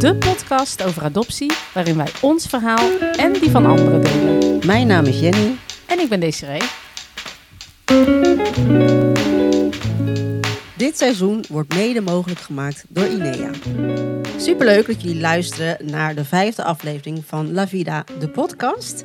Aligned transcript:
De 0.00 0.14
podcast 0.14 0.82
over 0.82 1.02
adoptie, 1.02 1.52
waarin 1.74 1.96
wij 1.96 2.08
ons 2.20 2.46
verhaal 2.46 2.98
en 3.16 3.32
die 3.32 3.50
van 3.50 3.66
anderen 3.66 4.02
delen. 4.02 4.66
Mijn 4.66 4.86
naam 4.86 5.04
is 5.04 5.20
Jenny. 5.20 5.56
En 5.86 5.98
ik 5.98 6.08
ben 6.08 6.20
Desiree. 6.20 6.60
Dit 10.76 10.98
seizoen 10.98 11.44
wordt 11.48 11.74
mede 11.74 12.00
mogelijk 12.00 12.40
gemaakt 12.40 12.84
door 12.88 13.04
INEA. 13.04 13.50
Superleuk 14.36 14.86
dat 14.86 15.02
jullie 15.02 15.20
luisteren 15.20 15.76
naar 15.90 16.14
de 16.14 16.24
vijfde 16.24 16.64
aflevering 16.64 17.22
van 17.26 17.52
La 17.52 17.68
Vida, 17.68 18.04
de 18.18 18.28
podcast. 18.28 19.04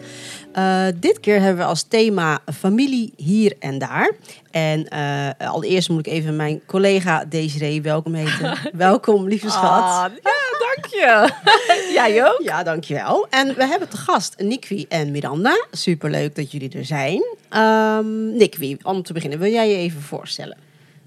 Uh, 0.53 0.85
dit 0.95 1.19
keer 1.19 1.39
hebben 1.39 1.57
we 1.57 1.69
als 1.69 1.83
thema 1.83 2.39
familie 2.53 3.13
hier 3.15 3.55
en 3.59 3.77
daar. 3.77 4.11
En 4.51 4.87
uh, 4.93 5.49
allereerst 5.51 5.89
moet 5.89 6.07
ik 6.07 6.13
even 6.13 6.35
mijn 6.35 6.61
collega 6.65 7.25
Desiree 7.25 7.81
welkom 7.81 8.13
heten. 8.13 8.57
welkom, 8.87 9.27
lieve 9.27 9.49
schat. 9.49 9.81
Ah, 9.81 10.05
ja, 10.23 10.54
dank 10.75 10.93
je. 10.93 11.33
Jij 11.93 12.25
ook? 12.25 12.41
Ja, 12.43 12.63
dankjewel. 12.63 13.27
En 13.29 13.55
we 13.55 13.65
hebben 13.65 13.89
te 13.89 13.97
gast 13.97 14.35
Nikwi 14.37 14.85
en 14.89 15.11
Miranda. 15.11 15.65
Superleuk 15.71 16.35
dat 16.35 16.51
jullie 16.51 16.69
er 16.77 16.85
zijn. 16.85 17.23
Um, 17.53 18.35
Nikwi, 18.37 18.77
om 18.81 19.03
te 19.03 19.13
beginnen, 19.13 19.39
wil 19.39 19.51
jij 19.51 19.69
je 19.69 19.75
even 19.75 20.01
voorstellen? 20.01 20.57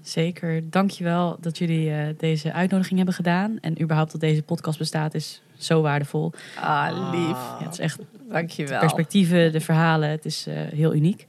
Zeker. 0.01 0.69
Dankjewel 0.69 1.37
dat 1.41 1.57
jullie 1.57 1.89
uh, 1.89 2.07
deze 2.17 2.53
uitnodiging 2.53 2.97
hebben 2.97 3.15
gedaan. 3.15 3.57
En 3.61 3.81
überhaupt 3.81 4.11
dat 4.11 4.21
deze 4.21 4.43
podcast 4.43 4.77
bestaat 4.77 5.13
is 5.13 5.41
zo 5.57 5.81
waardevol. 5.81 6.31
Ah, 6.55 7.11
lief. 7.11 7.37
Ja, 7.59 7.63
het 7.63 7.73
is 7.73 7.79
echt 7.79 7.99
Dankjewel. 8.29 8.73
De 8.73 8.79
perspectieven, 8.79 9.51
de 9.51 9.59
verhalen, 9.61 10.09
het 10.09 10.25
is 10.25 10.47
uh, 10.47 10.53
heel 10.55 10.95
uniek. 10.95 11.27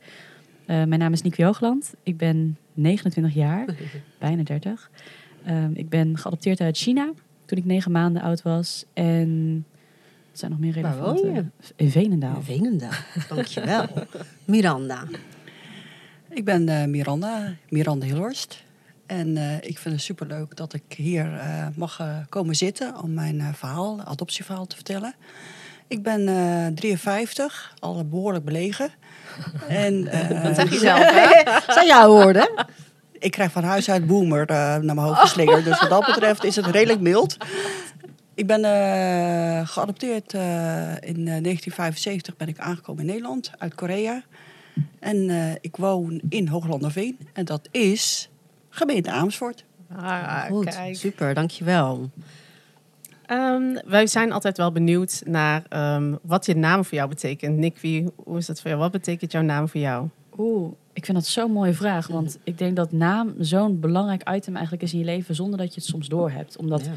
Uh, 0.66 0.84
mijn 0.84 0.98
naam 0.98 1.12
is 1.12 1.22
Nieke 1.22 1.44
Hoogland. 1.44 1.94
Ik 2.02 2.16
ben 2.16 2.58
29 2.74 3.34
jaar, 3.34 3.64
bijna 4.18 4.42
30. 4.42 4.90
Um, 5.48 5.70
ik 5.74 5.88
ben 5.88 6.18
geadopteerd 6.18 6.60
uit 6.60 6.76
China 6.76 7.12
toen 7.50 7.58
ik 7.58 7.64
negen 7.64 7.92
maanden 7.92 8.22
oud 8.22 8.42
was. 8.42 8.84
En 8.92 9.64
zijn 10.32 10.50
nog 10.50 10.60
meer 10.60 10.72
relevante? 10.72 11.02
Waar 11.02 11.14
woon 11.14 11.34
je? 11.34 11.44
In 11.76 11.90
Venendaal. 11.90 12.36
In 12.36 12.42
Venendaal, 12.42 12.90
dankjewel. 13.28 13.86
Miranda. 14.44 15.04
Ik 16.28 16.44
ben 16.44 16.68
uh, 16.68 16.84
Miranda, 16.84 17.54
Miranda 17.68 18.06
Hilhorst. 18.06 18.62
En 19.06 19.28
uh, 19.28 19.54
ik 19.54 19.78
vind 19.78 19.94
het 19.94 20.04
superleuk 20.04 20.56
dat 20.56 20.72
ik 20.72 20.82
hier 20.96 21.26
uh, 21.26 21.66
mag 21.74 22.02
komen 22.28 22.54
zitten 22.54 23.02
om 23.02 23.14
mijn 23.14 23.54
verhaal, 23.54 24.00
adoptieverhaal 24.00 24.66
te 24.66 24.74
vertellen. 24.74 25.14
Ik 25.88 26.02
ben 26.02 26.24
53, 26.74 27.74
al 27.78 28.04
behoorlijk 28.04 28.44
belegen. 28.44 28.90
en, 29.68 30.04
dat 30.42 30.54
zeg 30.54 30.70
je 30.70 30.78
zelf, 30.78 31.10
hè? 31.10 31.52
Zijn 31.74 31.86
jouw 31.86 32.08
woorden? 32.08 32.50
Ik 33.20 33.30
krijg 33.30 33.52
van 33.52 33.64
huis 33.64 33.90
uit 33.90 34.06
boomer 34.06 34.46
naar 34.46 34.84
mijn 34.84 34.98
hoofd 34.98 35.20
geslingerd. 35.20 35.64
Dus 35.64 35.80
wat 35.80 35.90
dat 35.90 36.06
betreft 36.06 36.44
is 36.44 36.56
het 36.56 36.66
redelijk 36.66 37.00
mild. 37.00 37.36
Ik 38.34 38.46
ben 38.46 38.60
uh, 38.60 39.68
geadopteerd 39.68 40.34
uh, 40.34 40.40
in 41.00 41.24
1975 41.24 42.36
ben 42.36 42.48
ik 42.48 42.58
aangekomen 42.58 43.00
in 43.00 43.06
Nederland 43.06 43.50
uit 43.58 43.74
Korea. 43.74 44.22
En 44.98 45.16
uh, 45.16 45.52
ik 45.60 45.76
woon 45.76 46.20
in 46.28 46.48
Hooglanderveen. 46.48 47.18
En 47.32 47.44
dat 47.44 47.68
is 47.70 48.30
gemeente 48.68 49.10
Amersfoort. 49.10 49.64
Ah, 49.96 50.44
Goed, 50.44 50.64
kijk. 50.64 50.96
super, 50.96 51.34
dankjewel. 51.34 52.10
Um, 53.30 53.78
wij 53.84 54.06
zijn 54.06 54.32
altijd 54.32 54.56
wel 54.56 54.72
benieuwd 54.72 55.22
naar 55.24 55.62
um, 55.96 56.18
wat 56.22 56.46
je 56.46 56.56
naam 56.56 56.84
voor 56.84 56.94
jou 56.94 57.08
betekent. 57.08 57.56
Nick, 57.56 57.78
wie, 57.78 58.08
hoe 58.16 58.38
is 58.38 58.46
dat 58.46 58.60
voor 58.60 58.70
jou? 58.70 58.82
Wat 58.82 58.92
betekent 58.92 59.32
jouw 59.32 59.42
naam 59.42 59.68
voor 59.68 59.80
jou? 59.80 60.08
Oeh, 60.38 60.72
ik 61.00 61.06
vind 61.06 61.18
dat 61.18 61.26
zo'n 61.26 61.52
mooie 61.52 61.74
vraag. 61.74 62.06
Want 62.06 62.38
ik 62.44 62.58
denk 62.58 62.76
dat 62.76 62.92
naam 62.92 63.34
zo'n 63.38 63.80
belangrijk 63.80 64.30
item 64.30 64.54
eigenlijk 64.54 64.82
is 64.82 64.92
in 64.92 64.98
je 64.98 65.04
leven... 65.04 65.34
zonder 65.34 65.58
dat 65.58 65.74
je 65.74 65.80
het 65.80 65.88
soms 65.88 66.08
doorhebt. 66.08 66.56
Omdat 66.56 66.84
ja. 66.84 66.92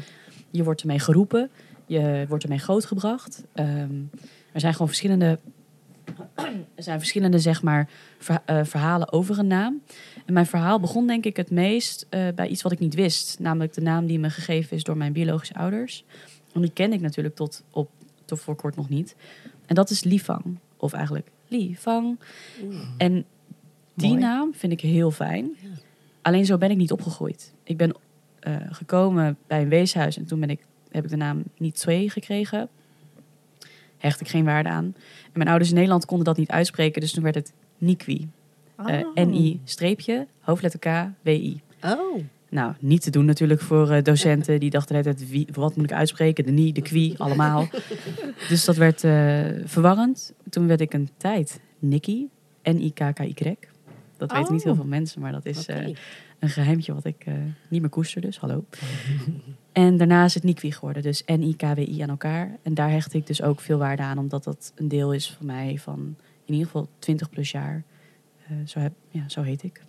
je 0.50 0.64
wordt 0.64 0.80
ermee 0.80 0.98
geroepen, 0.98 1.50
je 1.86 2.24
wordt 2.28 2.44
ermee 2.44 2.58
grootgebracht. 2.58 3.44
Um, 3.54 4.10
er 4.52 4.60
zijn 4.60 4.72
gewoon 4.72 4.88
verschillende... 4.88 5.38
Er 6.74 6.82
zijn 6.82 6.98
verschillende, 6.98 7.38
zeg 7.38 7.62
maar, 7.62 7.88
ver, 8.18 8.42
uh, 8.50 8.64
verhalen 8.64 9.12
over 9.12 9.38
een 9.38 9.46
naam. 9.46 9.82
En 10.26 10.32
mijn 10.32 10.46
verhaal 10.46 10.80
begon 10.80 11.06
denk 11.06 11.24
ik 11.24 11.36
het 11.36 11.50
meest 11.50 12.06
uh, 12.10 12.28
bij 12.34 12.48
iets 12.48 12.62
wat 12.62 12.72
ik 12.72 12.78
niet 12.78 12.94
wist. 12.94 13.38
Namelijk 13.38 13.72
de 13.72 13.80
naam 13.80 14.06
die 14.06 14.18
me 14.18 14.30
gegeven 14.30 14.76
is 14.76 14.84
door 14.84 14.96
mijn 14.96 15.12
biologische 15.12 15.54
ouders. 15.54 16.04
En 16.52 16.60
die 16.60 16.70
ken 16.70 16.92
ik 16.92 17.00
natuurlijk 17.00 17.34
tot, 17.34 17.62
op, 17.70 17.90
tot 18.24 18.40
voor 18.40 18.54
kort 18.54 18.76
nog 18.76 18.88
niet. 18.88 19.16
En 19.66 19.74
dat 19.74 19.90
is 19.90 20.04
Lifang. 20.04 20.58
Of 20.76 20.92
eigenlijk 20.92 21.30
Lifang. 21.48 22.18
Mm. 22.62 22.80
En 22.96 23.24
die 23.94 24.08
Mooi. 24.08 24.20
naam 24.20 24.54
vind 24.54 24.72
ik 24.72 24.80
heel 24.80 25.10
fijn. 25.10 25.56
Ja. 25.60 25.68
Alleen 26.22 26.44
zo 26.44 26.58
ben 26.58 26.70
ik 26.70 26.76
niet 26.76 26.92
opgegroeid. 26.92 27.52
Ik 27.62 27.76
ben 27.76 27.94
uh, 28.48 28.56
gekomen 28.70 29.36
bij 29.46 29.62
een 29.62 29.68
weeshuis 29.68 30.16
en 30.16 30.24
toen 30.24 30.40
ben 30.40 30.50
ik, 30.50 30.60
heb 30.90 31.04
ik 31.04 31.10
de 31.10 31.16
naam 31.16 31.42
niet 31.58 31.74
twee 31.74 32.10
gekregen. 32.10 32.68
Hecht 33.98 34.20
ik 34.20 34.28
geen 34.28 34.44
waarde 34.44 34.68
aan. 34.68 34.94
En 35.24 35.32
mijn 35.32 35.48
ouders 35.48 35.70
in 35.70 35.76
Nederland 35.76 36.04
konden 36.04 36.26
dat 36.26 36.36
niet 36.36 36.50
uitspreken, 36.50 37.00
dus 37.00 37.12
toen 37.12 37.22
werd 37.22 37.34
het 37.34 37.52
Nikwi. 37.78 38.28
Oh. 38.78 38.88
Uh, 38.88 39.26
N-I 39.26 39.60
streepje, 39.64 40.26
hoofdletter 40.40 40.80
K, 40.80 41.08
W-I. 41.22 41.60
Oh. 41.82 42.18
Nou, 42.48 42.74
niet 42.78 43.02
te 43.02 43.10
doen 43.10 43.24
natuurlijk 43.24 43.60
voor 43.60 43.90
uh, 43.90 44.02
docenten 44.02 44.60
die 44.60 44.70
dachten 44.70 44.96
altijd, 44.96 45.28
wie, 45.28 45.48
wat 45.52 45.76
moet 45.76 45.84
ik 45.84 45.92
uitspreken? 45.92 46.44
De 46.44 46.50
ni, 46.50 46.72
de 46.72 46.82
kwi, 46.82 47.14
allemaal. 47.18 47.68
dus 48.48 48.64
dat 48.64 48.76
werd 48.76 49.00
verwarrend. 49.64 50.32
Toen 50.50 50.66
werd 50.66 50.80
ik 50.80 50.92
een 50.92 51.08
tijd 51.16 51.60
Nikki, 51.78 52.28
N-I-K-K-Y. 52.62 53.56
Dat 54.16 54.30
oh. 54.30 54.36
weten 54.36 54.52
niet 54.52 54.64
heel 54.64 54.74
veel 54.74 54.84
mensen, 54.84 55.20
maar 55.20 55.32
dat 55.32 55.46
is 55.46 55.68
okay. 55.68 55.90
uh, 55.90 55.96
een 56.38 56.48
geheimtje 56.48 56.94
wat 56.94 57.04
ik 57.04 57.26
niet 57.68 57.80
meer 57.80 57.90
koester, 57.90 58.20
dus 58.20 58.38
hallo. 58.38 58.64
en 59.72 59.96
daarna 59.96 60.24
is 60.24 60.34
het 60.34 60.42
Nikwi 60.42 60.72
geworden, 60.72 61.02
dus 61.02 61.22
N-I-K-W-I 61.26 62.00
aan 62.02 62.08
elkaar. 62.08 62.56
En 62.62 62.74
daar 62.74 62.90
hecht 62.90 63.14
ik 63.14 63.26
dus 63.26 63.42
ook 63.42 63.60
veel 63.60 63.78
waarde 63.78 64.02
aan, 64.02 64.18
omdat 64.18 64.44
dat 64.44 64.72
een 64.74 64.88
deel 64.88 65.12
is 65.12 65.30
van 65.30 65.46
mij 65.46 65.78
van 65.78 66.16
in 66.44 66.52
ieder 66.52 66.66
geval 66.66 66.88
20 66.98 67.30
plus 67.30 67.50
jaar. 67.50 67.82
zo, 68.64 68.78
heb, 68.78 68.92
ja, 69.08 69.28
zo 69.28 69.42
heet 69.42 69.62
ik. 69.62 69.82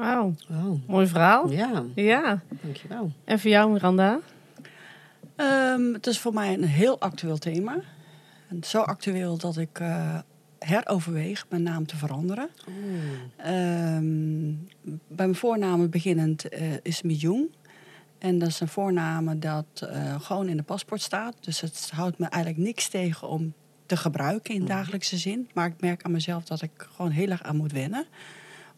Wauw, 0.00 0.34
wow. 0.48 0.78
mooi 0.86 1.06
verhaal. 1.06 1.50
Ja. 1.50 1.84
ja, 1.94 2.42
dankjewel. 2.62 3.12
En 3.24 3.40
voor 3.40 3.50
jou, 3.50 3.72
Miranda? 3.72 4.20
Um, 5.36 5.92
het 5.94 6.06
is 6.06 6.18
voor 6.18 6.34
mij 6.34 6.54
een 6.54 6.64
heel 6.64 7.00
actueel 7.00 7.38
thema. 7.38 7.76
En 8.48 8.64
zo 8.64 8.80
actueel 8.80 9.38
dat 9.38 9.56
ik 9.56 9.80
uh, 9.80 10.18
heroverweeg 10.64 11.46
mijn 11.48 11.62
naam 11.62 11.86
te 11.86 11.96
veranderen. 11.96 12.48
Um, 13.46 14.68
bij 14.88 15.26
mijn 15.26 15.34
voornaam 15.34 15.90
beginnend 15.90 16.54
uh, 16.54 16.60
is 16.82 17.02
Mijung. 17.02 17.48
En 18.18 18.38
dat 18.38 18.48
is 18.48 18.60
een 18.60 18.68
voorname 18.68 19.38
dat 19.38 19.66
uh, 19.82 20.20
gewoon 20.20 20.48
in 20.48 20.56
de 20.56 20.62
paspoort 20.62 21.02
staat. 21.02 21.34
Dus 21.40 21.60
het 21.60 21.90
houdt 21.94 22.18
me 22.18 22.26
eigenlijk 22.26 22.64
niks 22.64 22.88
tegen 22.88 23.28
om 23.28 23.52
te 23.86 23.96
gebruiken 23.96 24.54
in 24.54 24.64
dagelijkse 24.64 25.16
zin. 25.16 25.48
Maar 25.54 25.66
ik 25.66 25.80
merk 25.80 26.02
aan 26.02 26.12
mezelf 26.12 26.44
dat 26.44 26.62
ik 26.62 26.70
gewoon 26.76 27.10
heel 27.10 27.28
erg 27.28 27.42
aan 27.42 27.56
moet 27.56 27.72
wennen 27.72 28.06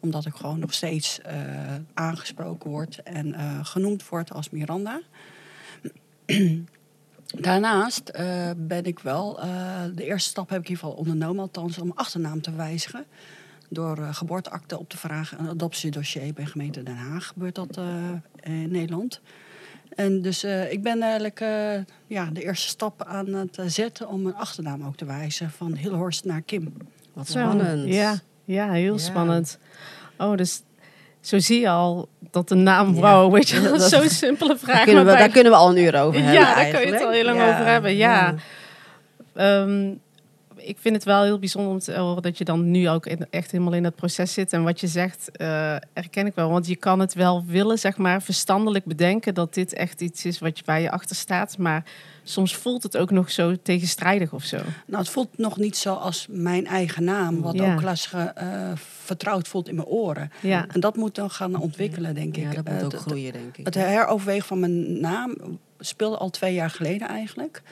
omdat 0.00 0.26
ik 0.26 0.34
gewoon 0.34 0.58
nog 0.58 0.74
steeds 0.74 1.20
uh, 1.26 1.74
aangesproken 1.94 2.70
word 2.70 3.02
en 3.02 3.34
genoemd 3.64 4.08
word 4.08 4.32
als 4.32 4.50
Miranda. 4.50 5.00
Daarnaast 7.40 8.12
uh, 8.20 8.50
ben 8.56 8.84
ik 8.84 8.98
wel, 8.98 9.40
de 9.94 10.04
eerste 10.04 10.28
stap 10.28 10.48
heb 10.48 10.58
ik 10.58 10.64
in 10.64 10.70
ieder 10.70 10.84
geval 10.84 11.00
ondernomen, 11.00 11.42
althans 11.42 11.78
om 11.78 11.92
achternaam 11.94 12.40
te 12.40 12.54
wijzigen. 12.54 13.04
Door 13.68 13.96
geboorteakte 13.96 14.78
op 14.78 14.88
te 14.88 14.96
vragen, 14.96 15.38
een 15.40 15.48
adoptiedossier 15.48 16.32
bij 16.32 16.46
gemeente 16.46 16.82
Den 16.82 16.96
Haag 16.96 17.26
gebeurt 17.26 17.54
dat 17.54 17.80
in 18.42 18.70
Nederland. 18.70 19.20
En 19.94 20.22
dus 20.22 20.44
ik 20.44 20.82
ben 20.82 21.02
eigenlijk 21.02 21.38
ja, 22.06 22.30
de 22.32 22.44
eerste 22.44 22.68
stap 22.68 23.02
aan 23.02 23.26
het 23.26 23.58
zetten 23.66 24.08
om 24.08 24.22
mijn 24.22 24.34
achternaam 24.34 24.84
ook 24.84 24.96
te 24.96 25.04
wijzen. 25.04 25.50
Van 25.50 25.74
Hilhorst 25.74 26.24
naar 26.24 26.42
Kim. 26.42 26.72
Wat 27.12 27.28
spannend. 27.28 27.88
Ja. 27.88 28.20
Ja, 28.44 28.72
heel 28.72 28.92
ja. 28.92 28.98
spannend. 28.98 29.58
Oh, 30.18 30.36
dus 30.36 30.62
zo 31.22 31.38
zie 31.38 31.60
je 31.60 31.68
al 31.68 32.08
dat 32.30 32.48
de 32.48 32.54
naam 32.54 32.94
wow, 32.94 33.32
weet 33.32 33.48
je, 33.48 33.60
dat 33.60 33.80
is 33.80 33.88
zo'n 33.88 34.08
simpele 34.08 34.56
vraag. 34.62 34.76
Daar 34.76 34.84
kunnen, 34.84 35.04
we, 35.04 35.10
bij... 35.10 35.20
daar 35.20 35.28
kunnen 35.28 35.52
we 35.52 35.58
al 35.58 35.70
een 35.70 35.76
uur 35.76 36.00
over 36.00 36.20
hebben. 36.20 36.40
Ja, 36.40 36.54
daar 36.54 36.70
kun 36.70 36.80
je 36.80 36.92
het 36.92 37.02
al 37.02 37.10
heel 37.10 37.24
lang 37.24 37.40
over 37.40 37.66
hebben. 37.66 37.96
Ja. 37.96 38.34
Um, 39.34 40.00
ik 40.56 40.76
vind 40.80 40.94
het 40.94 41.04
wel 41.04 41.22
heel 41.22 41.38
bijzonder 41.38 41.72
om 41.72 41.78
te 41.78 41.98
horen 41.98 42.22
dat 42.22 42.38
je 42.38 42.44
dan 42.44 42.70
nu 42.70 42.88
ook 42.88 43.06
in, 43.06 43.26
echt 43.30 43.50
helemaal 43.50 43.72
in 43.72 43.84
het 43.84 43.94
proces 43.94 44.32
zit. 44.32 44.52
En 44.52 44.62
wat 44.62 44.80
je 44.80 44.86
zegt, 44.86 45.30
uh, 45.36 45.76
herken 45.92 46.26
ik 46.26 46.34
wel. 46.34 46.50
Want 46.50 46.66
je 46.66 46.76
kan 46.76 47.00
het 47.00 47.14
wel 47.14 47.44
willen, 47.46 47.78
zeg 47.78 47.96
maar, 47.96 48.22
verstandelijk 48.22 48.84
bedenken 48.84 49.34
dat 49.34 49.54
dit 49.54 49.72
echt 49.72 50.00
iets 50.00 50.24
is 50.24 50.38
wat 50.38 50.58
je 50.58 50.64
bij 50.64 50.82
je 50.82 50.90
achter 50.90 51.16
staat. 51.16 51.58
Maar 51.58 51.84
soms 52.22 52.56
voelt 52.56 52.82
het 52.82 52.96
ook 52.96 53.10
nog 53.10 53.30
zo 53.30 53.56
tegenstrijdig 53.62 54.32
of 54.32 54.44
zo. 54.44 54.56
Nou, 54.86 55.02
het 55.02 55.08
voelt 55.08 55.38
nog 55.38 55.56
niet 55.56 55.76
zo 55.76 55.94
als 55.94 56.26
mijn 56.30 56.66
eigen 56.66 57.04
naam, 57.04 57.40
wat 57.40 57.54
ja. 57.54 57.74
ook 57.74 57.82
lastig 57.82 58.12
uh, 58.14 58.70
vertrouwd 58.74 59.48
voelt 59.48 59.68
in 59.68 59.74
mijn 59.74 59.86
oren. 59.86 60.30
Ja. 60.40 60.66
En 60.68 60.80
dat 60.80 60.96
moet 60.96 61.14
dan 61.14 61.30
gaan 61.30 61.56
ontwikkelen, 61.56 62.14
denk 62.14 62.36
ik. 62.36 62.42
Ja, 62.42 62.62
dat 62.62 62.72
moet 62.72 62.84
ook 62.84 62.92
uh, 62.92 63.00
groeien, 63.00 63.32
denk 63.32 63.56
ik. 63.56 63.64
Het 63.64 63.74
heroverwegen 63.74 64.46
van 64.46 64.60
mijn 64.60 65.00
naam 65.00 65.36
speelde 65.78 66.16
al 66.16 66.30
twee 66.30 66.54
jaar 66.54 66.70
geleden 66.70 67.08
eigenlijk. 67.08 67.62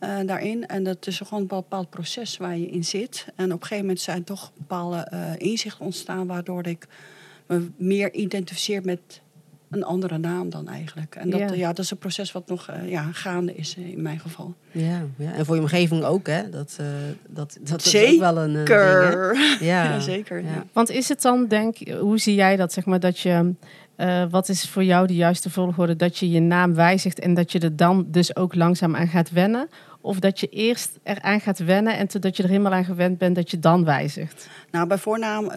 Uh, 0.00 0.18
daarin. 0.26 0.66
En 0.66 0.84
dat 0.84 1.06
is 1.06 1.18
gewoon 1.18 1.40
een 1.40 1.46
bepaald 1.46 1.90
proces 1.90 2.36
waar 2.36 2.56
je 2.58 2.70
in 2.70 2.84
zit. 2.84 3.26
En 3.36 3.44
op 3.44 3.60
een 3.60 3.62
gegeven 3.62 3.84
moment 3.84 4.00
zijn 4.00 4.24
toch 4.24 4.52
bepaalde 4.56 5.10
uh, 5.14 5.20
inzichten 5.36 5.84
ontstaan... 5.84 6.26
waardoor 6.26 6.66
ik 6.66 6.86
me 7.46 7.70
meer 7.76 8.12
identificeer 8.12 8.84
met 8.84 9.20
een 9.70 9.84
andere 9.84 10.18
naam 10.18 10.50
dan 10.50 10.68
eigenlijk. 10.68 11.14
En 11.14 11.30
dat, 11.30 11.54
ja. 11.54 11.68
dat 11.72 11.84
is 11.84 11.90
een 11.90 11.98
proces 11.98 12.32
wat 12.32 12.48
nog 12.48 12.68
ja, 12.86 13.08
gaande 13.12 13.54
is 13.54 13.74
in 13.74 14.02
mijn 14.02 14.20
geval. 14.20 14.54
Ja, 14.70 15.02
ja, 15.16 15.32
en 15.32 15.44
voor 15.46 15.54
je 15.54 15.60
omgeving 15.60 16.04
ook, 16.04 16.26
hè? 16.26 16.50
Dat, 16.50 16.78
dat, 17.28 17.58
dat 17.60 17.82
zeker. 17.82 18.08
is 18.08 18.14
ook 18.14 18.20
wel 18.20 18.38
een 18.38 18.52
ding, 18.52 18.68
Ja. 19.70 20.00
zeker. 20.00 20.42
Ja. 20.42 20.64
Want 20.72 20.90
is 20.90 21.08
het 21.08 21.22
dan, 21.22 21.46
denk 21.46 21.76
hoe 22.00 22.18
zie 22.18 22.34
jij 22.34 22.56
dat, 22.56 22.72
zeg 22.72 22.84
maar, 22.84 23.00
dat 23.00 23.18
je... 23.18 23.54
wat 24.30 24.48
is 24.48 24.68
voor 24.68 24.84
jou 24.84 25.06
de 25.06 25.14
juiste 25.14 25.50
volgorde? 25.50 25.96
Dat 25.96 26.18
je 26.18 26.30
je 26.30 26.40
naam 26.40 26.74
wijzigt 26.74 27.18
en 27.18 27.34
dat 27.34 27.52
je 27.52 27.58
er 27.58 27.76
dan 27.76 28.06
dus 28.08 28.36
ook 28.36 28.54
langzaam 28.54 28.96
aan 28.96 29.08
gaat 29.08 29.30
wennen? 29.30 29.68
Of 30.02 30.18
dat 30.18 30.40
je 30.40 30.48
eerst 30.48 30.90
eraan 31.02 31.40
gaat 31.40 31.58
wennen 31.58 31.96
en 31.96 32.08
totdat 32.08 32.36
je 32.36 32.42
er 32.42 32.48
helemaal 32.48 32.72
aan 32.72 32.84
gewend 32.84 33.18
bent, 33.18 33.34
dat 33.34 33.50
je 33.50 33.58
dan 33.58 33.84
wijzigt? 33.84 34.48
Nou, 34.70 34.86
bij 34.86 34.98
voornaam, 34.98 35.44
uh, 35.44 35.50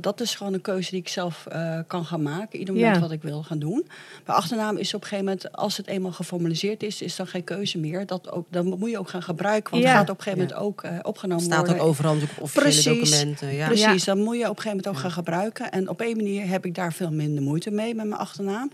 dat 0.00 0.20
is 0.20 0.34
gewoon 0.34 0.52
een 0.52 0.60
keuze 0.60 0.90
die 0.90 1.00
ik 1.00 1.08
zelf 1.08 1.46
uh, 1.52 1.78
kan 1.86 2.04
gaan 2.04 2.22
maken. 2.22 2.58
Ieder 2.58 2.74
moment 2.74 2.98
wat 2.98 3.10
ik 3.10 3.22
wil 3.22 3.42
gaan 3.42 3.58
doen. 3.58 3.86
Bij 4.24 4.34
achternaam 4.34 4.76
is 4.76 4.94
op 4.94 5.00
een 5.02 5.08
gegeven 5.08 5.24
moment, 5.24 5.52
als 5.52 5.76
het 5.76 5.86
eenmaal 5.86 6.12
geformaliseerd 6.12 6.82
is, 6.82 7.02
is 7.02 7.16
dan 7.16 7.26
geen 7.26 7.44
keuze 7.44 7.78
meer. 7.78 8.06
Dat 8.06 8.30
ook, 8.30 8.46
dan 8.50 8.66
moet 8.66 8.90
je 8.90 8.98
ook 8.98 9.08
gaan 9.08 9.22
gebruiken, 9.22 9.70
want 9.70 9.82
ja. 9.82 9.88
het 9.88 9.98
gaat 9.98 10.10
op 10.10 10.16
een 10.16 10.22
gegeven 10.22 10.46
moment 10.48 10.66
ook 10.66 10.84
uh, 10.84 10.98
opgenomen 11.02 11.44
Staat 11.44 11.56
worden. 11.56 11.74
Staat 11.74 11.86
ook 11.86 11.90
overal 11.90 12.14
op 12.14 12.28
officiële 12.40 12.98
documenten. 12.98 13.54
Ja. 13.54 13.66
Precies, 13.66 14.04
dan 14.04 14.18
moet 14.18 14.36
je 14.36 14.42
op 14.42 14.56
een 14.56 14.62
gegeven 14.62 14.76
moment 14.76 14.88
ook 14.88 14.98
gaan 14.98 15.10
gebruiken. 15.10 15.70
En 15.70 15.88
op 15.88 16.00
één 16.00 16.16
manier 16.16 16.48
heb 16.48 16.64
ik 16.64 16.74
daar 16.74 16.92
veel 16.92 17.10
minder 17.10 17.42
moeite 17.42 17.70
mee 17.70 17.83
met 17.86 18.06
mijn 18.06 18.20
achternaam. 18.20 18.66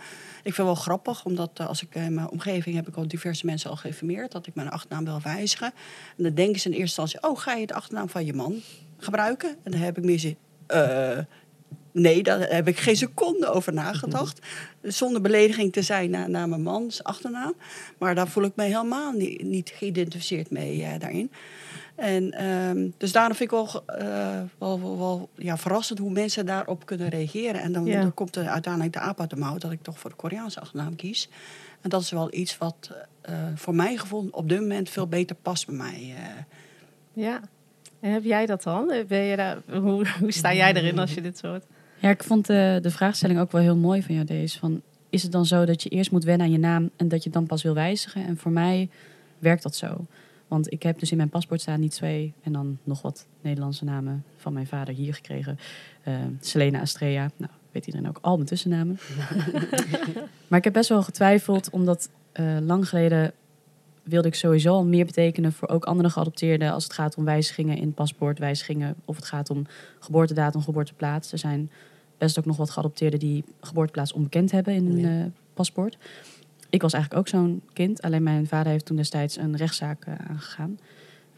Ik 0.43 0.55
vind 0.55 0.57
het 0.57 0.67
wel 0.67 0.75
grappig, 0.75 1.25
omdat 1.25 1.51
uh, 1.61 1.67
als 1.67 1.83
ik 1.83 1.95
in 1.95 2.15
mijn 2.15 2.31
omgeving 2.31 2.77
heb 2.77 2.89
ik 2.89 2.97
al 2.97 3.09
diverse 3.09 3.47
mensen 3.47 3.71
al 3.71 3.77
geïnformeerd 3.77 4.33
dat 4.33 4.47
ik 4.47 4.55
mijn 4.55 4.71
achternaam 4.71 5.05
wil 5.05 5.21
wijzigen. 5.23 5.73
En 6.17 6.25
dan 6.25 6.35
denken 6.35 6.61
ze 6.61 6.69
in 6.69 6.75
eerste 6.75 7.01
instantie, 7.01 7.31
oh, 7.31 7.39
ga 7.39 7.53
je 7.53 7.67
de 7.67 7.75
achternaam 7.75 8.09
van 8.09 8.25
je 8.25 8.33
man 8.33 8.61
gebruiken? 8.99 9.57
En 9.63 9.71
dan 9.71 9.81
heb 9.81 9.99
ik 9.99 10.05
meer 10.05 10.19
zin, 10.19 10.37
uh, 10.69 11.19
nee, 11.93 12.23
daar 12.23 12.41
heb 12.41 12.69
ik 12.69 12.79
geen 12.79 12.97
seconde 12.97 13.49
over 13.49 13.73
nagedacht. 13.73 14.47
Zonder 14.83 15.21
belediging 15.21 15.73
te 15.73 15.83
zijn 15.83 16.11
naar, 16.11 16.49
mijn 16.49 16.63
mans 16.63 17.05
achternaam. 17.05 17.55
Maar 17.99 18.15
daar 18.15 18.29
voel 18.29 18.45
ik 18.45 18.57
me 18.57 18.65
helemaal 18.65 19.13
niet, 19.13 19.43
niet 19.43 19.73
geïdentificeerd 19.75 20.51
mee 20.51 20.99
daarin. 20.99 21.31
En 22.01 22.45
um, 22.47 22.95
dus 22.97 23.13
daarom 23.13 23.37
vind 23.37 23.53
ik 23.53 23.57
wel, 23.57 23.85
uh, 24.01 24.41
wel, 24.59 24.81
wel, 24.81 24.99
wel, 24.99 25.29
ja, 25.37 25.57
verrassend 25.57 25.99
hoe 25.99 26.11
mensen 26.11 26.47
daarop 26.47 26.87
kunnen 26.87 27.09
reageren. 27.09 27.61
En 27.61 27.73
dan, 27.73 27.85
ja. 27.85 28.01
dan 28.01 28.15
komt 28.15 28.37
er 28.37 28.49
uiteindelijk 28.49 28.93
de 28.93 28.99
aap 28.99 29.21
uit 29.21 29.31
de 29.31 29.37
mouw 29.37 29.59
dat 29.59 29.73
ik 29.73 29.83
toch 29.83 29.99
voor 29.99 30.11
de 30.11 30.17
Koreaanse 30.17 30.61
achternaam 30.61 30.97
kies. 30.97 31.29
En 31.81 31.91
dat 31.91 32.01
is 32.01 32.11
wel 32.11 32.35
iets 32.35 32.59
wat 32.59 32.91
uh, 33.31 33.35
voor 33.55 33.75
mijn 33.75 33.99
gevoel 33.99 34.29
op 34.31 34.49
dit 34.49 34.61
moment 34.61 34.89
veel 34.89 35.07
beter 35.07 35.37
past 35.37 35.67
bij 35.67 35.77
mij. 35.77 36.01
Uh. 36.01 37.25
Ja, 37.25 37.41
en 38.01 38.13
heb 38.13 38.25
jij 38.25 38.47
dat 38.47 38.63
dan? 38.63 38.93
Ben 39.09 39.23
je 39.23 39.37
daar, 39.37 39.59
hoe, 39.71 40.07
hoe 40.21 40.33
sta 40.33 40.55
jij 40.55 40.75
erin 40.75 40.99
als 40.99 41.15
je 41.15 41.21
dit 41.21 41.39
soort... 41.39 41.65
Ja, 41.99 42.11
ik 42.11 42.23
vond 42.23 42.47
de, 42.47 42.79
de 42.83 42.91
vraagstelling 42.91 43.41
ook 43.41 43.53
wel 43.53 43.63
heel 43.63 43.77
mooi 43.77 44.03
van 44.03 44.15
jou, 44.15 44.27
deze. 44.27 44.59
Van, 44.59 44.83
is 45.11 45.23
het 45.23 45.33
dan 45.33 45.47
zo 45.47 45.65
dat 45.65 45.83
je 45.83 45.89
eerst 45.89 46.11
moet 46.11 46.25
wennen 46.25 46.47
aan 46.47 46.53
je 46.53 46.59
naam 46.59 46.91
en 46.97 47.09
dat 47.09 47.25
je 47.25 47.31
dan 47.31 47.47
pas 47.47 47.63
wil 47.63 47.75
wijzigen? 47.75 48.27
En 48.27 48.37
voor 48.37 48.53
mij 48.53 48.89
werkt 49.39 49.63
dat 49.63 49.77
zo. 49.77 50.07
Want 50.51 50.73
ik 50.73 50.83
heb 50.83 50.99
dus 50.99 51.11
in 51.11 51.17
mijn 51.17 51.29
paspoort 51.29 51.61
staan 51.61 51.81
niet 51.81 51.93
twee 51.93 52.33
en 52.43 52.53
dan 52.53 52.79
nog 52.85 53.03
wat 53.03 53.27
Nederlandse 53.41 53.85
namen 53.85 54.25
van 54.37 54.53
mijn 54.53 54.67
vader 54.67 54.95
hier 54.95 55.15
gekregen. 55.15 55.59
Uh, 56.09 56.15
Selena 56.41 56.81
Astrea. 56.81 57.31
Nou, 57.37 57.53
weet 57.73 57.87
iedereen 57.87 58.09
ook 58.09 58.19
al 58.21 58.35
mijn 58.35 58.47
tussennamen. 58.49 58.99
maar 60.49 60.59
ik 60.59 60.65
heb 60.65 60.73
best 60.73 60.89
wel 60.89 61.03
getwijfeld, 61.03 61.71
omdat 61.71 62.11
uh, 62.41 62.57
lang 62.61 62.89
geleden 62.89 63.33
wilde 64.03 64.29
ik 64.29 64.35
sowieso 64.35 64.73
al 64.73 64.85
meer 64.85 65.05
betekenen 65.05 65.53
voor 65.53 65.69
ook 65.69 65.85
andere 65.85 66.11
geadopteerden 66.11 66.73
als 66.73 66.85
het 66.85 66.93
gaat 66.93 67.17
om 67.17 67.25
wijzigingen 67.25 67.77
in 67.77 67.93
paspoortwijzigingen 67.93 68.95
of 69.05 69.17
het 69.17 69.25
gaat 69.25 69.51
om 69.51 69.67
geboortedatum, 69.99 70.63
geboorteplaats. 70.63 71.33
Er 71.33 71.39
zijn 71.39 71.71
best 72.19 72.39
ook 72.39 72.45
nog 72.45 72.57
wat 72.57 72.71
geadopteerden 72.71 73.19
die 73.19 73.45
geboorteplaats 73.61 74.13
onbekend 74.13 74.51
hebben 74.51 74.75
in 74.75 74.87
hun 74.87 74.99
uh, 74.99 75.25
paspoort 75.55 75.97
ik 76.71 76.83
was 76.83 76.93
eigenlijk 76.93 77.23
ook 77.23 77.29
zo'n 77.29 77.63
kind. 77.73 78.03
Alleen 78.03 78.23
mijn 78.23 78.47
vader 78.47 78.73
heeft 78.73 78.85
toen 78.85 78.97
destijds 78.97 79.37
een 79.37 79.57
rechtszaak 79.57 80.07
uh, 80.07 80.15
aangegaan. 80.29 80.79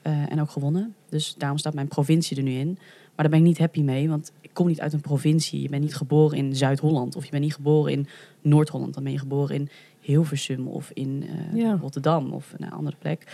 Uh, 0.07 0.33
en 0.33 0.41
ook 0.41 0.51
gewonnen. 0.51 0.95
Dus 1.09 1.35
daarom 1.35 1.59
staat 1.59 1.75
mijn 1.75 1.89
provincie 1.89 2.37
er 2.37 2.43
nu 2.43 2.53
in. 2.53 2.79
Maar 3.15 3.29
daar 3.29 3.29
ben 3.29 3.39
ik 3.39 3.45
niet 3.45 3.59
happy 3.59 3.83
mee, 3.83 4.09
want 4.09 4.33
ik 4.41 4.51
kom 4.53 4.67
niet 4.67 4.81
uit 4.81 4.93
een 4.93 5.01
provincie. 5.01 5.63
Je 5.63 5.69
bent 5.69 5.83
niet 5.83 5.95
geboren 5.95 6.39
in 6.39 6.57
Zuid-Holland 6.57 7.17
of 7.17 7.25
je 7.25 7.31
bent 7.31 7.43
niet 7.43 7.55
geboren 7.55 7.93
in 7.93 8.07
Noord-Holland. 8.41 8.95
Dan 8.95 9.03
ben 9.03 9.13
je 9.13 9.19
geboren 9.19 9.55
in 9.55 9.69
Hilversum 10.01 10.69
of 10.69 10.91
in 10.91 11.25
ja. 11.55 11.77
Rotterdam 11.81 12.33
of 12.33 12.55
een 12.59 12.71
andere 12.71 12.97
plek. 12.99 13.27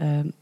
Um, 0.00 0.32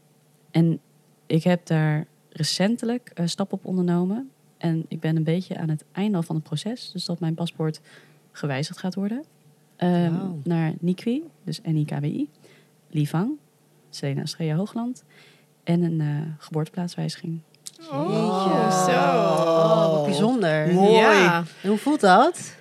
en 0.51 0.79
ik 1.25 1.43
heb 1.43 1.65
daar 1.65 2.05
recentelijk 2.29 3.11
uh, 3.15 3.27
stappen 3.27 3.57
op 3.57 3.65
ondernomen. 3.65 4.29
En 4.57 4.85
ik 4.87 4.99
ben 4.99 5.15
een 5.15 5.23
beetje 5.23 5.57
aan 5.57 5.69
het 5.69 5.85
einde 5.91 6.23
van 6.23 6.35
het 6.35 6.43
proces. 6.43 6.91
Dus 6.91 7.05
dat 7.05 7.19
mijn 7.19 7.33
paspoort 7.33 7.81
gewijzigd 8.31 8.79
gaat 8.79 8.95
worden. 8.95 9.23
Um, 9.77 10.41
Naar 10.43 10.73
Nikwi, 10.79 11.23
dus 11.43 11.61
N-I-K-W-I. 11.63 12.29
Livang, 12.89 13.31
Selena 13.89 14.21
Astrea 14.21 14.55
Hoogland. 14.55 15.03
En 15.63 15.81
een 15.81 15.99
uh, 15.99 16.21
geboorteplaatswijziging. 16.37 17.39
Oh, 17.91 18.85
zo. 18.85 18.91
Oh, 18.91 20.03
bijzonder. 20.03 20.73
Mooi. 20.73 20.91
Ja. 20.91 21.43
En 21.61 21.69
hoe 21.69 21.77
voelt 21.77 21.99
dat? 21.99 22.55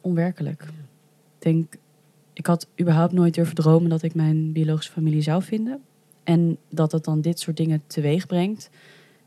Onwerkelijk. 0.00 0.62
Ik 0.62 0.70
denk, 1.38 1.74
ik 2.32 2.46
had 2.46 2.66
überhaupt 2.80 3.12
nooit 3.12 3.34
durven 3.34 3.54
dromen 3.54 3.90
dat 3.90 4.02
ik 4.02 4.14
mijn 4.14 4.52
biologische 4.52 4.92
familie 4.92 5.22
zou 5.22 5.42
vinden. 5.42 5.82
En 6.24 6.58
dat 6.68 6.92
het 6.92 7.04
dan 7.04 7.20
dit 7.20 7.40
soort 7.40 7.56
dingen 7.56 7.82
teweeg 7.86 8.26
brengt. 8.26 8.70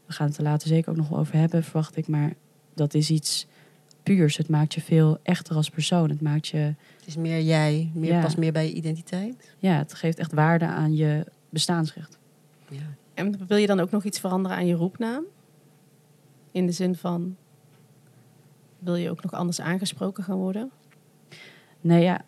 We 0.06 0.14
gaan 0.14 0.28
het 0.28 0.38
er 0.38 0.44
later 0.44 0.68
zeker 0.68 0.90
ook 0.90 0.98
nog 0.98 1.10
wel 1.10 1.20
over 1.20 1.36
hebben, 1.36 1.64
verwacht 1.64 1.98
ik. 1.98 2.08
Maar 2.08 2.34
dat 2.74 2.94
is 2.94 3.10
iets 3.10 3.48
puurs. 4.16 4.38
Het 4.38 4.50
maakt 4.50 4.74
je 4.74 4.82
veel 4.82 5.18
echter 5.24 5.56
als 5.56 5.70
persoon. 5.70 6.10
Het 6.10 6.22
maakt 6.22 6.48
je. 6.48 6.58
Het 6.58 7.06
is 7.06 7.16
meer 7.16 7.42
jij, 7.42 7.92
meer, 7.94 8.12
ja. 8.12 8.22
pas 8.22 8.36
meer 8.36 8.52
bij 8.52 8.66
je 8.66 8.74
identiteit. 8.74 9.56
Ja, 9.60 9.78
het 9.78 9.94
geeft 9.94 10.18
echt 10.18 10.34
waarde 10.34 10.66
aan 10.66 10.96
je 10.96 11.26
bestaansrecht. 11.50 12.18
Ja. 12.70 12.96
En 13.14 13.48
wil 13.48 13.58
je 13.58 13.68
dan 13.68 13.80
ook 13.80 13.92
nog 13.92 14.04
iets 14.04 14.20
veranderen 14.20 14.58
aan 14.58 14.68
je 14.68 14.76
roepnaam? 14.76 15.24
In 16.52 16.66
de 16.66 16.72
zin 16.72 16.96
van, 16.96 17.36
wil 18.80 18.96
je 18.96 19.10
ook 19.10 19.24
nog 19.24 19.34
anders 19.34 19.62
aangesproken 19.62 20.24
gaan 20.24 20.38
worden? 20.38 20.72
Nee, 21.82 22.04
ja. 22.04 22.22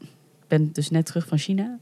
Ik 0.00 0.48
ben 0.48 0.72
dus 0.72 0.90
net 0.90 1.06
terug 1.06 1.26
van 1.26 1.38
China. 1.38 1.78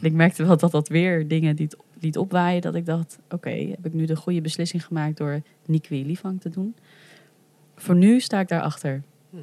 Ik 0.00 0.12
merkte 0.12 0.46
wel 0.46 0.56
dat 0.56 0.70
dat 0.70 0.88
weer 0.88 1.28
dingen 1.28 1.54
liet, 1.54 1.76
liet 2.00 2.16
opwaaien. 2.16 2.62
Dat 2.62 2.74
ik 2.74 2.86
dacht, 2.86 3.18
oké, 3.30 3.50
heb 3.50 3.86
ik 3.86 3.92
nu 3.92 4.04
de 4.04 4.16
goede 4.16 4.40
beslissing 4.40 4.84
gemaakt 4.84 5.16
door 5.16 5.42
Nikwi 5.66 6.06
Livang 6.06 6.40
te 6.40 6.48
doen? 6.48 6.74
Voor 7.76 7.96
nu 7.96 8.20
sta 8.20 8.40
ik 8.40 8.48
daarachter. 8.48 9.02
Hm. 9.30 9.36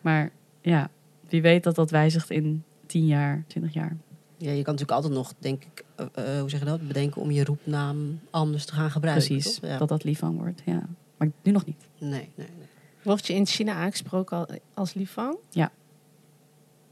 Maar 0.00 0.30
ja, 0.60 0.90
wie 1.28 1.42
weet 1.42 1.62
dat 1.62 1.74
dat 1.74 1.90
wijzigt 1.90 2.30
in 2.30 2.64
10 2.86 3.06
jaar, 3.06 3.44
20 3.46 3.72
jaar. 3.72 3.96
Ja, 4.36 4.50
je 4.50 4.62
kan 4.62 4.74
natuurlijk 4.74 4.90
altijd 4.90 5.12
nog, 5.12 5.32
denk 5.38 5.64
ik, 5.64 5.84
uh, 6.00 6.06
uh, 6.18 6.40
hoe 6.40 6.50
zeg 6.50 6.60
je 6.60 6.66
dat, 6.66 6.86
bedenken 6.86 7.20
om 7.20 7.30
je 7.30 7.44
roepnaam 7.44 8.20
anders 8.30 8.64
te 8.64 8.72
gaan 8.72 8.90
gebruiken. 8.90 9.26
Precies, 9.26 9.60
dat 9.60 9.88
dat 9.88 10.04
Livang 10.04 10.38
wordt, 10.38 10.62
ja. 10.64 10.82
Maar 11.16 11.30
nu 11.42 11.52
nog 11.52 11.66
niet. 11.66 11.88
Nee, 11.98 12.10
nee, 12.10 12.30
nee. 12.34 12.66
Word 13.02 13.26
je 13.26 13.34
in 13.34 13.46
China 13.46 13.72
aangesproken 13.72 14.46
als 14.74 14.94
Livang? 14.94 15.36
Ja. 15.50 15.70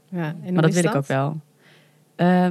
ja 0.09 0.35
en 0.43 0.53
maar 0.53 0.61
dat 0.61 0.73
wil 0.73 0.83
ik 0.83 0.95
ook 0.95 1.05
wel. 1.05 1.41
Uh, 2.17 2.47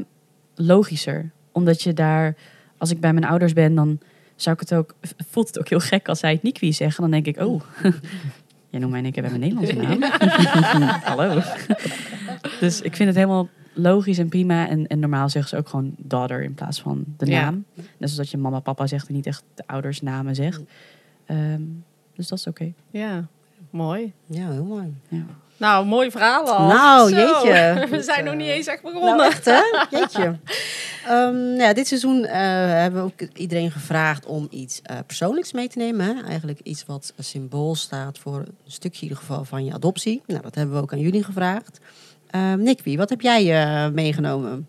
logischer, 0.55 1.31
omdat 1.53 1.83
je 1.83 1.93
daar, 1.93 2.37
als 2.77 2.91
ik 2.91 3.01
bij 3.01 3.13
mijn 3.13 3.25
ouders 3.25 3.53
ben, 3.53 3.75
dan 3.75 3.99
zou 4.43 4.55
ik 4.55 4.61
het 4.61 4.75
ook, 4.75 4.95
voelt 5.31 5.47
het 5.47 5.59
ook 5.59 5.69
heel 5.69 5.81
gek 5.81 6.09
als 6.09 6.19
zij 6.19 6.33
het 6.33 6.43
Nikwi 6.43 6.73
zeggen. 6.73 7.03
Dan 7.03 7.11
denk 7.11 7.27
ik, 7.27 7.37
oh, 7.37 7.63
jij 8.71 8.81
noemt 8.81 8.91
mij 8.91 8.99
in 8.99 9.05
één 9.05 9.13
keer 9.13 9.23
bij 9.23 9.39
mijn 9.39 9.55
Nederlandse 9.55 9.99
naam. 9.99 10.03
Hallo. 11.17 11.41
dus 12.61 12.81
ik 12.81 12.97
vind 12.97 13.09
het 13.09 13.17
helemaal 13.17 13.49
logisch 13.73 14.19
en 14.19 14.29
prima. 14.29 14.69
En, 14.69 14.87
en 14.87 14.99
normaal 14.99 15.29
zeggen 15.29 15.51
ze 15.51 15.57
ook 15.57 15.69
gewoon 15.69 15.95
daughter 15.99 16.43
in 16.43 16.55
plaats 16.55 16.81
van 16.81 17.05
de 17.17 17.27
naam. 17.27 17.65
Net 17.75 17.87
zoals 17.99 18.17
dat 18.17 18.31
je 18.31 18.39
mama, 18.39 18.61
papa 18.61 18.87
zegt 18.87 19.09
en 19.09 19.15
niet 19.15 19.27
echt 19.27 19.45
de 19.55 19.67
ouders 19.67 20.01
namen 20.01 20.35
zegt. 20.35 20.63
Um, 21.31 21.85
dus 22.15 22.29
dat 22.29 22.39
is 22.39 22.47
oké. 22.47 22.73
Ja, 22.91 23.29
mooi. 23.71 24.13
Ja, 24.27 24.51
heel 24.51 24.65
mooi. 24.65 24.95
Ja. 25.09 25.25
Nou, 25.63 25.87
mooi 25.87 26.11
verhaal 26.11 26.51
al. 26.51 26.67
Nou, 26.67 27.11
Zo. 27.11 27.17
jeetje. 27.17 27.87
We 27.97 28.03
zijn 28.03 28.25
nog 28.25 28.35
niet 28.35 28.49
eens 28.49 28.67
echt 28.67 28.83
begonnen. 28.83 29.17
Nou, 29.17 29.31
echt, 29.31 29.45
hè? 29.45 29.61
Jeetje. 29.99 30.39
Um, 31.11 31.55
ja, 31.57 31.73
dit 31.73 31.87
seizoen 31.87 32.19
uh, 32.19 32.31
hebben 32.31 33.05
we 33.05 33.07
ook 33.07 33.29
iedereen 33.37 33.71
gevraagd 33.71 34.27
om 34.27 34.47
iets 34.51 34.81
uh, 34.91 34.97
persoonlijks 35.07 35.53
mee 35.53 35.69
te 35.69 35.79
nemen. 35.79 36.07
Hè? 36.07 36.23
Eigenlijk 36.23 36.61
iets 36.63 36.85
wat 36.87 37.13
een 37.17 37.25
symbool 37.25 37.75
staat 37.75 38.19
voor 38.19 38.39
een 38.39 38.55
stukje 38.67 38.97
in 38.97 39.03
ieder 39.03 39.19
geval 39.19 39.45
van 39.45 39.65
je 39.65 39.73
adoptie. 39.73 40.23
Nou, 40.27 40.43
dat 40.43 40.55
hebben 40.55 40.75
we 40.75 40.83
ook 40.83 40.93
aan 40.93 41.01
jullie 41.01 41.25
gevraagd. 41.25 41.81
Uh, 42.35 42.55
Nicky, 42.55 42.97
wat 42.97 43.11
heb 43.11 43.21
jij 43.21 43.65
uh, 43.65 43.93
meegenomen? 43.93 44.67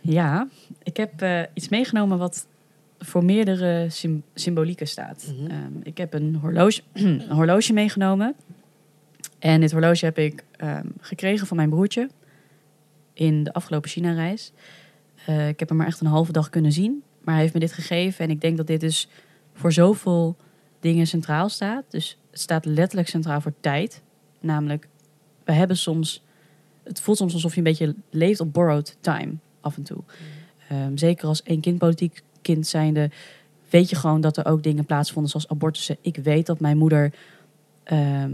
Ja, 0.00 0.48
ik 0.82 0.96
heb 0.96 1.26
iets 1.54 1.68
meegenomen 1.68 2.18
wat 2.18 2.46
voor 2.98 3.24
meerdere 3.24 3.86
sym 3.90 4.22
symbolieken 4.34 4.88
staat. 4.88 5.26
Mm 5.28 5.46
-hmm. 5.46 5.56
um, 5.56 5.80
ik 5.82 5.98
heb 5.98 6.14
een 6.14 6.38
horloge, 6.40 6.80
een 6.92 7.30
horloge 7.30 7.72
meegenomen. 7.72 8.34
En 9.38 9.60
dit 9.60 9.72
horloge 9.72 10.04
heb 10.04 10.18
ik 10.18 10.44
um, 10.62 10.92
gekregen 11.00 11.46
van 11.46 11.56
mijn 11.56 11.70
broertje 11.70 12.08
in 13.12 13.44
de 13.44 13.52
afgelopen 13.52 13.90
China-reis. 13.90 14.52
Uh, 15.28 15.48
ik 15.48 15.58
heb 15.58 15.68
hem 15.68 15.78
maar 15.78 15.86
echt 15.86 16.00
een 16.00 16.06
halve 16.06 16.32
dag 16.32 16.50
kunnen 16.50 16.72
zien. 16.72 17.02
Maar 17.20 17.34
hij 17.34 17.42
heeft 17.42 17.54
me 17.54 17.60
dit 17.60 17.72
gegeven. 17.72 18.24
En 18.24 18.30
ik 18.30 18.40
denk 18.40 18.56
dat 18.56 18.66
dit 18.66 18.80
dus 18.80 19.08
voor 19.54 19.72
zoveel 19.72 20.36
dingen 20.80 21.06
centraal 21.06 21.48
staat. 21.48 21.84
Dus 21.88 22.18
het 22.30 22.40
staat 22.40 22.64
letterlijk 22.64 23.08
centraal 23.08 23.40
voor 23.40 23.54
tijd. 23.60 24.02
Namelijk, 24.40 24.88
we 25.44 25.52
hebben 25.52 25.76
soms, 25.76 26.22
het 26.82 27.00
voelt 27.00 27.18
soms 27.18 27.34
alsof 27.34 27.52
je 27.52 27.58
een 27.58 27.64
beetje 27.64 27.94
leeft 28.10 28.40
op 28.40 28.52
borrowed 28.52 28.96
time 29.00 29.32
af 29.60 29.76
en 29.76 29.82
toe. 29.82 30.02
Ehm, 30.68 30.96
zeker 30.96 31.28
als 31.28 31.42
één 31.42 31.60
kindpolitiek 31.60 32.22
kind 32.42 32.66
zijnde, 32.66 33.10
weet 33.70 33.90
je 33.90 33.96
gewoon 33.96 34.20
dat 34.20 34.36
er 34.36 34.46
ook 34.46 34.62
dingen 34.62 34.84
plaatsvonden 34.84 35.30
zoals 35.30 35.48
abortussen. 35.48 35.96
Ik 36.00 36.16
weet 36.16 36.46
dat 36.46 36.60
mijn 36.60 36.76
moeder 36.76 37.12
ehm, 37.82 38.32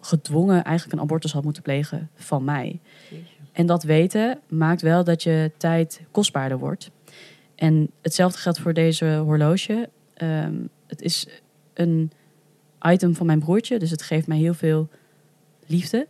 gedwongen 0.00 0.64
eigenlijk 0.64 0.96
een 0.96 1.04
abortus 1.04 1.32
had 1.32 1.44
moeten 1.44 1.62
plegen 1.62 2.10
van 2.14 2.44
mij. 2.44 2.80
En 3.52 3.66
dat 3.66 3.82
weten 3.82 4.38
maakt 4.48 4.82
wel 4.82 5.04
dat 5.04 5.22
je 5.22 5.50
tijd 5.56 6.00
kostbaarder 6.10 6.58
wordt. 6.58 6.90
En 7.54 7.90
hetzelfde 8.02 8.38
geldt 8.38 8.58
voor 8.58 8.72
deze 8.72 9.06
horloge. 9.24 9.88
Ehm, 10.14 10.54
het 10.86 11.02
is 11.02 11.26
een 11.74 12.10
item 12.82 13.14
van 13.14 13.26
mijn 13.26 13.38
broertje, 13.38 13.78
dus 13.78 13.90
het 13.90 14.02
geeft 14.02 14.26
mij 14.26 14.38
heel 14.38 14.54
veel 14.54 14.88
liefde. 15.66 16.06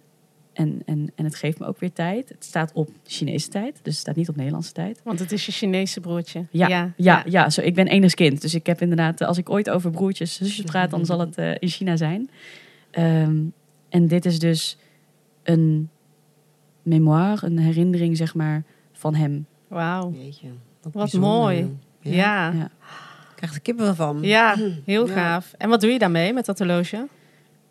En, 0.52 0.82
en, 0.84 1.12
en 1.14 1.24
het 1.24 1.34
geeft 1.34 1.58
me 1.58 1.66
ook 1.66 1.78
weer 1.78 1.92
tijd. 1.92 2.28
Het 2.28 2.44
staat 2.44 2.72
op 2.72 2.90
Chinese 3.06 3.48
tijd, 3.48 3.74
dus 3.82 3.92
het 3.92 4.02
staat 4.02 4.16
niet 4.16 4.28
op 4.28 4.36
Nederlandse 4.36 4.72
tijd. 4.72 5.00
Want 5.04 5.18
het 5.18 5.32
is 5.32 5.46
je 5.46 5.52
Chinese 5.52 6.00
broertje. 6.00 6.46
Ja, 6.50 6.68
ja, 6.68 6.92
ja, 6.96 7.22
ja. 7.26 7.50
zo, 7.50 7.60
ik 7.60 7.74
ben 7.74 7.86
enigszins 7.86 8.14
kind. 8.14 8.40
Dus 8.40 8.54
ik 8.54 8.66
heb 8.66 8.80
inderdaad, 8.80 9.20
als 9.20 9.38
ik 9.38 9.50
ooit 9.50 9.70
over 9.70 9.90
broertjes, 9.90 10.34
zusjes 10.34 10.64
praat, 10.64 10.90
dan 10.90 11.06
zal 11.06 11.20
het 11.20 11.38
uh, 11.38 11.50
in 11.58 11.68
China 11.68 11.96
zijn. 11.96 12.30
Ehm, 12.90 13.36
en 13.88 14.06
dit 14.06 14.24
is 14.24 14.38
dus 14.38 14.78
een 15.42 15.88
memoire, 16.82 17.46
een 17.46 17.58
herinnering, 17.58 18.16
zeg 18.16 18.34
maar, 18.34 18.64
van 18.92 19.14
hem. 19.14 19.46
Wauw. 19.68 20.14
Wat 20.92 21.12
mooi. 21.12 21.76
Ja. 22.00 22.52
ja. 22.52 22.70
Krijg 23.34 23.54
er 23.54 23.60
kippen 23.60 23.96
van. 23.96 24.18
Ja, 24.20 24.56
heel 24.84 25.06
gaaf. 25.06 25.52
En 25.58 25.68
wat 25.68 25.80
doe 25.80 25.90
je 25.90 25.98
daarmee 25.98 26.32
met 26.32 26.46
dat 26.46 26.58
horloge? 26.58 27.08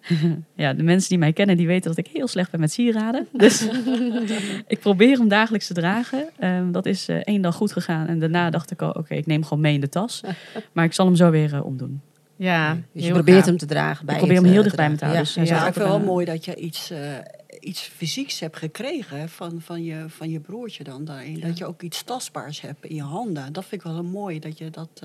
ja, 0.56 0.74
de 0.74 0.84
mensen 0.84 1.10
die 1.10 1.18
mij 1.18 1.34
kennen, 1.34 1.58
die 1.58 1.68
weten 1.68 1.96
dat 1.96 2.06
ik 2.06 2.12
heel 2.14 2.28
slecht 2.28 2.52
ben 2.52 2.60
met 2.60 2.72
sieraden. 2.72 3.28
Dus 3.38 3.68
ik 4.68 4.80
probeer 4.80 5.18
hem 5.18 5.28
dagelijks 5.28 5.68
te 5.68 5.74
dragen. 5.74 6.30
Um, 6.40 6.72
dat 6.72 6.86
is 6.86 7.10
uh, 7.10 7.16
één 7.16 7.42
dag 7.42 7.56
goed 7.56 7.72
gegaan. 7.72 8.08
En 8.08 8.20
daarna 8.20 8.50
dacht 8.50 8.72
ik 8.72 8.82
al, 8.82 8.92
oké, 8.92 9.16
ik 9.16 9.26
neem 9.26 9.44
gewoon 9.44 9.62
mee 9.62 9.74
in 9.74 9.82
de 9.82 9.90
tas. 9.90 10.24
Maar 10.72 10.86
ik 10.86 10.94
zal 10.94 11.06
hem 11.06 11.16
zo 11.16 11.30
weer 11.30 11.54
uh, 11.54 11.66
omdoen. 11.66 12.02
Ja, 12.38 12.78
dus 12.92 13.06
je 13.06 13.12
probeert 13.12 13.46
hem 13.46 13.58
te 13.58 13.66
dragen 13.66 14.06
bij 14.06 14.16
Ik 14.16 14.22
probeer 14.22 14.42
hem 14.42 14.52
heel 14.52 14.64
dicht 14.64 14.76
bij 14.76 14.90
me 14.90 14.96
te 14.96 15.06
houden. 15.06 15.28
Ja. 15.28 15.42
Dus 15.42 15.50
ja. 15.50 15.56
ik 15.56 15.74
vind 15.74 15.76
het 15.76 15.88
wel 15.88 16.00
mooi 16.00 16.26
dat 16.26 16.46
je 16.46 16.56
iets, 16.56 16.92
uh, 16.92 16.98
iets 17.60 17.82
fysieks 17.82 18.40
hebt 18.40 18.58
gekregen 18.58 19.30
van, 19.30 19.62
van, 19.62 19.84
je, 19.84 20.06
van 20.08 20.30
je 20.30 20.40
broertje 20.40 20.84
dan 20.84 21.06
daarin. 21.06 21.40
Dat 21.40 21.58
je 21.58 21.66
ook 21.66 21.82
iets 21.82 22.04
tastbaars 22.04 22.62
hebt 22.62 22.86
in 22.86 22.96
je 22.96 23.02
handen. 23.02 23.54
Dat 23.54 23.66
vind 23.66 23.86
ik 23.86 23.92
wel 23.92 24.04
mooi 24.04 24.40
dat 24.40 24.58
je 24.58 24.70
dat 24.70 25.04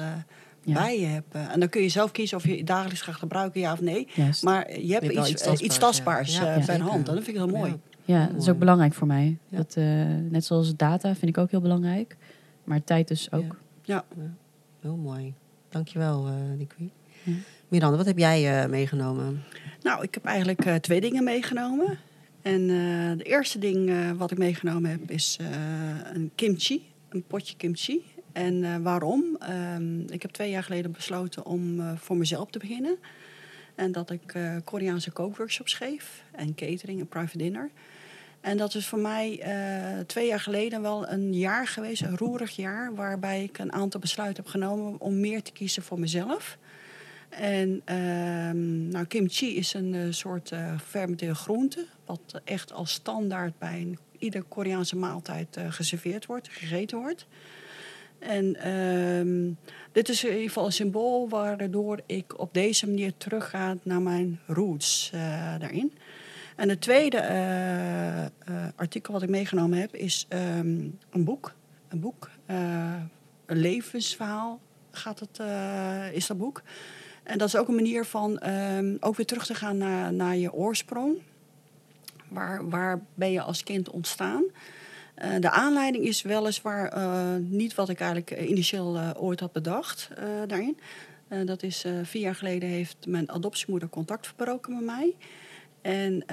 bij 0.65 1.01
je 1.01 1.07
hebt. 1.07 1.35
En 1.35 1.61
dan 1.61 1.69
kun 1.69 1.83
je 1.83 1.89
zelf 1.89 2.11
kiezen 2.11 2.37
of 2.37 2.47
je 2.47 2.57
het 2.57 2.67
dagelijks 2.67 3.01
gaat 3.01 3.15
gebruiken, 3.15 3.61
ja 3.61 3.73
of 3.73 3.81
nee. 3.81 4.09
Maar 4.43 4.81
je 4.81 4.93
hebt 4.93 5.05
iets, 5.05 5.29
iets, 5.29 5.43
tastbaars, 5.43 5.61
iets 5.61 5.79
tastbaars 5.79 6.41
uh, 6.41 6.67
bij 6.67 6.77
de 6.77 6.83
hand. 6.83 7.09
En 7.09 7.15
dat 7.15 7.25
vind 7.25 7.37
ik 7.37 7.43
heel 7.43 7.59
mooi. 7.59 7.75
Ja, 8.05 8.27
dat 8.27 8.43
is 8.43 8.49
ook 8.49 8.59
belangrijk 8.59 8.95
voor 8.95 9.07
mij. 9.07 9.39
Dat, 9.49 9.77
uh, 9.79 9.85
net 10.31 10.45
zoals 10.45 10.77
data 10.77 11.15
vind 11.15 11.37
ik 11.37 11.39
ook 11.39 11.51
heel 11.51 11.61
belangrijk. 11.61 12.17
Maar 12.65 12.85
tijd 12.85 13.09
dus 13.09 13.33
ook. 13.33 13.57
Ja. 13.83 14.05
Heel 14.81 14.97
mooi. 14.97 15.35
Dankjewel, 15.69 16.29
uh, 16.29 16.35
Miranda, 17.69 17.97
wat 17.97 18.07
heb 18.07 18.19
jij 18.19 18.63
uh, 18.63 18.71
meegenomen? 18.71 19.45
Nou, 19.83 20.03
ik 20.03 20.15
heb 20.15 20.25
eigenlijk 20.25 20.67
uh, 20.67 20.75
twee 20.75 21.01
dingen 21.01 21.25
meegenomen. 21.25 21.99
En 22.43 22.61
uh, 22.61 23.19
de 23.19 23.25
eerste 23.25 23.59
ding 23.59 23.93
wat 24.17 24.31
ik 24.31 24.39
meegenomen 24.39 24.91
heb 24.91 25.11
is 25.11 25.39
een 26.13 26.31
kimchi, 26.35 26.87
een 27.09 27.25
potje 27.27 27.57
kimchi. 27.57 28.05
En 28.33 28.83
waarom? 28.83 29.39
Um, 29.75 30.05
ik 30.11 30.23
heb 30.23 30.31
twee 30.31 30.51
jaar 30.51 30.63
geleden 30.63 30.93
besloten 30.93 31.45
om 31.47 31.83
voor 31.97 32.17
mezelf 32.17 32.51
te 32.51 32.59
beginnen. 32.59 32.97
En 33.75 33.93
dat 33.93 34.11
ik 34.11 34.35
Koreaanse 34.65 35.11
kookworkshops 35.11 35.71
schreef 35.71 36.23
en 36.33 36.55
catering 36.55 37.01
en 37.01 37.07
private 37.07 37.39
dinner. 37.39 37.71
En 38.41 38.57
dat 38.57 38.75
is 38.75 38.87
voor 38.87 38.99
mij 38.99 39.45
twee 40.07 40.27
jaar 40.27 40.41
geleden 40.41 40.83
wel 40.83 41.09
een 41.09 41.35
jaar 41.35 41.67
geweest, 41.67 42.03
een 42.03 42.17
roerig 42.17 42.57
jaar, 42.57 42.95
waarbij 42.95 43.43
ik 43.43 43.59
een 43.59 43.73
aantal 43.73 44.01
besluiten 44.01 44.43
heb 44.43 44.53
genomen 44.53 45.01
om 45.01 45.21
meer 45.21 45.43
te 45.43 45.53
kiezen 45.53 45.83
voor 45.83 46.01
mezelf. 46.01 46.59
En 47.39 47.83
uh, 47.91 48.51
nou, 48.93 49.05
kimchi 49.07 49.57
is 49.57 49.75
een 49.75 49.95
uh, 49.95 50.07
soort 50.11 50.51
uh, 50.51 50.79
fermenteerde 50.87 51.35
groente, 51.35 51.87
wat 52.05 52.41
echt 52.45 52.73
als 52.73 52.93
standaard 52.93 53.59
bij 53.59 53.81
een, 53.81 53.99
iedere 54.19 54.45
Koreaanse 54.45 54.97
maaltijd 54.97 55.57
uh, 55.57 55.73
geserveerd 55.73 56.27
wordt, 56.27 56.49
gegeten 56.49 56.99
wordt. 56.99 57.27
En 58.19 58.57
uh, 58.67 59.55
dit 59.93 60.09
is 60.09 60.25
in 60.25 60.31
ieder 60.31 60.47
geval 60.47 60.65
een 60.65 60.73
symbool 60.73 61.29
waardoor 61.29 62.01
ik 62.07 62.39
op 62.39 62.55
deze 62.55 62.87
manier 62.87 63.13
terugga 63.17 63.77
naar 63.83 64.03
mijn 64.03 64.41
roots 64.47 65.11
daarin. 65.59 65.93
En 66.57 66.69
het 66.69 66.81
tweede 66.81 67.21
artikel 68.77 69.13
wat 69.13 69.23
ik 69.23 69.29
meegenomen 69.29 69.79
heb 69.79 69.95
is 69.95 70.27
um, 70.29 70.99
een 71.11 71.25
boek. 71.25 71.55
Een 71.89 72.01
boek, 72.01 72.31
een 73.47 73.59
levensverhaal 73.59 74.61
gaat 74.91 75.21
het, 75.21 75.41
is 76.15 76.27
dat 76.27 76.39
boek. 76.39 76.63
En 77.23 77.39
dat 77.39 77.49
is 77.49 77.57
ook 77.57 77.69
een 77.69 77.75
manier 77.75 78.05
van 78.05 78.49
um, 78.49 78.97
ook 79.01 79.17
weer 79.17 79.27
terug 79.27 79.47
te 79.47 79.55
gaan 79.55 79.79
naar, 79.79 80.13
naar 80.13 80.37
je 80.37 80.53
oorsprong. 80.53 81.19
Waar, 82.29 82.69
waar 82.69 83.01
ben 83.15 83.33
je 83.33 83.43
als 83.43 83.63
kind 83.63 83.91
ontstaan? 83.91 84.45
Uh, 85.19 85.39
de 85.41 85.51
aanleiding 85.51 86.05
is 86.05 86.23
weliswaar 86.23 86.97
uh, 86.97 87.35
niet 87.39 87.75
wat 87.75 87.89
ik 87.89 88.01
eigenlijk 88.01 88.41
initieel 88.49 88.97
uh, 88.97 89.11
ooit 89.17 89.41
had 89.41 89.53
bedacht 89.53 90.09
daarin. 90.47 90.79
dat 91.45 91.63
is 91.63 91.85
vier 92.03 92.23
jaar 92.23 92.35
geleden 92.35 92.69
heeft 92.69 92.97
mijn 93.07 93.31
adoptiemoeder 93.31 93.89
contact 93.89 94.27
verbroken 94.27 94.75
met 94.75 94.85
mij. 94.85 95.15
En 95.81 96.25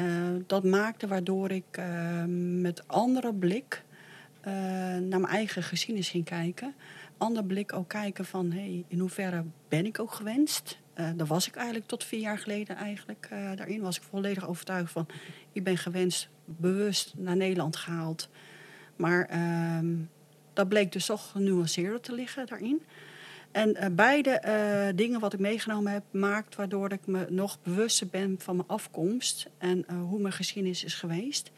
dat 0.47 0.63
maakte 0.63 1.07
waardoor 1.07 1.51
ik 1.51 1.81
met 2.61 2.87
andere 2.87 3.33
blik 3.33 3.83
naar 4.99 5.19
mijn 5.19 5.25
eigen 5.25 5.63
geschiedenis 5.63 6.09
ging 6.09 6.25
kijken 6.25 6.75
ander 7.19 7.43
blik 7.43 7.73
ook 7.73 7.87
kijken 7.87 8.25
van 8.25 8.51
hey, 8.51 8.85
in 8.87 8.99
hoeverre 8.99 9.43
ben 9.67 9.85
ik 9.85 9.99
ook 9.99 10.11
gewenst. 10.11 10.79
Uh, 10.95 11.09
daar 11.15 11.27
was 11.27 11.47
ik 11.47 11.55
eigenlijk 11.55 11.87
tot 11.87 12.03
vier 12.03 12.19
jaar 12.19 12.37
geleden 12.37 12.75
eigenlijk 12.75 13.29
uh, 13.33 13.51
daarin. 13.55 13.81
Was 13.81 13.97
ik 13.97 14.03
volledig 14.03 14.47
overtuigd 14.47 14.91
van 14.91 15.07
ik 15.51 15.63
ben 15.63 15.77
gewenst, 15.77 16.29
bewust 16.45 17.13
naar 17.17 17.35
Nederland 17.35 17.75
gehaald. 17.75 18.29
Maar 18.95 19.29
uh, 19.33 19.89
dat 20.53 20.69
bleek 20.69 20.91
dus 20.91 21.05
toch 21.05 21.31
genuanceerder 21.31 21.99
te 21.99 22.13
liggen 22.13 22.45
daarin. 22.45 22.81
En 23.51 23.69
uh, 23.69 23.85
beide 23.91 24.41
dingen 24.95 25.19
wat 25.19 25.33
ik 25.33 25.39
meegenomen 25.39 25.91
heb, 25.91 26.03
maakt 26.11 26.55
waardoor 26.55 26.91
ik 26.91 27.07
me 27.07 27.25
nog 27.29 27.61
bewuster 27.63 28.07
ben 28.07 28.35
van 28.39 28.55
mijn 28.55 28.67
afkomst 28.67 29.49
en 29.57 29.85
hoe 29.91 30.19
mijn 30.19 30.33
geschiedenis 30.33 30.83
is 30.83 30.93
geweest. 30.93 31.51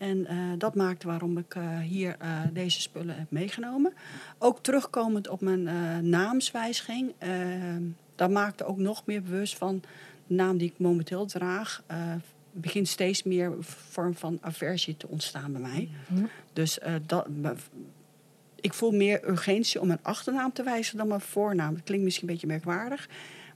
En 0.00 0.18
uh, 0.18 0.52
dat 0.58 0.74
maakt 0.74 1.02
waarom 1.02 1.38
ik 1.38 1.54
uh, 1.54 1.78
hier 1.78 2.16
uh, 2.22 2.40
deze 2.52 2.80
spullen 2.80 3.18
heb 3.18 3.30
meegenomen. 3.30 3.92
Ook 4.38 4.62
terugkomend 4.62 5.28
op 5.28 5.40
mijn 5.40 5.62
naamswijziging. 6.08 7.14
dat 8.14 8.30
maakte 8.30 8.64
ook 8.64 8.78
nog 8.78 9.06
meer 9.06 9.22
bewust 9.22 9.56
van 9.56 9.82
de 10.26 10.34
naam 10.34 10.58
die 10.58 10.68
ik 10.68 10.78
momenteel 10.78 11.26
draag. 11.26 11.82
begint 12.52 12.88
steeds 12.88 13.22
meer 13.22 13.52
vorm 13.60 14.14
van 14.14 14.38
aversie 14.40 14.96
te 14.96 15.08
ontstaan 15.08 15.52
bij 15.52 15.60
mij. 15.60 15.88
Mm 16.08 16.28
Dus 16.52 16.78
dat, 17.06 17.26
ik 18.60 18.74
voel 18.74 18.90
meer 18.90 19.28
urgentie 19.28 19.80
om 19.80 19.86
mijn 19.86 20.02
achternaam 20.02 20.52
te 20.52 20.62
wijzigen 20.62 20.98
dan 20.98 21.08
mijn 21.08 21.20
voornaam. 21.20 21.74
Dat 21.74 21.84
klinkt 21.84 22.04
misschien 22.04 22.28
een 22.28 22.34
beetje 22.34 22.48
merkwaardig. 22.48 23.08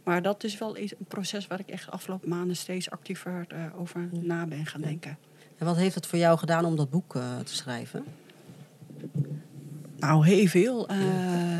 Maar 0.03 0.23
dat 0.23 0.45
is 0.45 0.59
wel 0.59 0.79
een 0.79 0.91
proces 1.09 1.47
waar 1.47 1.61
ik 1.61 1.69
echt 1.69 1.85
de 1.85 1.91
afgelopen 1.91 2.29
maanden 2.29 2.57
steeds 2.57 2.91
actiever 2.91 3.47
over 3.77 4.09
na 4.13 4.47
ben 4.47 4.67
gaan 4.67 4.81
denken. 4.81 5.19
En 5.59 5.67
wat 5.67 5.77
heeft 5.77 5.95
het 5.95 6.07
voor 6.07 6.19
jou 6.19 6.39
gedaan 6.39 6.65
om 6.65 6.77
dat 6.77 6.91
boek 6.91 7.15
uh, 7.15 7.39
te 7.39 7.55
schrijven? 7.55 8.05
Nou, 9.97 10.27
heel 10.27 10.47
veel 10.47 10.91
uh, 10.91 10.97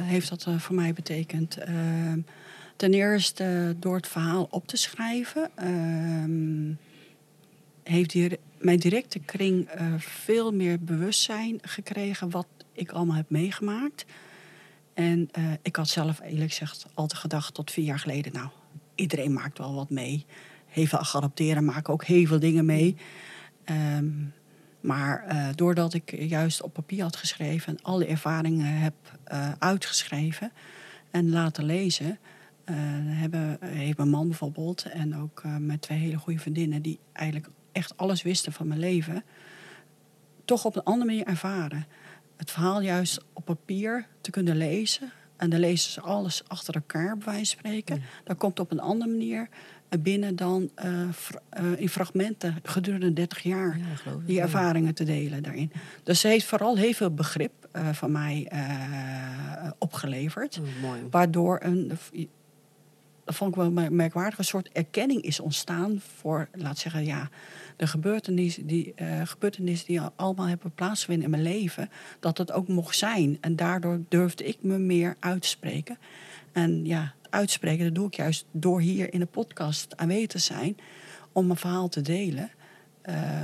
heeft 0.03 0.29
dat 0.29 0.47
uh, 0.49 0.59
voor 0.59 0.75
mij 0.75 0.93
betekend. 0.93 1.57
Ehm, 1.57 2.21
ten 2.77 2.95
eerste 2.95 3.77
door 3.79 3.97
het 3.97 4.09
verhaal 4.09 4.47
op 4.51 4.67
te 4.67 4.77
schrijven, 4.77 5.51
ehm, 5.55 6.73
heeft 7.83 8.11
die, 8.11 8.39
mijn 8.59 8.79
directe 8.79 9.19
kring 9.19 9.69
veel 9.99 10.53
meer 10.53 10.81
bewustzijn 10.81 11.59
gekregen 11.63 12.31
wat 12.31 12.47
ik 12.73 12.91
allemaal 12.91 13.17
heb 13.17 13.31
meegemaakt. 13.31 14.05
En 14.95 15.31
ik 15.63 15.77
had 15.77 15.89
zelf 15.89 16.21
eerlijk 16.21 16.51
gezegd 16.51 16.87
altijd 16.95 17.21
gedacht 17.21 17.55
tot 17.55 17.71
vier 17.71 17.85
jaar 17.85 17.99
geleden, 17.99 18.33
nou, 18.33 18.49
iedereen 18.95 19.33
maakt 19.33 19.59
wel 19.59 19.75
wat 19.75 19.91
mee. 19.91 20.27
Heel 20.67 20.87
veel 20.87 20.99
geadopteren 20.99 21.65
maken 21.65 21.93
ook 21.93 22.05
heel 22.05 22.27
veel 22.27 22.41
dingen 22.41 22.65
mee. 22.65 22.97
Um, 23.71 24.33
maar 24.81 25.25
uh, 25.29 25.49
doordat 25.55 25.95
ik 25.95 26.21
juist 26.21 26.63
op 26.63 26.73
papier 26.73 27.03
had 27.03 27.17
geschreven 27.17 27.77
en 27.77 27.83
alle 27.83 28.07
ervaringen 28.07 28.67
heb 28.67 28.95
uh, 29.33 29.53
uitgeschreven 29.59 30.53
en 31.11 31.31
laten 31.31 31.65
lezen, 31.65 32.07
uh, 32.07 32.77
hebben, 33.05 33.59
heeft 33.61 33.97
mijn 33.97 34.09
man 34.09 34.29
bijvoorbeeld 34.29 34.83
en 34.83 35.17
ook 35.17 35.43
mijn 35.59 35.79
twee 35.79 35.99
hele 35.99 36.17
goede 36.19 36.39
vriendinnen, 36.39 36.83
die 36.83 36.99
eigenlijk 37.13 37.49
echt 37.73 37.97
alles 37.97 38.23
wisten 38.23 38.53
van 38.53 38.69
mijn 38.69 38.81
leven, 38.81 39.25
toch 40.45 40.65
op 40.65 40.77
een 40.77 40.83
andere 40.83 41.07
manier 41.07 41.27
ervaren. 41.27 41.87
Het 42.37 42.51
verhaal 42.51 42.81
juist 42.81 43.25
op 43.33 43.45
papier 43.45 44.07
te 44.21 44.31
kunnen 44.31 44.57
lezen, 44.57 45.13
En 45.37 45.51
dan 45.51 45.61
lezen 45.61 45.93
ze 45.93 46.01
alles 46.01 46.49
achter 46.49 46.75
elkaar, 46.75 47.17
bij 47.17 47.27
wijze 47.27 47.57
van 47.57 47.59
spreken. 47.59 48.03
Dan 48.25 48.37
komt 48.37 48.61
op 48.61 48.71
een 48.71 48.81
andere 48.81 49.11
manier 49.11 49.49
binnen 50.03 50.37
dan 50.37 50.71
in 51.77 51.89
fragmenten 51.89 52.57
gedurende 52.63 53.13
30 53.13 53.43
jaar 53.43 53.79
die 54.27 54.41
ervaringen 54.41 54.95
te 54.95 55.05
delen 55.05 55.43
daarin. 55.43 55.73
Dus 56.03 56.21
ze 56.21 56.29
heeft 56.29 56.47
vooral 56.47 56.77
heel 56.77 56.93
veel 56.93 57.15
begrip 57.15 57.53
van 57.93 58.13
mij 58.13 58.49
opgeleverd. 59.79 60.59
Oh, 60.59 60.83
mooi. 60.83 61.01
Waardoor 61.11 61.59
een 61.63 61.93
dat 63.25 63.35
vond 63.35 63.51
ik 63.51 63.57
wel 63.57 63.77
een 63.77 63.97
merkwaardige 63.97 64.43
soort 64.43 64.69
erkenning 64.73 65.23
is 65.23 65.41
ontstaan 65.41 66.01
voor, 66.17 66.49
laat 66.53 66.79
zeggen, 66.79 67.05
ja, 67.05 67.29
de 67.77 67.87
gebeurtenissen 67.87 68.67
die, 68.67 68.95
gebeurtenissen 69.25 69.87
die 69.87 70.01
allemaal 70.01 70.47
hebben 70.47 70.73
plaatsgevonden 70.75 71.25
in 71.25 71.31
mijn 71.31 71.43
leven, 71.43 71.91
dat 72.21 72.39
het 72.39 72.53
ook 72.53 72.69
mocht 72.69 72.97
zijn. 72.97 73.39
En 73.41 73.57
daardoor 73.57 74.01
durfde 74.09 74.45
ik 74.45 74.57
me 74.61 74.79
meer 74.79 75.17
uitspreken. 75.19 75.99
En 76.53 76.85
ja, 76.85 77.15
uitspreken, 77.35 77.85
dat 77.85 77.95
doe 77.95 78.07
ik 78.07 78.15
juist 78.15 78.47
door 78.51 78.81
hier 78.81 79.13
in 79.13 79.21
de 79.21 79.27
podcast 79.27 79.97
aanwezig 79.97 80.29
te 80.29 80.39
zijn, 80.39 80.77
om 81.33 81.47
mijn 81.47 81.59
verhaal 81.59 81.89
te 81.89 82.01
delen. 82.01 82.51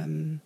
Um, 0.05 0.41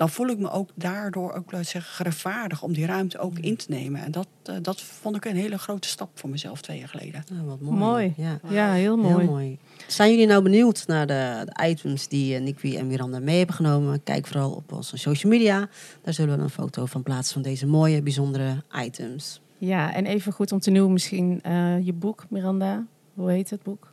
dan 0.00 0.08
voel 0.08 0.26
ik 0.26 0.38
me 0.38 0.50
ook 0.50 0.70
daardoor 0.74 1.32
ook 1.32 1.52
laat 1.52 1.66
zeggen, 1.66 1.92
gerechtvaardigd 1.92 2.62
om 2.62 2.72
die 2.72 2.86
ruimte 2.86 3.18
ook 3.18 3.38
in 3.38 3.56
te 3.56 3.66
nemen. 3.68 4.02
En 4.02 4.10
dat, 4.10 4.28
uh, 4.50 4.56
dat 4.62 4.80
vond 4.80 5.16
ik 5.16 5.24
een 5.24 5.36
hele 5.36 5.58
grote 5.58 5.88
stap 5.88 6.10
voor 6.14 6.30
mezelf 6.30 6.60
twee 6.60 6.78
jaar 6.78 6.88
geleden. 6.88 7.24
Ja, 7.32 7.44
wat 7.44 7.60
mooi. 7.60 7.78
mooi. 7.78 8.14
Ja. 8.16 8.40
ja, 8.48 8.72
heel 8.72 8.96
mooi. 8.96 9.16
heel 9.16 9.24
mooi. 9.24 9.58
Zijn 9.86 10.10
jullie 10.10 10.26
nou 10.26 10.42
benieuwd 10.42 10.86
naar 10.86 11.06
de, 11.06 11.42
de 11.44 11.68
items 11.68 12.08
die 12.08 12.34
uh, 12.34 12.40
Nikki 12.40 12.76
en 12.76 12.86
Miranda 12.86 13.18
mee 13.18 13.36
hebben 13.36 13.54
genomen? 13.54 14.02
Kijk 14.02 14.26
vooral 14.26 14.50
op 14.52 14.72
onze 14.72 14.96
social 14.96 15.32
media. 15.32 15.68
Daar 16.02 16.14
zullen 16.14 16.36
we 16.36 16.42
een 16.42 16.50
foto 16.50 16.86
van 16.86 17.02
plaatsen 17.02 17.32
van 17.32 17.42
deze 17.42 17.66
mooie, 17.66 18.02
bijzondere 18.02 18.62
items. 18.84 19.40
Ja, 19.60 19.94
en 19.94 20.06
even 20.06 20.32
goed 20.32 20.52
om 20.52 20.58
te 20.60 20.70
noemen 20.70 20.92
misschien 20.92 21.40
uh, 21.46 21.86
je 21.86 21.92
boek, 21.92 22.26
Miranda. 22.28 22.86
Hoe 23.14 23.30
heet 23.30 23.50
het 23.50 23.62
boek? 23.62 23.92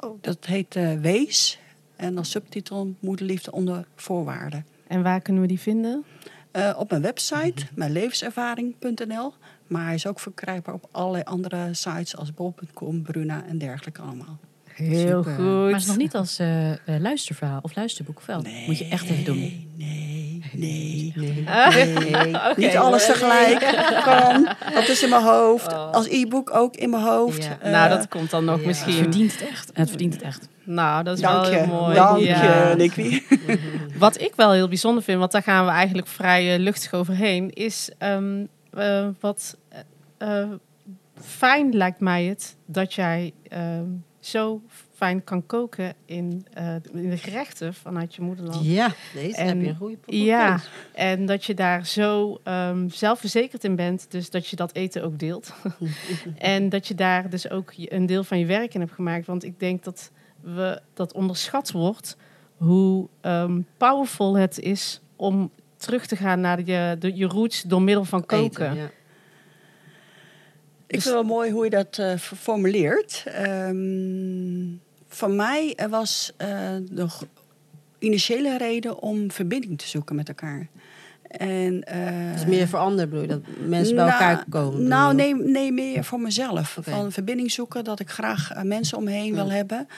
Oh, 0.00 0.18
dat 0.20 0.44
heet 0.44 0.74
Wees. 1.00 1.58
En 1.96 2.18
als 2.18 2.30
subtitel 2.30 2.94
Moederliefde 3.00 3.52
onder 3.52 3.86
voorwaarden. 3.94 4.66
En 4.86 5.02
waar 5.02 5.20
kunnen 5.20 5.42
we 5.42 5.48
die 5.48 5.60
vinden? 5.60 6.04
Uh, 6.52 6.74
op 6.78 6.90
mijn 6.90 7.02
website, 7.02 7.66
mijnlevenservaring.nl. 7.74 9.32
Maar 9.66 9.84
hij 9.84 9.94
is 9.94 10.06
ook 10.06 10.20
verkrijgbaar 10.20 10.74
op 10.74 10.88
allerlei 10.90 11.24
andere 11.24 11.74
sites 11.74 12.16
als 12.16 12.34
bol.com, 12.34 13.02
Bruna 13.02 13.44
en 13.48 13.58
dergelijke 13.58 14.00
allemaal. 14.00 14.38
Heel 14.64 15.22
Super. 15.22 15.34
goed. 15.34 15.44
Maar 15.44 15.72
het 15.72 15.80
is 15.80 15.86
nog 15.86 15.96
niet 15.96 16.14
als 16.14 16.40
uh, 16.40 16.72
luisterverhaal 16.84 17.60
of 17.62 17.74
luisterboek 17.74 18.22
wel? 18.22 18.40
Nee, 18.40 18.66
Moet 18.66 18.78
je 18.78 18.88
echt 18.88 19.10
even 19.10 19.24
doen. 19.24 19.38
Nee, 19.38 19.68
nee, 20.58 21.12
nee. 21.16 21.44
nee. 21.98 22.28
okay, 22.28 22.52
niet 22.56 22.76
alles 22.76 23.06
tegelijk 23.06 23.58
kan. 24.04 24.48
Dat 24.74 24.88
is 24.88 25.02
in 25.02 25.08
mijn 25.10 25.22
hoofd. 25.22 25.72
Oh. 25.72 25.90
Als 25.90 26.08
e-book 26.08 26.54
ook 26.54 26.76
in 26.76 26.90
mijn 26.90 27.02
hoofd. 27.02 27.44
Ja. 27.44 27.58
Uh, 27.64 27.72
nou, 27.72 27.88
dat 27.88 28.08
komt 28.08 28.30
dan 28.30 28.44
nog 28.44 28.60
ja. 28.60 28.66
misschien. 28.66 28.92
Het 28.92 29.02
verdient 29.02 29.32
het 29.32 29.48
echt. 29.48 29.70
Het 29.74 29.88
verdient 29.88 30.14
het 30.14 30.22
echt. 30.22 30.48
Nou, 30.64 31.04
dat 31.04 31.16
is 31.16 31.22
Dank 31.22 31.46
wel 31.46 31.52
heel 31.52 31.66
mooi. 31.66 31.94
Dank 31.94 32.18
ja. 32.18 32.74
je, 32.76 33.22
Wat 33.98 34.20
ik 34.20 34.32
wel 34.36 34.52
heel 34.52 34.68
bijzonder 34.68 35.02
vind, 35.02 35.18
want 35.18 35.32
daar 35.32 35.42
gaan 35.42 35.64
we 35.64 35.70
eigenlijk 35.70 36.06
vrij 36.06 36.54
uh, 36.54 36.60
luchtig 36.60 36.94
overheen, 36.94 37.50
is 37.50 37.90
um, 37.98 38.48
uh, 38.78 39.06
wat 39.20 39.56
uh, 40.18 40.44
fijn 41.20 41.76
lijkt 41.76 42.00
mij 42.00 42.24
het 42.24 42.56
dat 42.66 42.94
jij 42.94 43.32
ehm, 43.48 43.84
zo 44.20 44.60
fijn 44.96 45.24
kan 45.24 45.46
koken 45.46 45.94
in, 46.04 46.46
in 46.92 47.10
de 47.10 47.16
gerechten 47.16 47.74
vanuit 47.74 48.14
je 48.14 48.22
moederland. 48.22 48.64
Ja, 48.64 48.92
deze 49.14 49.36
en, 49.36 49.46
heb 49.46 49.60
je 49.60 49.68
een 49.68 49.76
goede 49.76 49.96
Ja, 50.06 50.60
en 50.92 51.26
dat 51.26 51.44
je 51.44 51.54
daar 51.54 51.86
zo 51.86 52.40
um, 52.44 52.90
zelfverzekerd 52.90 53.64
in 53.64 53.76
bent, 53.76 54.10
dus 54.10 54.30
dat 54.30 54.46
je 54.46 54.56
dat 54.56 54.74
eten 54.74 55.04
ook 55.04 55.18
deelt. 55.18 55.52
en 56.38 56.68
dat 56.68 56.86
je 56.86 56.94
daar 56.94 57.30
dus 57.30 57.50
ook 57.50 57.72
een 57.76 58.06
deel 58.06 58.24
van 58.24 58.38
je 58.38 58.46
werk 58.46 58.74
in 58.74 58.80
hebt 58.80 58.92
gemaakt. 58.92 59.26
Want 59.26 59.44
ik 59.44 59.60
denk 59.60 59.84
dat 59.84 60.10
we, 60.40 60.80
dat 60.94 61.12
onderschat 61.12 61.70
wordt 61.72 62.16
hoe 62.56 63.08
um, 63.22 63.66
powerful 63.76 64.36
het 64.36 64.58
is 64.58 65.00
om 65.16 65.50
terug 65.76 66.06
te 66.06 66.16
gaan 66.16 66.40
naar 66.40 66.60
je, 66.64 66.96
de, 66.98 67.16
je 67.16 67.26
roots 67.26 67.62
door 67.62 67.82
middel 67.82 68.04
van 68.04 68.26
koken. 68.26 68.74
ja. 68.74 68.90
Ik 70.88 71.02
vind 71.02 71.04
het 71.04 71.12
wel 71.12 71.36
mooi 71.36 71.50
hoe 71.50 71.64
je 71.64 71.70
dat 71.70 71.98
uh, 71.98 72.16
formuleert. 72.16 73.24
Um, 73.44 74.80
voor 75.16 75.30
mij 75.30 75.78
was 75.90 76.32
uh, 76.42 76.48
de 76.90 77.06
initiële 77.98 78.58
reden 78.58 79.00
om 79.00 79.30
verbinding 79.30 79.78
te 79.78 79.88
zoeken 79.88 80.16
met 80.16 80.28
elkaar. 80.28 80.68
En, 81.28 81.84
uh, 81.92 82.34
is 82.34 82.44
meer 82.44 82.68
voor 82.68 82.78
anderen, 82.78 83.08
bedoel 83.08 83.24
je? 83.24 83.28
Dat 83.28 83.40
mensen 83.66 83.94
bij 83.94 84.04
elkaar 84.04 84.34
nou, 84.34 84.48
komen? 84.48 84.88
Nou, 84.88 85.14
nee, 85.14 85.34
nee, 85.34 85.72
meer 85.72 86.04
voor 86.04 86.20
mezelf. 86.20 86.78
Van 86.80 87.12
verbinding 87.12 87.50
zoeken, 87.50 87.84
dat 87.84 88.00
ik 88.00 88.10
graag 88.10 88.62
mensen 88.62 88.98
omheen 88.98 89.34
wil 89.34 89.50
hebben. 89.50 89.88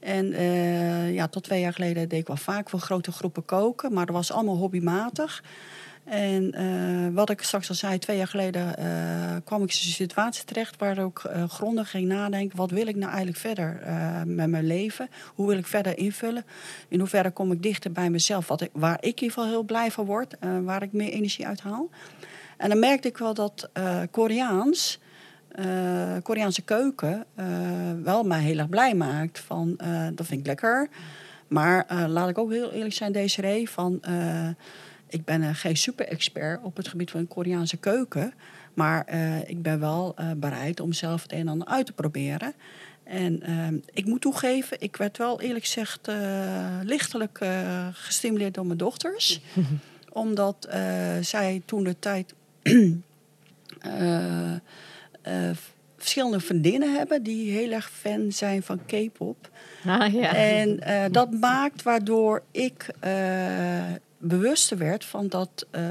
En 0.00 0.32
uh, 0.32 1.14
ja, 1.14 1.28
tot 1.28 1.42
twee 1.42 1.60
jaar 1.60 1.72
geleden 1.72 2.08
deed 2.08 2.20
ik 2.20 2.26
wel 2.26 2.36
vaak 2.36 2.70
voor 2.70 2.80
grote 2.80 3.12
groepen 3.12 3.44
koken. 3.44 3.92
Maar 3.92 4.06
dat 4.06 4.14
was 4.14 4.32
allemaal 4.32 4.56
hobbymatig. 4.56 5.42
En 6.04 6.60
uh, 6.60 7.14
wat 7.14 7.30
ik 7.30 7.42
straks 7.42 7.68
al 7.68 7.74
zei, 7.74 7.98
twee 7.98 8.16
jaar 8.16 8.28
geleden 8.28 8.74
uh, 8.78 8.84
kwam 9.44 9.62
ik 9.62 9.70
in 9.70 9.78
een 9.82 9.92
situatie 9.92 10.44
terecht 10.44 10.76
waar 10.78 10.98
ik 10.98 11.24
uh, 11.24 11.44
grondig 11.48 11.90
ging 11.90 12.08
nadenken. 12.08 12.56
Wat 12.56 12.70
wil 12.70 12.86
ik 12.86 12.96
nou 12.96 13.08
eigenlijk 13.08 13.38
verder 13.38 13.82
met 14.26 14.50
mijn 14.50 14.66
leven? 14.66 15.08
Hoe 15.34 15.46
wil 15.46 15.58
ik 15.58 15.66
verder 15.66 15.98
invullen? 15.98 16.44
In 16.88 16.98
hoeverre 16.98 17.30
kom 17.30 17.52
ik 17.52 17.62
dichter 17.62 17.92
bij 17.92 18.10
mezelf? 18.10 18.48
Wat 18.48 18.60
ik, 18.60 18.70
waar 18.72 18.96
ik 18.96 19.02
in 19.02 19.08
ieder 19.08 19.28
geval 19.28 19.48
heel 19.48 19.62
blij 19.62 19.90
van 19.90 20.04
word, 20.04 20.34
waar 20.62 20.82
ik 20.82 20.92
meer 20.92 21.10
energie 21.10 21.46
uit 21.46 21.60
haal. 21.60 21.88
En 22.56 22.68
dan 22.68 22.78
merkte 22.78 23.08
ik 23.08 23.18
wel 23.18 23.34
dat 23.34 23.70
Koreaans, 24.10 25.00
Koreaanse 26.22 26.62
keuken, 26.62 27.24
wel 28.02 28.22
mij 28.22 28.40
heel 28.40 28.58
erg 28.58 28.68
blij 28.68 28.94
maakt. 28.94 29.38
Van, 29.38 29.76
dat 30.14 30.26
vind 30.26 30.40
ik 30.40 30.46
lekker. 30.46 30.88
Maar 31.48 31.86
laat 32.08 32.28
ik 32.28 32.38
ook 32.38 32.50
heel 32.50 32.72
eerlijk 32.72 32.94
zijn, 32.94 33.12
Desiree, 33.12 33.70
van 33.70 34.02
ik 35.08 35.24
ben 35.24 35.42
uh, 35.42 35.48
geen 35.52 35.76
super-expert 35.76 36.62
op 36.62 36.76
het 36.76 36.88
gebied 36.88 37.10
van 37.10 37.28
Koreaanse 37.28 37.76
keuken. 37.76 38.34
Maar 38.74 39.06
uh, 39.14 39.48
ik 39.48 39.62
ben 39.62 39.80
wel 39.80 40.14
uh, 40.20 40.30
bereid 40.36 40.80
om 40.80 40.92
zelf 40.92 41.22
het 41.22 41.32
een 41.32 41.38
en 41.38 41.48
ander 41.48 41.68
uit 41.68 41.86
te 41.86 41.92
proberen. 41.92 42.54
En 43.04 43.82
ik 43.92 44.04
moet 44.04 44.20
toegeven, 44.20 44.80
ik 44.80 44.96
werd 44.96 45.18
wel 45.18 45.40
eerlijk 45.40 45.64
gezegd 45.64 46.08
lichtelijk 46.82 47.38
gestimuleerd 47.92 48.54
door 48.54 48.66
mijn 48.66 48.78
dochters. 48.78 49.40
omdat 50.12 50.68
zij 51.20 51.62
toen 51.64 51.84
de 51.84 51.98
tijd 51.98 52.34
verschillende 55.96 56.40
vriendinnen 56.40 56.94
hebben 56.94 57.22
die 57.22 57.50
heel 57.50 57.70
erg 57.70 57.90
fan 57.90 58.32
zijn 58.32 58.62
van 58.62 58.80
K-pop. 58.86 59.50
Ah, 59.86 60.12
ja. 60.12 60.34
En 60.34 60.80
dat 61.12 61.30
maakt 61.30 61.82
waardoor 61.82 62.42
ik 62.50 62.86
bewuster 64.24 64.78
werd 64.78 65.04
van 65.04 65.28
dat 65.28 65.66
uh, 65.72 65.82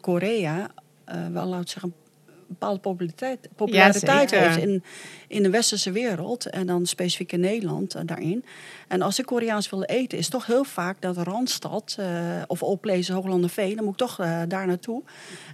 Korea 0.00 0.70
uh, 1.08 1.26
wel, 1.32 1.46
laat 1.46 1.68
zeggen, 1.68 1.94
een 2.28 2.44
bepaalde 2.48 2.80
populariteit, 2.80 3.48
populariteit 3.56 4.30
heeft 4.30 4.56
in, 4.56 4.84
in 5.28 5.42
de 5.42 5.50
westerse 5.50 5.92
wereld. 5.92 6.46
En 6.46 6.66
dan 6.66 6.86
specifiek 6.86 7.32
in 7.32 7.40
Nederland 7.40 7.96
uh, 7.96 8.02
daarin. 8.04 8.44
En 8.88 9.02
als 9.02 9.18
ik 9.18 9.26
Koreaans 9.26 9.70
wilde 9.70 9.86
eten, 9.86 10.18
is 10.18 10.28
toch 10.28 10.46
heel 10.46 10.64
vaak 10.64 11.00
dat 11.00 11.16
Randstad 11.16 11.98
of 12.46 12.62
Oplezen 12.62 13.14
Hooglanderveen, 13.14 13.74
dan 13.76 13.84
moet 13.84 13.92
ik 13.92 13.98
toch 13.98 14.16
daar 14.48 14.66
naartoe. 14.66 15.02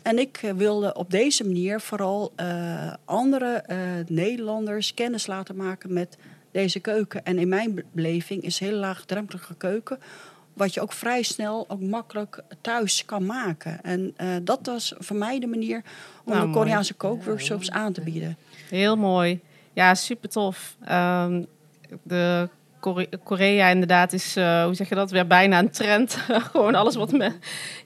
En 0.03 0.19
ik 0.19 0.53
wilde 0.57 0.95
op 0.95 1.11
deze 1.11 1.45
manier 1.45 1.81
vooral 1.81 2.33
andere 3.05 3.65
Nederlanders 4.09 4.95
kennis 4.95 5.27
laten 5.27 5.57
maken 5.57 5.93
met 5.93 6.17
deze 6.51 6.81
keuken. 6.81 7.25
En 7.25 7.39
in 7.39 7.49
mijn 7.49 7.85
beleving 7.93 8.43
is 8.43 8.59
hele 8.59 8.77
laagdrempelige 8.77 9.55
keuken 9.55 9.99
wat 10.59 10.75
je 10.75 10.81
ook 10.81 10.93
vrij 10.93 11.23
snel, 11.23 11.65
ook 11.69 11.81
makkelijk 11.81 12.43
thuis 12.61 13.05
kan 13.05 13.27
maken. 13.27 13.83
En 13.83 14.15
uh, 14.21 14.29
dat 14.43 14.61
was 14.63 14.95
voor 14.99 15.17
mij 15.17 15.39
de 15.39 15.47
manier 15.47 15.83
om 16.25 16.33
nou, 16.33 16.47
de 16.47 16.53
Koreaanse 16.53 16.95
kookworkshops 16.95 17.71
aan 17.71 17.93
te 17.93 18.01
bieden. 18.01 18.37
Heel 18.69 18.97
mooi. 18.97 19.41
Ja, 19.73 19.95
super 19.95 20.29
tof. 20.29 20.77
Um, 20.91 21.47
de 22.03 22.49
Korea 23.25 23.69
inderdaad 23.69 24.13
is, 24.13 24.37
uh, 24.37 24.65
hoe 24.65 24.75
zeg 24.75 24.89
je 24.89 24.95
dat, 24.95 25.11
weer 25.11 25.27
bijna 25.27 25.59
een 25.59 25.71
trend. 25.71 26.19
Gewoon 26.53 26.75
alles 26.75 26.95
wat 26.95 27.13
met 27.13 27.39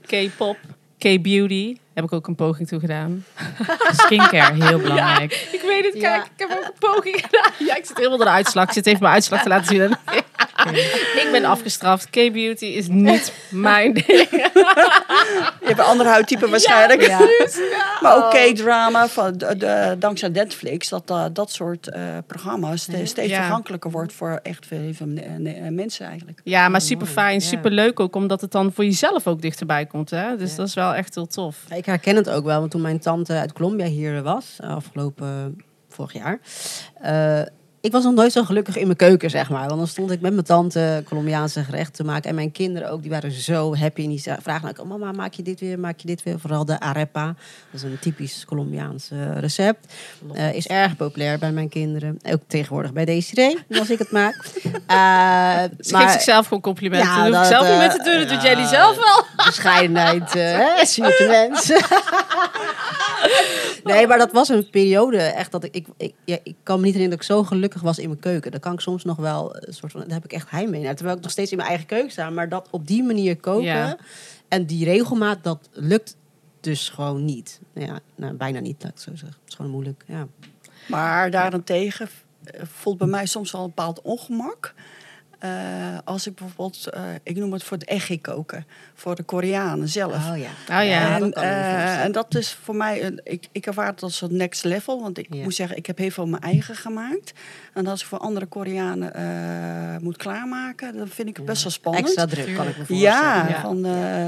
K-pop, 0.07 0.57
K-beauty. 0.99 1.77
Heb 1.95 2.05
ik 2.05 2.13
ook 2.13 2.27
een 2.27 2.35
poging 2.35 2.69
toe 2.69 2.81
gedaan. 2.81 3.25
Skincare, 4.03 4.65
heel 4.65 4.79
belangrijk. 4.79 5.33
Ja, 5.33 5.59
ik 5.59 5.63
weet 5.67 5.85
het, 5.85 6.03
kijk, 6.03 6.25
ik 6.25 6.31
heb 6.37 6.51
ook 6.51 6.65
een 6.65 6.93
poging 6.95 7.15
gedaan. 7.15 7.67
Ja, 7.67 7.77
ik 7.77 7.87
zit 7.87 7.97
helemaal 7.97 8.19
door 8.19 8.27
de 8.27 8.33
uitslag. 8.33 8.67
Ik 8.67 8.73
zit 8.73 8.87
even 8.87 9.03
mijn 9.03 9.15
uitslag 9.15 9.43
te 9.43 9.49
laten 9.49 9.67
zien. 9.67 9.97
ik 11.23 11.29
ben 11.33 11.45
afgestraft. 11.45 12.11
K-beauty 12.11 12.65
is 12.65 12.89
niet 12.89 13.33
mijn 13.51 13.93
ding. 14.07 14.07
Je 14.31 14.51
hebt 15.61 15.79
een 15.79 15.85
andere 15.85 16.09
huidtype 16.09 16.49
waarschijnlijk. 16.49 17.07
Ja, 17.07 17.19
Maar 18.01 18.17
ook 18.17 18.31
K-drama, 18.31 19.09
van, 19.09 19.33
de, 19.39 19.97
dankzij 19.99 20.29
Netflix, 20.29 20.89
dat 20.89 21.11
uh, 21.11 21.25
dat 21.33 21.53
soort 21.53 21.89
uh, 21.97 22.03
programma's 22.27 22.83
steeds 22.83 23.13
toegankelijker 23.13 23.91
wordt 23.91 24.13
voor 24.13 24.41
echt 24.43 24.67
veel, 24.67 24.93
veel 24.93 25.07
mensen 25.71 26.07
eigenlijk. 26.07 26.41
Ja, 26.45 26.69
maar 26.69 26.81
super 26.81 27.07
fijn, 27.07 27.41
super 27.41 27.71
leuk 27.71 28.01
ook, 28.01 28.15
omdat 28.15 28.41
het 28.41 28.51
dan 28.53 28.73
voor 28.73 28.85
jezelf 28.85 29.27
ook 29.27 29.43
dichterbij 29.43 29.87
komt. 29.87 30.11
Hè? 30.11 30.37
Dus 30.37 30.55
dat 30.55 30.67
is 30.67 30.75
wel 30.75 30.95
echt 30.95 31.15
heel 31.15 31.27
tof. 31.27 31.57
Ik 31.83 31.89
herken 31.89 32.17
het 32.17 32.31
ook 32.31 32.45
wel, 32.45 32.59
want 32.59 32.71
toen 32.71 32.81
mijn 32.81 32.99
tante 32.99 33.33
uit 33.33 33.53
Colombia 33.53 33.87
hier 33.87 34.23
was, 34.23 34.59
afgelopen 34.61 35.57
vorig 35.89 36.13
jaar. 36.13 36.41
Ik 37.83 37.93
was 37.93 38.05
nog 38.05 38.15
nooit 38.15 38.33
zo 38.33 38.45
gelukkig 38.45 38.77
in 38.77 38.85
mijn 38.87 38.97
keuken, 38.97 39.31
zeg 39.31 39.51
maar. 39.51 39.67
Want 39.67 39.79
dan 39.79 39.87
stond 39.87 40.11
ik 40.11 40.21
met 40.21 40.33
mijn 40.33 40.45
tante 40.45 41.03
Colombiaanse 41.09 41.65
gerechten 41.65 41.93
te 41.93 42.05
maken. 42.05 42.29
En 42.29 42.35
mijn 42.35 42.53
kinderen 42.53 42.91
ook, 42.91 43.03
die 43.03 43.11
waren 43.11 43.31
zo 43.31 43.77
happy. 43.77 44.03
En 44.03 44.09
die 44.09 44.23
vragen 44.41 44.69
ook, 44.69 44.87
mama, 44.87 45.13
maak 45.13 45.33
je 45.33 45.43
dit 45.43 45.61
weer, 45.61 45.79
maak 45.79 46.01
je 46.01 46.07
dit 46.07 46.23
weer? 46.23 46.41
Vooral 46.41 46.65
de 46.65 46.81
arepa. 46.81 47.27
Dat 47.27 47.35
is 47.73 47.83
een 47.83 47.99
typisch 48.01 48.45
Colombiaans 48.45 49.11
recept. 49.35 49.93
Uh, 50.35 50.55
is 50.55 50.67
erg 50.67 50.97
populair 50.97 51.39
bij 51.39 51.53
mijn 51.53 51.69
kinderen. 51.69 52.19
Ook 52.23 52.41
tegenwoordig 52.47 52.93
bij 52.93 53.05
Desiree, 53.05 53.59
als 53.79 53.91
ik 53.91 53.99
het 53.99 54.11
maak. 54.11 54.35
Uh, 54.65 54.73
Ze 55.87 55.93
maar, 55.93 56.01
geeft 56.01 56.13
zichzelf 56.13 56.47
gewoon 56.47 56.63
complimenten. 56.63 57.09
Ja, 57.09 57.31
dat, 57.31 57.41
ik 57.41 57.47
zelf 57.47 57.69
niet 57.69 57.79
meer 57.79 57.91
te 57.91 58.03
doen, 58.05 58.19
dat 58.19 58.29
doet 58.29 58.43
jij 58.43 58.55
die 58.55 58.67
zelf 58.67 58.97
wel. 58.97 59.25
Bescheidenheid, 59.47 60.35
mensen. 61.29 61.81
nee, 63.85 64.07
maar 64.07 64.19
dat 64.19 64.33
was 64.33 64.49
een 64.49 64.71
periode 64.71 65.19
echt 65.19 65.53
dat 65.53 65.65
ik... 65.65 65.75
Ik, 65.75 65.87
ik, 65.97 66.15
ja, 66.25 66.39
ik 66.43 66.55
kan 66.63 66.81
me 66.81 66.85
niet 66.85 66.95
herinneren 66.95 67.11
dat 67.11 67.29
ik 67.29 67.37
zo 67.37 67.45
gelukkig 67.45 67.72
was 67.81 67.99
in 67.99 68.09
mijn 68.09 68.21
keuken. 68.21 68.51
Dan 68.51 68.61
kan 68.61 68.73
ik 68.73 68.81
soms 68.81 69.05
nog 69.05 69.17
wel 69.17 69.57
een 69.57 69.75
soort 69.75 69.93
van... 69.93 70.01
Daar 70.01 70.11
heb 70.11 70.25
ik 70.25 70.33
echt 70.33 70.51
heimwee 70.51 70.83
naar. 70.83 70.95
Terwijl 70.95 71.17
ik 71.17 71.23
nog 71.23 71.33
steeds 71.33 71.51
in 71.51 71.57
mijn 71.57 71.69
eigen 71.69 71.87
keuken 71.87 72.11
sta. 72.11 72.31
Maar 72.31 72.49
dat 72.49 72.69
op 72.71 72.87
die 72.87 73.03
manier 73.03 73.37
koken 73.37 73.97
en 74.49 74.67
die 74.67 74.85
regelmaat, 74.85 75.45
dat 75.45 75.69
lukt 75.73 76.17
dus 76.61 76.89
gewoon 76.89 77.25
niet. 77.25 77.61
Nou 77.73 77.87
ja, 77.87 78.01
nou, 78.15 78.35
bijna 78.35 78.61
niet, 78.61 78.83
laat 78.83 78.93
ik 78.93 78.99
zo 78.99 79.11
zeggen. 79.11 79.39
Het 79.41 79.49
is 79.49 79.55
gewoon 79.55 79.71
moeilijk, 79.71 80.05
ja. 80.07 80.27
Maar 80.89 81.31
daarentegen 81.31 82.09
voelt 82.63 82.99
bij 82.99 83.07
mij 83.07 83.27
soms 83.27 83.51
wel 83.51 83.61
een 83.61 83.67
bepaald 83.67 84.03
ongemak. 84.03 84.75
Uh, 85.45 85.99
als 86.05 86.27
ik 86.27 86.35
bijvoorbeeld, 86.35 86.89
uh, 86.97 87.03
ik 87.23 87.37
noem 87.37 87.53
het 87.53 87.63
voor 87.63 87.77
het 87.77 87.89
eggie 87.89 88.21
koken, 88.21 88.67
voor 88.95 89.15
de 89.15 89.23
Koreanen 89.23 89.89
zelf. 89.89 90.31
Oh 90.31 90.39
ja. 90.39 90.81
Oh, 90.81 90.87
ja. 90.89 91.21
En, 91.21 91.35
uh, 91.39 92.05
en, 92.05 92.13
dat 92.13 92.35
is 92.35 92.53
voor 92.63 92.77
mij, 92.77 93.05
een, 93.05 93.21
ik, 93.25 93.47
ik 93.53 93.67
ervaar 93.67 93.87
het 93.87 94.03
als 94.03 94.21
een 94.21 94.37
next 94.37 94.65
level. 94.65 95.01
Want 95.01 95.19
ik 95.19 95.29
moet 95.29 95.55
zeggen, 95.55 95.77
ik 95.77 95.87
heb 95.87 95.99
heel 95.99 96.11
veel 96.11 96.27
mijn 96.27 96.43
eigen 96.43 96.77
gemaakt. 96.77 97.33
En 97.73 97.87
als 97.87 98.01
ik 98.01 98.07
voor 98.07 98.19
andere 98.19 98.47
Koreanen 98.47 99.13
moet 100.03 100.17
klaarmaken, 100.17 100.97
dan 100.97 101.09
vind 101.09 101.29
ik 101.29 101.37
het 101.37 101.45
best 101.45 101.63
wel 101.63 101.73
spannend. 101.73 102.05
Extra 102.05 102.27
druk, 102.27 102.55
kan 102.55 102.69
ik 102.69 102.79
me 102.79 102.85
voorstellen. 102.85 103.49
Ja, 103.49 103.61
Van, 103.61 103.83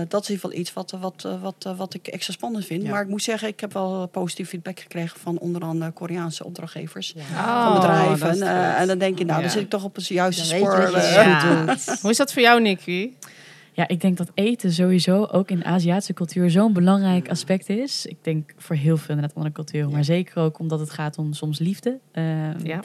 dat 0.09 0.22
is 0.22 0.28
in 0.28 0.35
ieder 0.35 0.50
geval 0.50 0.52
iets 0.52 0.72
wat, 0.72 0.90
wat, 1.00 1.28
wat, 1.40 1.74
wat 1.76 1.94
ik 1.94 2.07
extra 2.07 2.33
spannend 2.33 2.64
vind. 2.64 2.88
Maar 2.88 3.02
ik 3.02 3.09
moet 3.09 3.22
zeggen, 3.22 3.48
ik 3.48 3.61
heb 3.61 3.72
wel 3.72 4.07
positief 4.07 4.48
feedback 4.48 4.80
gekregen 4.80 5.20
van 5.20 5.38
onder 5.38 5.62
andere 5.62 5.90
Koreaanse 5.90 6.44
opdrachtgevers. 6.44 7.14
Oh, 7.33 7.64
van 7.64 7.74
bedrijven. 7.74 8.42
en 8.76 8.87
dan 8.87 8.98
denk 8.98 9.18
je, 9.18 9.24
nou, 9.24 9.40
dan 9.40 9.50
zit 9.50 9.62
ik 9.62 9.68
toch 9.70 9.85
op 9.85 9.94
het 9.94 10.07
juiste 10.07 10.44
spoor. 10.44 10.90
Ja. 10.98 11.76
Hoe 12.02 12.11
is 12.11 12.16
dat 12.16 12.33
voor 12.33 12.42
jou, 12.42 12.61
Nicky? 12.61 13.11
Ja, 13.72 13.88
ik 13.88 14.00
denk 14.00 14.16
dat 14.16 14.30
eten 14.35 14.72
sowieso 14.72 15.24
ook 15.24 15.50
in 15.50 15.59
de 15.59 15.64
Aziatische 15.64 16.12
cultuur 16.12 16.50
zo'n 16.50 16.72
belangrijk 16.72 17.28
aspect 17.28 17.68
is. 17.68 18.07
Ik 18.07 18.16
denk 18.22 18.54
voor 18.57 18.76
heel 18.76 18.96
veel 18.96 19.14
inderdaad 19.14 19.37
andere 19.37 19.54
culturen, 19.54 19.90
maar 19.90 20.04
zeker 20.04 20.37
ook 20.42 20.59
omdat 20.59 20.80
het 20.80 20.90
gaat 20.90 21.18
om 21.18 21.33
soms 21.33 21.59
liefde. 21.59 21.98
Uh, 22.12 22.24
ja. 22.62 22.80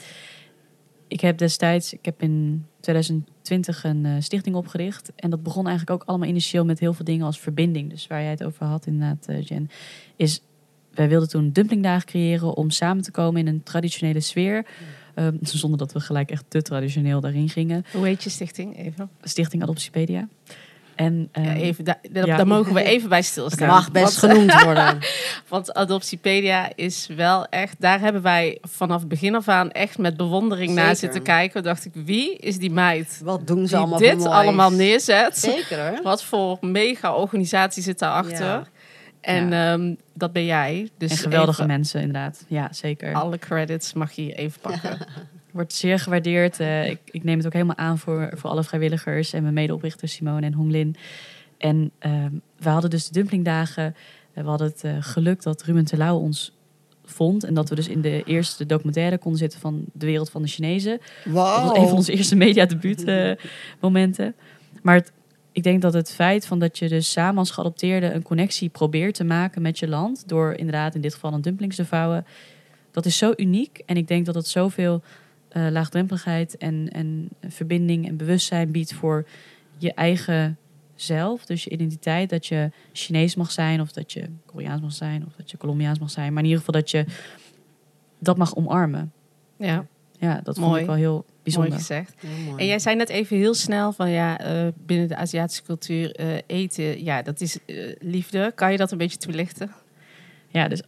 Ik 1.10 1.20
heb 1.20 1.38
destijds, 1.38 1.92
ik 1.92 2.04
heb 2.04 2.22
in 2.22 2.66
2020 2.80 3.84
een 3.84 4.04
uh, 4.04 4.12
stichting 4.18 4.56
opgericht. 4.56 5.12
En 5.16 5.30
dat 5.30 5.42
begon 5.42 5.66
eigenlijk 5.66 6.02
ook 6.02 6.08
allemaal 6.08 6.28
initieel 6.28 6.64
met 6.64 6.78
heel 6.78 6.92
veel 6.92 7.04
dingen 7.04 7.26
als 7.26 7.40
verbinding. 7.40 7.90
Dus 7.90 8.06
waar 8.06 8.20
jij 8.22 8.30
het 8.30 8.44
over 8.44 8.66
had 8.66 8.86
inderdaad, 8.86 9.26
uh, 9.30 9.42
Jen. 9.42 9.70
Is, 10.16 10.42
wij 10.94 11.08
wilden 11.08 11.28
toen 11.28 11.52
dumplingdagen 11.52 12.06
creëren 12.06 12.56
om 12.56 12.70
samen 12.70 13.02
te 13.02 13.10
komen 13.10 13.40
in 13.40 13.46
een 13.46 13.62
traditionele 13.62 14.20
sfeer. 14.20 14.66
Um, 15.14 15.38
zonder 15.42 15.78
dat 15.78 15.92
we 15.92 16.00
gelijk 16.00 16.30
echt 16.30 16.44
te 16.48 16.62
traditioneel 16.62 17.20
daarin 17.20 17.48
gingen. 17.48 17.84
Hoe 17.92 18.06
heet 18.06 18.22
je 18.22 18.30
stichting 18.30 18.76
even? 18.76 19.10
Stichting 19.22 19.62
Adoptiepedia. 19.62 20.28
En, 21.00 21.28
um, 21.32 21.44
ja, 21.44 21.54
even, 21.54 21.84
da, 21.84 21.98
da, 22.10 22.24
ja. 22.24 22.36
daar 22.36 22.46
mogen 22.46 22.74
we 22.74 22.82
even 22.82 23.08
bij 23.08 23.22
stilstaan. 23.22 23.68
mag 23.68 23.90
best 23.90 24.16
genoemd 24.16 24.62
worden. 24.62 24.98
Want 25.48 25.74
Adoptiepedia 25.74 26.72
is 26.74 27.06
wel 27.16 27.46
echt... 27.46 27.74
Daar 27.78 28.00
hebben 28.00 28.22
wij 28.22 28.58
vanaf 28.62 29.00
het 29.00 29.08
begin 29.08 29.34
af 29.34 29.48
aan 29.48 29.70
echt 29.70 29.98
met 29.98 30.16
bewondering 30.16 30.68
Zeker. 30.68 30.84
naar 30.84 30.96
zitten 30.96 31.22
kijken. 31.22 31.62
dacht 31.62 31.84
ik, 31.84 31.92
wie 31.94 32.36
is 32.36 32.58
die 32.58 32.70
meid? 32.70 33.20
Wat 33.24 33.46
doen 33.46 33.66
ze 33.66 33.68
die 33.68 33.76
allemaal 33.76 33.98
dit 33.98 34.24
allemaal 34.24 34.70
neerzet? 34.70 35.38
Zeker. 35.38 36.00
Wat 36.02 36.24
voor 36.24 36.58
mega 36.60 37.14
organisatie 37.14 37.82
zit 37.82 37.98
daarachter? 37.98 38.46
Ja. 38.46 38.66
En 39.20 39.50
ja. 39.50 39.72
um, 39.72 39.96
dat 40.14 40.32
ben 40.32 40.44
jij. 40.44 40.90
Dus 40.98 41.10
en 41.10 41.16
geweldige 41.16 41.62
even, 41.62 41.66
mensen, 41.66 42.00
inderdaad. 42.00 42.44
Ja, 42.48 42.68
zeker. 42.72 43.14
Alle 43.14 43.38
credits 43.38 43.92
mag 43.92 44.12
je 44.12 44.34
even 44.34 44.60
pakken. 44.60 44.98
Wordt 45.52 45.72
zeer 45.72 45.98
gewaardeerd. 45.98 46.60
Uh, 46.60 46.88
ik, 46.90 46.98
ik, 47.04 47.24
neem 47.24 47.36
het 47.36 47.46
ook 47.46 47.52
helemaal 47.52 47.76
aan 47.76 47.98
voor, 47.98 48.32
voor 48.36 48.50
alle 48.50 48.64
vrijwilligers 48.64 49.32
en 49.32 49.42
mijn 49.42 49.54
medeoprichters 49.54 50.12
Simone 50.12 50.46
en 50.46 50.52
Honglin. 50.52 50.96
En 51.58 51.90
um, 52.00 52.40
we 52.58 52.68
hadden 52.68 52.90
dus 52.90 53.06
de 53.06 53.12
dumplingdagen. 53.12 53.96
We 54.32 54.42
hadden 54.42 54.66
het 54.66 54.84
uh, 54.84 54.96
geluk 55.00 55.42
dat 55.42 55.62
Ruben 55.62 55.84
Telau 55.84 56.20
ons 56.20 56.58
vond. 57.04 57.44
En 57.44 57.54
dat 57.54 57.68
we 57.68 57.74
dus 57.74 57.88
in 57.88 58.00
de 58.00 58.22
eerste 58.22 58.66
documentaire 58.66 59.18
konden 59.18 59.40
zitten 59.40 59.60
van 59.60 59.84
de 59.92 60.06
wereld 60.06 60.30
van 60.30 60.42
de 60.42 60.48
Chinezen. 60.48 61.00
Wow. 61.24 61.34
Dat 61.34 61.62
was 61.62 61.76
een 61.76 61.88
van 61.88 61.96
onze 61.96 62.12
eerste 62.12 62.36
mediadebuut 62.36 63.04
momenten. 63.80 64.34
Maar 64.82 64.94
het 64.94 65.12
ik 65.52 65.62
denk 65.62 65.82
dat 65.82 65.92
het 65.92 66.12
feit 66.12 66.46
van 66.46 66.58
dat 66.58 66.78
je 66.78 66.88
dus 66.88 67.10
samen 67.10 67.38
als 67.38 67.50
geadopteerde 67.50 68.12
een 68.12 68.22
connectie 68.22 68.68
probeert 68.68 69.14
te 69.14 69.24
maken 69.24 69.62
met 69.62 69.78
je 69.78 69.88
land, 69.88 70.28
door 70.28 70.52
inderdaad 70.52 70.94
in 70.94 71.00
dit 71.00 71.14
geval 71.14 71.32
een 71.32 71.40
dumplings 71.40 71.76
te 71.76 71.84
vouwen, 71.84 72.26
dat 72.90 73.06
is 73.06 73.18
zo 73.18 73.32
uniek. 73.36 73.82
En 73.86 73.96
ik 73.96 74.08
denk 74.08 74.26
dat 74.26 74.34
het 74.34 74.46
zoveel 74.46 75.02
uh, 75.52 75.68
laagdrempeligheid 75.70 76.56
en, 76.56 76.88
en 76.92 77.28
verbinding 77.48 78.08
en 78.08 78.16
bewustzijn 78.16 78.70
biedt 78.70 78.94
voor 78.94 79.26
je 79.78 79.94
eigen 79.94 80.58
zelf, 80.94 81.46
dus 81.46 81.64
je 81.64 81.70
identiteit, 81.70 82.30
dat 82.30 82.46
je 82.46 82.70
Chinees 82.92 83.34
mag 83.34 83.50
zijn, 83.50 83.80
of 83.80 83.92
dat 83.92 84.12
je 84.12 84.28
Koreaans 84.46 84.80
mag 84.80 84.92
zijn, 84.92 85.26
of 85.26 85.32
dat 85.36 85.50
je 85.50 85.56
Colombiaans 85.56 85.98
mag 85.98 86.10
zijn, 86.10 86.32
maar 86.32 86.42
in 86.42 86.48
ieder 86.48 86.64
geval 86.64 86.80
dat 86.80 86.90
je 86.90 87.04
dat 88.18 88.36
mag 88.36 88.56
omarmen. 88.56 89.12
Ja, 89.56 89.86
ja 90.18 90.40
dat 90.44 90.56
Mooi. 90.56 90.68
vond 90.68 90.80
ik 90.80 90.86
wel 90.86 90.94
heel 90.94 91.24
bijzonder. 91.42 91.70
Mooi 91.70 91.82
gezegd. 91.82 92.14
En 92.56 92.66
jij 92.66 92.78
zei 92.78 92.96
net 92.96 93.08
even 93.08 93.36
heel 93.36 93.54
snel 93.54 93.92
van 93.92 94.10
ja, 94.10 94.46
uh, 94.64 94.68
binnen 94.86 95.08
de 95.08 95.16
Aziatische 95.16 95.62
cultuur 95.62 96.20
uh, 96.20 96.36
eten, 96.46 97.04
ja, 97.04 97.22
dat 97.22 97.40
is 97.40 97.58
uh, 97.66 97.94
liefde. 97.98 98.52
Kan 98.54 98.72
je 98.72 98.78
dat 98.78 98.92
een 98.92 98.98
beetje 98.98 99.18
toelichten? 99.18 99.70
Ja, 100.48 100.68
dus 100.68 100.82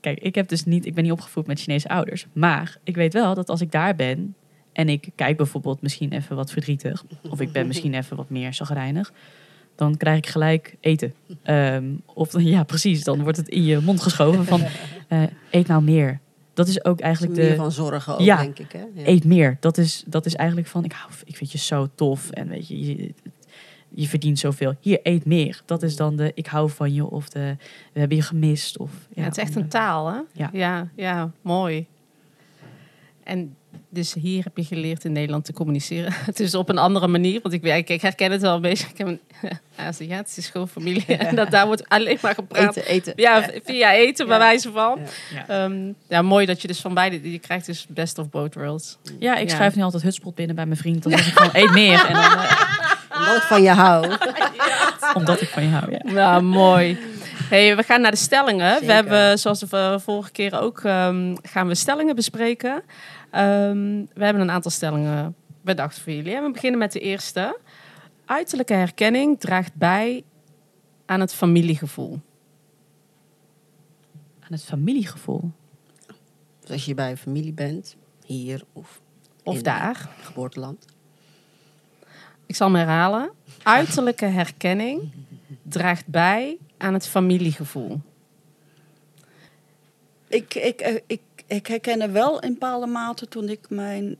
kijk, 0.00 0.18
ik 0.18 0.34
heb 0.34 0.48
dus 0.48 0.64
niet, 0.64 0.86
ik 0.86 0.94
ben 0.94 1.02
niet 1.02 1.12
opgevoed 1.12 1.46
met 1.46 1.60
Chinese 1.60 1.88
ouders, 1.88 2.26
maar 2.32 2.78
ik 2.84 2.94
weet 2.94 3.12
wel 3.12 3.34
dat 3.34 3.48
als 3.48 3.60
ik 3.60 3.72
daar 3.72 3.94
ben 3.94 4.34
en 4.72 4.88
ik 4.88 5.08
kijk 5.14 5.36
bijvoorbeeld 5.36 5.82
misschien 5.82 6.12
even 6.12 6.36
wat 6.36 6.50
verdrietig, 6.50 7.04
of 7.30 7.40
ik 7.40 7.52
ben 7.52 7.66
misschien 7.72 7.94
even 7.94 8.16
wat 8.16 8.30
meer 8.30 8.54
zagrijnig, 8.54 9.12
dan 9.74 9.96
krijg 9.96 10.18
ik 10.18 10.26
gelijk 10.26 10.76
eten. 10.80 11.14
Um, 11.44 12.02
of 12.14 12.40
ja, 12.40 12.62
precies, 12.62 13.04
dan 13.04 13.22
wordt 13.22 13.38
het 13.38 13.48
in 13.48 13.64
je 13.64 13.78
mond 13.78 14.00
geschoven 14.00 14.44
van 14.44 14.62
eet 15.50 15.66
nou 15.66 15.82
meer 15.82 16.20
dat 16.58 16.68
is 16.68 16.84
ook 16.84 17.00
eigenlijk 17.00 17.36
meer 17.36 17.50
de. 17.50 17.56
van 17.56 17.72
zorgen 17.72 18.12
ook, 18.14 18.20
ja, 18.20 18.36
denk 18.36 18.58
ik. 18.58 18.72
Hè? 18.72 18.84
Ja. 18.94 19.06
Eet 19.06 19.24
meer. 19.24 19.56
Dat 19.60 19.78
is, 19.78 20.04
dat 20.06 20.26
is 20.26 20.34
eigenlijk 20.34 20.68
van, 20.68 20.84
ik, 20.84 20.92
hou, 20.92 21.12
ik 21.24 21.36
vind 21.36 21.52
je 21.52 21.58
zo 21.58 21.88
tof 21.94 22.30
en 22.30 22.48
weet 22.48 22.68
je, 22.68 23.14
je, 23.88 24.08
verdient 24.08 24.38
zoveel. 24.38 24.74
Hier, 24.80 25.00
eet 25.02 25.24
meer. 25.24 25.62
Dat 25.64 25.82
is 25.82 25.96
dan 25.96 26.16
de 26.16 26.32
ik 26.34 26.46
hou 26.46 26.70
van 26.70 26.94
je 26.94 27.06
of 27.10 27.28
de 27.28 27.56
we 27.92 27.98
hebben 27.98 28.16
je 28.16 28.22
gemist. 28.22 28.78
Of, 28.78 28.90
ja, 29.14 29.22
het 29.22 29.36
is 29.36 29.42
echt 29.42 29.56
een 29.56 29.68
taal, 29.68 30.12
hè? 30.12 30.20
Ja, 30.32 30.50
ja, 30.52 30.88
ja 30.94 31.30
mooi. 31.42 31.86
En 33.22 33.56
dus 33.88 34.14
hier 34.14 34.44
heb 34.44 34.56
je 34.56 34.64
geleerd 34.64 35.04
in 35.04 35.12
Nederland 35.12 35.44
te 35.44 35.52
communiceren. 35.52 36.12
Het 36.30 36.40
is 36.40 36.54
op 36.54 36.68
een 36.68 36.78
andere 36.78 37.06
manier, 37.06 37.40
want 37.42 37.54
ik, 37.54 37.62
ik, 37.64 37.88
ik 37.88 38.00
herken 38.00 38.30
het 38.30 38.40
wel 38.40 38.54
een 38.54 38.60
beetje. 38.60 38.86
Ik 38.88 38.98
heb 38.98 39.06
een 39.06 39.20
Aziatische 39.76 40.42
schoolfamilie 40.42 41.16
en 41.16 41.36
dat, 41.40 41.50
daar 41.50 41.66
wordt 41.66 41.88
alleen 41.88 42.18
maar 42.22 42.34
gepraat. 42.34 42.76
Eten, 42.76 42.90
eten. 42.90 43.12
Ja, 43.16 43.50
via 43.64 43.92
eten 43.92 44.26
bij 44.26 44.38
wijze 44.38 44.72
van. 44.72 44.98
Ja. 45.34 45.64
Um, 45.64 45.94
ja. 46.08 46.22
mooi 46.22 46.46
dat 46.46 46.62
je 46.62 46.68
dus 46.68 46.80
van 46.80 46.94
beide, 46.94 47.30
je 47.32 47.38
krijgt 47.38 47.66
dus 47.66 47.86
best 47.88 48.18
of 48.18 48.30
both 48.30 48.54
worlds. 48.54 48.98
Ja, 49.18 49.36
ik 49.36 49.50
schrijf 49.50 49.74
nu 49.74 49.82
altijd 49.82 50.02
hutspot 50.02 50.34
binnen 50.34 50.56
bij 50.56 50.66
mijn 50.66 50.78
vriend. 50.78 51.02
Dan 51.02 51.12
zeg 51.12 51.26
ik 51.26 51.38
gewoon, 51.38 51.50
eet 51.54 51.70
meer. 51.70 52.06
En 52.06 52.12
dan, 52.12 52.22
uh, 52.22 52.67
omdat 53.18 53.36
ik 53.36 53.42
van 53.42 53.62
je 53.62 53.70
hou. 53.70 54.16
Omdat 55.14 55.40
ik 55.40 55.48
van 55.48 55.62
je 55.62 55.68
hou, 55.68 55.90
ja. 55.90 56.12
Nou, 56.12 56.42
mooi. 56.42 56.98
Hey, 57.48 57.76
we 57.76 57.82
gaan 57.82 58.00
naar 58.00 58.10
de 58.10 58.16
stellingen. 58.16 58.72
Zeker. 58.72 58.86
We 58.86 58.92
hebben, 58.92 59.38
zoals 59.38 59.60
de 59.60 60.00
vorige 60.00 60.30
keer 60.30 60.60
ook, 60.60 60.82
um, 60.84 61.36
gaan 61.42 61.66
we 61.68 61.74
stellingen 61.74 62.14
bespreken. 62.14 62.72
Um, 62.74 64.08
we 64.14 64.24
hebben 64.24 64.42
een 64.42 64.50
aantal 64.50 64.70
stellingen 64.70 65.34
bedacht 65.60 65.98
voor 65.98 66.12
jullie. 66.12 66.34
En 66.34 66.44
we 66.44 66.50
beginnen 66.50 66.78
met 66.78 66.92
de 66.92 67.00
eerste. 67.00 67.58
Uiterlijke 68.24 68.74
herkenning 68.74 69.40
draagt 69.40 69.74
bij 69.74 70.24
aan 71.06 71.20
het 71.20 71.34
familiegevoel. 71.34 72.20
Aan 74.40 74.52
het 74.52 74.64
familiegevoel? 74.64 75.50
Dus 76.60 76.70
als 76.70 76.84
je 76.84 76.94
bij 76.94 77.16
familie 77.16 77.52
bent, 77.52 77.96
hier 78.24 78.62
of, 78.72 79.00
of 79.42 79.62
daar. 79.62 80.08
Geboorteland. 80.20 80.84
Ik 82.48 82.54
zal 82.56 82.70
me 82.70 82.78
herhalen. 82.78 83.30
Uiterlijke 83.62 84.24
herkenning 84.24 85.10
draagt 85.62 86.06
bij 86.06 86.56
aan 86.78 86.92
het 86.94 87.06
familiegevoel. 87.08 88.00
Ik, 90.28 90.54
ik, 90.54 91.02
ik, 91.06 91.20
ik 91.46 91.66
herken 91.66 92.12
wel 92.12 92.40
in 92.40 92.52
bepaalde 92.52 92.86
mate 92.86 93.28
toen 93.28 93.48
ik 93.48 93.70
mijn 93.70 94.16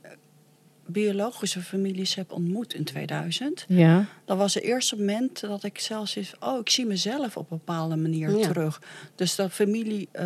biologische 0.85 1.61
families 1.61 2.15
heb 2.15 2.31
ontmoet 2.31 2.73
in 2.73 2.83
2000, 2.83 3.65
Ja. 3.67 4.05
dat 4.25 4.37
was 4.37 4.53
het 4.53 4.63
eerste 4.63 4.95
moment 4.95 5.39
dat 5.39 5.63
ik 5.63 5.79
zelfs 5.79 6.15
is, 6.15 6.33
oh, 6.39 6.59
ik 6.59 6.69
zie 6.69 6.85
mezelf 6.85 7.37
op 7.37 7.51
een 7.51 7.57
bepaalde 7.57 7.95
manier 7.95 8.37
Ja. 8.37 8.41
terug. 8.47 8.81
Dus 9.15 9.35
dat 9.35 9.51
familie, 9.51 10.07
eh, 10.11 10.23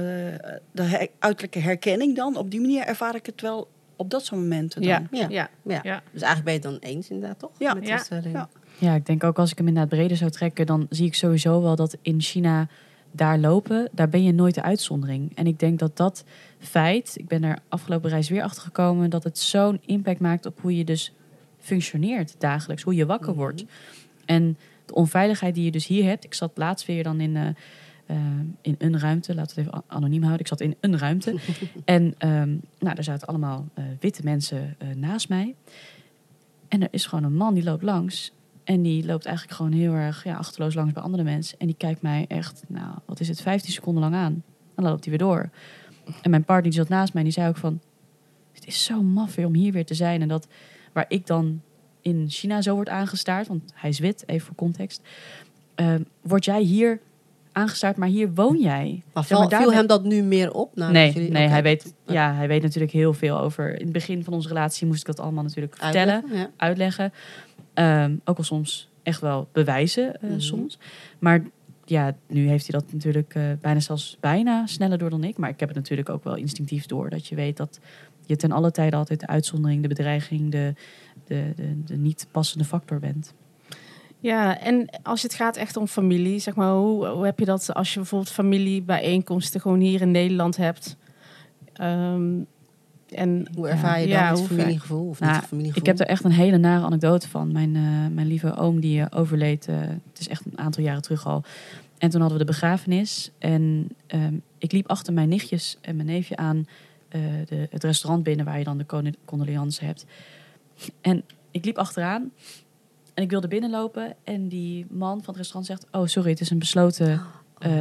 de 0.71 0.81
her- 0.81 1.07
uiterlijke 1.19 1.59
herkenning 1.59 2.15
dan, 2.15 2.37
op 2.37 2.51
die 2.51 2.61
manier 2.61 2.83
ervaar 2.83 3.15
ik 3.15 3.25
het 3.25 3.41
wel 3.41 3.67
op 4.03 4.09
dat 4.09 4.25
soort 4.25 4.41
momenten 4.41 4.81
dan. 4.81 4.89
Ja. 4.89 5.07
Ja. 5.11 5.27
Ja. 5.29 5.49
Ja. 5.63 5.79
Ja. 5.83 6.01
Dus 6.11 6.21
eigenlijk 6.21 6.43
ben 6.43 6.53
je 6.53 6.59
het 6.75 6.81
dan 6.81 6.89
eens 6.91 7.09
inderdaad, 7.09 7.39
toch? 7.39 7.51
Ja. 7.57 7.73
Met 7.73 7.87
Ja. 7.87 8.03
Ja. 8.23 8.49
Ja, 8.77 8.93
ik 8.95 9.05
denk 9.05 9.23
ook 9.23 9.39
als 9.39 9.51
ik 9.51 9.57
hem 9.57 9.67
inderdaad 9.67 9.91
breder 9.91 10.17
zou 10.17 10.31
trekken, 10.31 10.65
dan 10.65 10.87
zie 10.89 11.05
ik 11.05 11.15
sowieso 11.15 11.61
wel 11.61 11.75
dat 11.75 11.97
in 12.01 12.21
China 12.21 12.67
daar 13.11 13.37
lopen, 13.39 13.89
daar 13.91 14.09
ben 14.09 14.23
je 14.23 14.31
nooit 14.31 14.55
de 14.55 14.61
uitzondering. 14.61 15.31
En 15.35 15.47
ik 15.47 15.59
denk 15.59 15.79
dat 15.79 15.97
dat 15.97 16.23
feit, 16.59 17.13
ik 17.17 17.27
ben 17.27 17.43
er 17.43 17.57
afgelopen 17.69 18.09
reis 18.09 18.29
weer 18.29 18.43
achter 18.43 18.61
gekomen, 18.63 19.09
dat 19.09 19.23
het 19.23 19.39
zo'n 19.39 19.81
impact 19.85 20.19
maakt 20.19 20.45
op 20.45 20.59
hoe 20.61 20.77
je 20.77 20.83
dus 20.83 21.13
functioneert 21.59 22.35
dagelijks, 22.39 22.83
hoe 22.83 22.95
je 22.95 23.05
wakker 23.05 23.29
Mhm. 23.29 23.37
wordt. 23.37 23.65
En 24.25 24.57
de 24.85 24.93
onveiligheid 24.93 25.55
die 25.55 25.63
je 25.63 25.71
dus 25.71 25.87
hier 25.87 26.03
hebt. 26.05 26.23
Ik 26.23 26.33
zat 26.33 26.51
laatst 26.55 26.85
weer 26.85 27.03
dan 27.03 27.19
in, 27.21 27.35
eh, 27.35 27.47
eh, 28.05 28.17
in 28.61 28.75
een 28.77 28.99
ruimte, 28.99 29.35
laten 29.35 29.55
we 29.55 29.61
het 29.61 29.69
even 29.71 29.83
anoniem 29.87 30.21
houden. 30.21 30.41
Ik 30.41 30.47
zat 30.47 30.61
in 30.61 30.75
een 30.79 30.97
ruimte. 30.97 31.35
en 31.85 32.15
ehm, 32.17 32.49
nou, 32.79 32.95
daar 32.95 33.03
zaten 33.03 33.27
allemaal 33.27 33.67
eh, 33.73 33.83
witte 33.99 34.23
mensen 34.23 34.75
eh, 34.77 34.87
naast 34.95 35.29
mij. 35.29 35.55
En 36.67 36.81
er 36.81 36.87
is 36.91 37.05
gewoon 37.05 37.23
een 37.23 37.35
man 37.35 37.53
die 37.53 37.63
loopt 37.63 37.83
langs. 37.83 38.31
En 38.63 38.81
die 38.81 39.05
loopt 39.05 39.25
eigenlijk 39.25 39.57
gewoon 39.57 39.71
heel 39.71 39.93
erg 39.93 40.23
ja, 40.23 40.35
achterloos 40.35 40.73
langs 40.73 40.93
bij 40.93 41.03
andere 41.03 41.23
mensen. 41.23 41.59
En 41.59 41.67
die 41.67 41.75
kijkt 41.75 42.01
mij 42.01 42.25
echt, 42.27 42.63
nou, 42.67 42.95
wat 43.05 43.19
is 43.19 43.27
het, 43.27 43.41
15 43.41 43.71
seconden 43.71 44.03
lang 44.03 44.15
aan. 44.15 44.33
En 44.75 44.83
dan 44.83 44.85
loopt 44.85 45.05
hij 45.05 45.17
weer 45.17 45.27
door. 45.27 45.49
En 46.21 46.29
mijn 46.29 46.43
partner 46.43 46.71
die 46.71 46.79
zat 46.79 46.89
naast 46.89 47.13
mij, 47.13 47.23
die 47.23 47.31
zei 47.31 47.47
ook 47.47 47.57
van... 47.57 47.79
Het 48.51 48.67
is 48.67 48.83
zo 48.83 49.01
maf 49.01 49.35
weer 49.35 49.45
om 49.45 49.53
hier 49.53 49.71
weer 49.71 49.85
te 49.85 49.93
zijn. 49.93 50.21
En 50.21 50.27
dat 50.27 50.47
waar 50.91 51.05
ik 51.07 51.27
dan 51.27 51.61
in 52.01 52.25
China 52.29 52.61
zo 52.61 52.75
wordt 52.75 52.89
aangestaard... 52.89 53.47
want 53.47 53.71
hij 53.73 53.89
is 53.89 53.99
wit, 53.99 54.23
even 54.25 54.45
voor 54.45 54.55
context... 54.55 55.01
ehm, 55.75 56.03
word 56.21 56.45
jij 56.45 56.61
hier 56.61 56.99
aangestaard, 57.53 57.97
maar 57.97 58.07
hier 58.07 58.33
woon 58.33 58.59
jij. 58.59 59.01
Maar, 59.13 59.23
Zeg 59.23 59.37
maar, 59.39 59.49
val- 59.49 59.59
viel 59.59 59.73
hem 59.73 59.87
dat 59.87 60.03
nu 60.03 60.23
meer 60.23 60.51
op? 60.53 60.75
Nou, 60.75 60.91
nee, 60.91 61.11
jullie- 61.11 61.31
nee 61.31 61.47
hij, 61.47 61.63
weet, 61.63 61.93
ja, 62.05 62.33
hij 62.33 62.47
weet 62.47 62.61
natuurlijk 62.61 62.91
heel 62.91 63.13
veel 63.13 63.39
over... 63.39 63.73
In 63.73 63.83
het 63.83 63.91
begin 63.93 64.23
van 64.23 64.33
onze 64.33 64.47
relatie 64.47 64.87
moest 64.87 64.99
ik 64.99 65.05
dat 65.05 65.19
allemaal 65.19 65.43
natuurlijk 65.43 65.77
vertellen 65.77 66.23
Ja. 66.33 66.49
uitleggen. 66.57 67.13
Ehm, 67.73 68.15
ook 68.25 68.37
al 68.37 68.43
soms 68.43 68.89
echt 69.03 69.21
wel 69.21 69.47
bewijzen 69.51 70.21
eh, 70.21 70.29
Mhm. 70.29 70.39
soms. 70.39 70.77
Maar 71.19 71.43
ja, 71.85 72.15
nu 72.27 72.47
heeft 72.47 72.67
hij 72.71 72.79
dat 72.79 72.93
natuurlijk 72.93 73.35
eh, 73.35 73.43
bijna 73.61 73.79
zelfs 73.79 74.17
bijna 74.19 74.65
sneller 74.65 74.97
door 74.97 75.09
dan 75.09 75.23
ik. 75.23 75.37
Maar 75.37 75.49
ik 75.49 75.59
heb 75.59 75.69
het 75.69 75.77
natuurlijk 75.77 76.09
ook 76.09 76.23
wel 76.23 76.35
instinctief 76.35 76.85
door. 76.85 77.09
Dat 77.09 77.27
je 77.27 77.35
weet 77.35 77.57
dat 77.57 77.79
je 78.25 78.35
ten 78.35 78.51
alle 78.51 78.71
tijde 78.71 78.95
altijd 78.95 79.19
de 79.19 79.27
uitzondering, 79.27 79.81
de 79.81 79.87
bedreiging, 79.87 80.51
de, 80.51 80.73
de, 81.27 81.51
de, 81.55 81.83
de 81.85 81.95
niet 81.97 82.27
passende 82.31 82.63
factor 82.65 82.99
bent. 82.99 83.33
Ja, 84.23 84.59
en 84.59 84.89
als 85.03 85.21
het 85.23 85.33
gaat 85.33 85.55
echt 85.57 85.77
om 85.77 85.87
familie, 85.87 86.39
zeg 86.39 86.55
maar, 86.55 86.71
hoe, 86.73 87.07
hoe 87.07 87.25
heb 87.25 87.39
je 87.39 87.45
dat 87.45 87.73
als 87.73 87.93
je 87.93 87.99
bijvoorbeeld 87.99 88.31
familiebijeenkomsten 88.31 89.61
gewoon 89.61 89.79
hier 89.79 90.01
in 90.01 90.11
Nederland 90.11 90.57
hebt? 90.57 90.95
Ehm, 91.73 92.31
en, 93.09 93.47
Hoe 93.55 93.67
ervaar 93.67 93.99
je 94.01 94.07
ja, 94.07 94.19
dan 94.19 94.29
het 94.29 94.39
hoe- 94.39 94.57
familiegevoel? 94.57 95.09
Of 95.09 95.19
Nou, 95.19 95.31
niet 95.31 95.39
het 95.41 95.49
familiegevoel? 95.49 95.89
Ik 95.91 95.97
heb 95.97 96.07
er 96.07 96.13
echt 96.13 96.23
een 96.23 96.31
hele 96.31 96.57
nare 96.57 96.85
anekdote 96.85 97.29
van. 97.29 97.51
Mijn, 97.51 97.75
eh, 97.75 97.81
mijn 98.15 98.27
lieve 98.27 98.55
oom 98.55 98.79
die 98.79 99.01
eh, 99.01 99.19
overleed, 99.19 99.67
eh, 99.67 99.75
het 99.79 100.19
is 100.19 100.27
echt 100.27 100.45
een 100.45 100.57
aantal 100.57 100.83
jaren 100.83 101.01
terug 101.01 101.25
al. 101.27 101.43
En 101.97 102.09
toen 102.09 102.19
hadden 102.21 102.39
we 102.39 102.45
de 102.45 102.51
begrafenis. 102.51 103.31
En 103.39 103.89
ehm, 104.07 104.35
ik 104.57 104.71
liep 104.71 104.89
achter 104.89 105.13
mijn 105.13 105.29
nichtjes 105.29 105.77
en 105.81 105.95
mijn 105.95 106.07
neefje 106.07 106.35
aan 106.35 106.67
eh, 107.09 107.21
de, 107.45 107.67
het 107.71 107.83
restaurant 107.83 108.23
binnen 108.23 108.45
waar 108.45 108.57
je 108.57 108.63
dan 108.63 108.77
de 108.77 108.85
con- 108.85 109.15
condoleance 109.25 109.85
hebt. 109.85 110.05
En 111.01 111.23
ik 111.51 111.65
liep 111.65 111.77
achteraan 111.77 112.31
en 113.13 113.23
ik 113.23 113.29
wilde 113.29 113.47
binnenlopen. 113.47 114.15
En 114.23 114.47
die 114.47 114.85
man 114.89 115.17
van 115.23 115.25
het 115.33 115.35
restaurant 115.37 115.65
zegt: 115.65 115.85
Oh, 115.91 116.05
sorry, 116.07 116.29
het 116.29 116.41
is 116.41 116.49
een 116.49 116.59
besloten 116.59 117.21
eh 117.59 117.71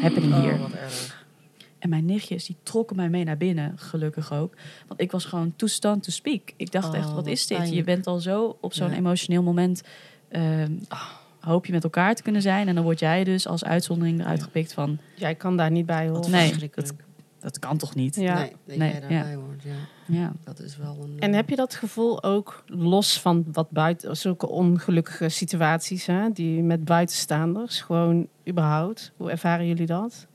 happening 0.00 0.34
hier. 0.34 0.52
Oh, 0.52 0.60
wat 0.60 0.72
erg. 0.72 1.22
En 1.78 1.88
mijn 1.90 2.04
nichtjes, 2.04 2.46
die 2.46 2.56
trokken 2.62 2.96
mij 2.96 3.08
mee 3.08 3.24
naar 3.24 3.36
binnen, 3.36 3.72
gelukkig 3.78 4.32
ook. 4.32 4.54
Want 4.86 5.00
ik 5.00 5.10
was 5.10 5.24
gewoon 5.24 5.52
too 5.56 5.68
stunned 5.68 6.02
to 6.02 6.10
speak. 6.10 6.52
Ik 6.56 6.72
dacht 6.72 6.88
Oh, 6.88 6.94
echt, 6.96 7.04
wat 7.06 7.14
wat 7.14 7.26
is 7.26 7.46
dit? 7.46 7.70
Je 7.72 7.84
bent 7.84 8.06
al 8.06 8.18
zo 8.20 8.56
op 8.60 8.74
zo'n 8.74 8.90
Ja. 8.90 8.96
emotioneel 8.96 9.42
moment... 9.42 9.82
ehm, 10.28 10.72
hoop 11.40 11.66
je 11.66 11.72
met 11.72 11.84
elkaar 11.84 12.14
te 12.14 12.22
kunnen 12.22 12.42
zijn. 12.42 12.68
En 12.68 12.74
dan 12.74 12.84
word 12.84 12.98
jij 12.98 13.24
dus 13.24 13.46
als 13.46 13.64
uitzondering 13.64 14.20
eruit 14.20 14.42
gepikt 14.42 14.72
van... 14.72 14.98
Jij 15.14 15.34
kan 15.34 15.56
daar 15.56 15.70
niet 15.70 15.86
bij 15.86 16.08
horen. 16.08 16.30
Nee, 16.30 16.46
verschrikkelijk. 16.48 16.92
Dat 17.44 17.58
kan 17.58 17.76
toch 17.78 17.94
niet? 17.94 18.14
Ja. 18.14 18.34
Nee, 18.34 18.52
dat 18.66 18.76
Nee, 18.76 18.90
jij 18.90 19.00
daarbij 19.00 19.30
ja. 19.30 19.34
hoort. 19.34 19.62
Ja, 19.62 19.74
Ja. 20.06 20.32
dat 20.44 20.58
is 20.60 20.76
wel 20.76 20.98
een... 21.02 21.16
En 21.18 21.30
eh, 21.30 21.36
heb 21.36 21.48
je 21.48 21.56
dat 21.56 21.74
gevoel 21.74 22.22
ook 22.22 22.64
los 22.66 23.20
van 23.20 23.44
wat 23.52 23.70
buiten, 23.70 24.16
zulke 24.16 24.48
ongelukkige 24.48 25.28
situaties, 25.28 26.06
hè, 26.06 26.30
die 26.32 26.62
met 26.62 26.84
buitenstaanders, 26.84 27.80
gewoon 27.80 28.28
überhaupt? 28.48 29.12
Hoe 29.16 29.30
ervaren 29.30 29.66
jullie 29.66 29.86
dat? 29.86 30.26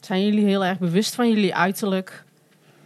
Zijn 0.00 0.24
jullie 0.24 0.44
heel 0.44 0.64
erg 0.64 0.78
bewust 0.78 1.14
van 1.14 1.28
jullie 1.28 1.54
uiterlijk 1.54 2.24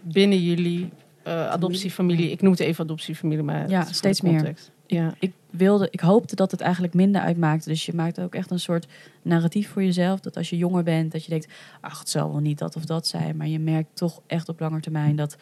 binnen 0.00 0.42
jullie 0.42 0.90
eh, 1.22 1.48
adoptiefamilie? 1.48 2.30
Ik 2.30 2.42
noem 2.42 2.50
het 2.50 2.60
even 2.60 2.84
adoptiefamilie, 2.84 3.42
maar 3.42 3.68
Ja, 3.68 3.84
steeds 3.84 4.20
meer. 4.20 4.54
Ja. 4.86 5.14
Ik, 5.18 5.32
wilde, 5.50 5.88
ik 5.90 6.00
hoopte 6.00 6.34
dat 6.36 6.50
het 6.50 6.60
eigenlijk 6.60 6.94
minder 6.94 7.20
uitmaakte. 7.20 7.68
Dus 7.68 7.86
je 7.86 7.94
maakt 7.94 8.20
ook 8.20 8.34
echt 8.34 8.50
een 8.50 8.60
soort 8.60 8.86
narratief 9.22 9.68
voor 9.70 9.82
jezelf. 9.82 10.20
Dat 10.20 10.36
als 10.36 10.50
je 10.50 10.56
jonger 10.56 10.82
bent, 10.82 11.12
dat 11.12 11.24
je 11.24 11.30
denkt... 11.30 11.46
ach, 11.80 11.98
het 11.98 12.08
zal 12.08 12.30
wel 12.32 12.40
niet 12.40 12.58
dat 12.58 12.76
of 12.76 12.84
dat 12.84 13.06
zijn. 13.06 13.36
Maar 13.36 13.46
je 13.48 13.58
merkt 13.58 13.96
toch 13.96 14.20
echt 14.26 14.48
op 14.48 14.60
lange 14.60 14.80
termijn 14.80 15.16
dat 15.16 15.36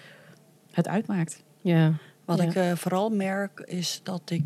het 0.70 0.88
uitmaakt. 0.88 1.42
ja. 1.60 1.92
Wat 2.24 2.38
Ja. 2.38 2.44
ik 2.44 2.54
eh, 2.54 2.72
vooral 2.72 3.10
merk 3.10 3.60
is 3.60 4.00
dat 4.02 4.30
ik 4.30 4.42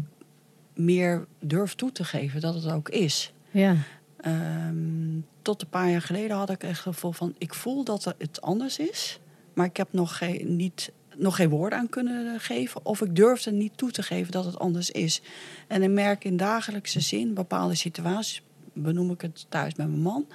meer 0.75 1.27
durf 1.41 1.75
toe 1.75 1.93
te 1.93 2.05
geven 2.05 2.41
dat 2.41 2.55
het 2.55 2.71
ook 2.73 2.89
is. 2.89 3.33
ja. 3.51 3.77
Ehm, 4.17 5.19
tot 5.43 5.63
een 5.63 5.69
paar 5.69 5.91
jaar 5.91 6.01
geleden 6.01 6.37
had 6.37 6.51
ik 6.51 6.63
echt 6.63 6.85
het 6.85 6.95
gevoel 6.95 7.13
van... 7.13 7.35
ik 7.39 7.55
voel 7.55 7.85
dat 7.85 8.15
het 8.19 8.41
anders 8.41 8.79
is, 8.79 9.21
maar 9.55 9.67
ik 9.67 9.77
heb 9.77 9.89
nog 9.91 10.17
geen, 10.17 10.57
niet, 10.57 10.93
nog 11.17 11.37
geen 11.37 11.49
woorden 11.49 11.79
aan 11.79 11.89
kunnen 11.89 12.41
geven... 12.41 12.81
of 12.85 13.01
ik 13.01 13.17
durfde 13.17 13.51
niet 13.51 13.77
toe 13.77 13.91
te 13.91 14.03
geven 14.03 14.33
dat 14.33 14.45
het 14.45 14.59
anders 14.59 14.91
is. 14.91 15.23
En 15.67 15.83
ik 15.83 15.91
merk 15.91 16.25
in 16.25 16.37
dagelijkse 16.37 17.01
zin 17.01 17.35
bepaalde 17.35 17.75
situaties... 17.75 18.43
benoem 18.73 19.11
ik 19.11 19.21
het 19.21 19.47
thuis 19.49 19.75
met 19.75 19.89
mijn 19.89 20.01
man... 20.01 20.27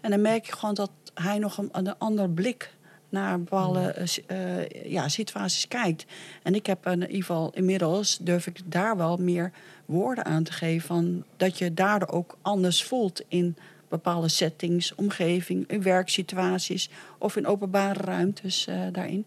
en 0.00 0.10
dan 0.10 0.20
merk 0.20 0.46
je 0.46 0.52
gewoon 0.52 0.74
dat 0.74 0.90
hij 1.14 1.38
nog 1.38 1.58
een, 1.58 1.68
een 1.72 1.98
ander 1.98 2.30
blik 2.30 2.74
naar 3.12 3.38
bepaalde 3.38 3.80
eh, 3.80 4.06
si- 4.06 4.24
eh, 4.26 4.90
ja, 4.90 5.08
situaties 5.08 5.68
kijkt. 5.68 6.06
En 6.42 6.54
ik 6.54 6.66
heb 6.66 6.86
in 6.86 7.00
ieder 7.00 7.16
geval 7.16 7.50
inmiddels 7.54 8.18
durf 8.20 8.46
ik 8.46 8.60
daar 8.64 8.96
wel 8.96 9.16
meer 9.16 9.52
woorden 9.86 10.24
aan 10.24 10.42
te 10.42 10.52
geven 10.52 10.86
van 10.86 11.24
dat 11.36 11.58
je 11.58 11.74
daardoor 11.74 12.08
ook 12.08 12.38
anders 12.42 12.84
voelt 12.84 13.22
in 13.28 13.56
bepaalde 13.88 14.28
settings, 14.28 14.94
omgeving, 14.94 15.68
in 15.68 15.82
werksituaties 15.82 16.90
of 17.18 17.36
in 17.36 17.46
openbare 17.46 18.00
ruimtes 18.02 18.66
eh, 18.66 18.80
daarin. 18.92 19.26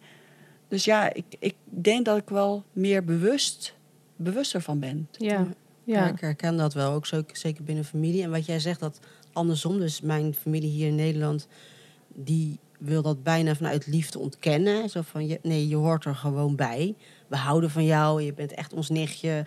Dus 0.67 0.85
ja, 0.85 1.13
ik, 1.13 1.25
ik 1.39 1.55
denk 1.63 2.05
dat 2.05 2.17
ik 2.17 2.29
wel 2.29 2.63
meer 2.73 3.03
bewust, 3.03 3.75
bewuster 4.15 4.61
van 4.61 4.79
ben. 4.79 5.07
Ja. 5.11 5.39
Ja, 5.39 5.47
Ja. 5.83 6.07
ik 6.07 6.19
herken 6.19 6.57
dat 6.57 6.73
wel, 6.73 6.91
ook 6.91 7.05
zo, 7.05 7.23
zeker 7.31 7.63
binnen 7.63 7.85
familie. 7.85 8.23
En 8.23 8.31
wat 8.31 8.45
jij 8.45 8.59
zegt, 8.59 8.79
dat 8.79 8.99
andersom, 9.33 9.79
dus 9.79 10.01
mijn 10.01 10.33
familie 10.33 10.69
hier 10.69 10.87
in 10.87 10.95
Nederland, 10.95 11.47
die 12.07 12.59
wil 12.79 13.01
dat 13.01 13.23
bijna 13.23 13.55
vanuit 13.55 13.87
liefde 13.87 14.19
ontkennen. 14.19 14.89
Zo 14.89 15.01
van, 15.01 15.27
je, 15.27 15.39
nee, 15.41 15.67
je 15.67 15.75
hoort 15.75 16.05
er 16.05 16.15
gewoon 16.15 16.55
bij. 16.55 16.95
We 17.27 17.37
houden 17.37 17.69
van 17.69 17.85
jou, 17.85 18.21
je 18.21 18.33
bent 18.33 18.53
echt 18.53 18.73
ons 18.73 18.89
nichtje. 18.89 19.45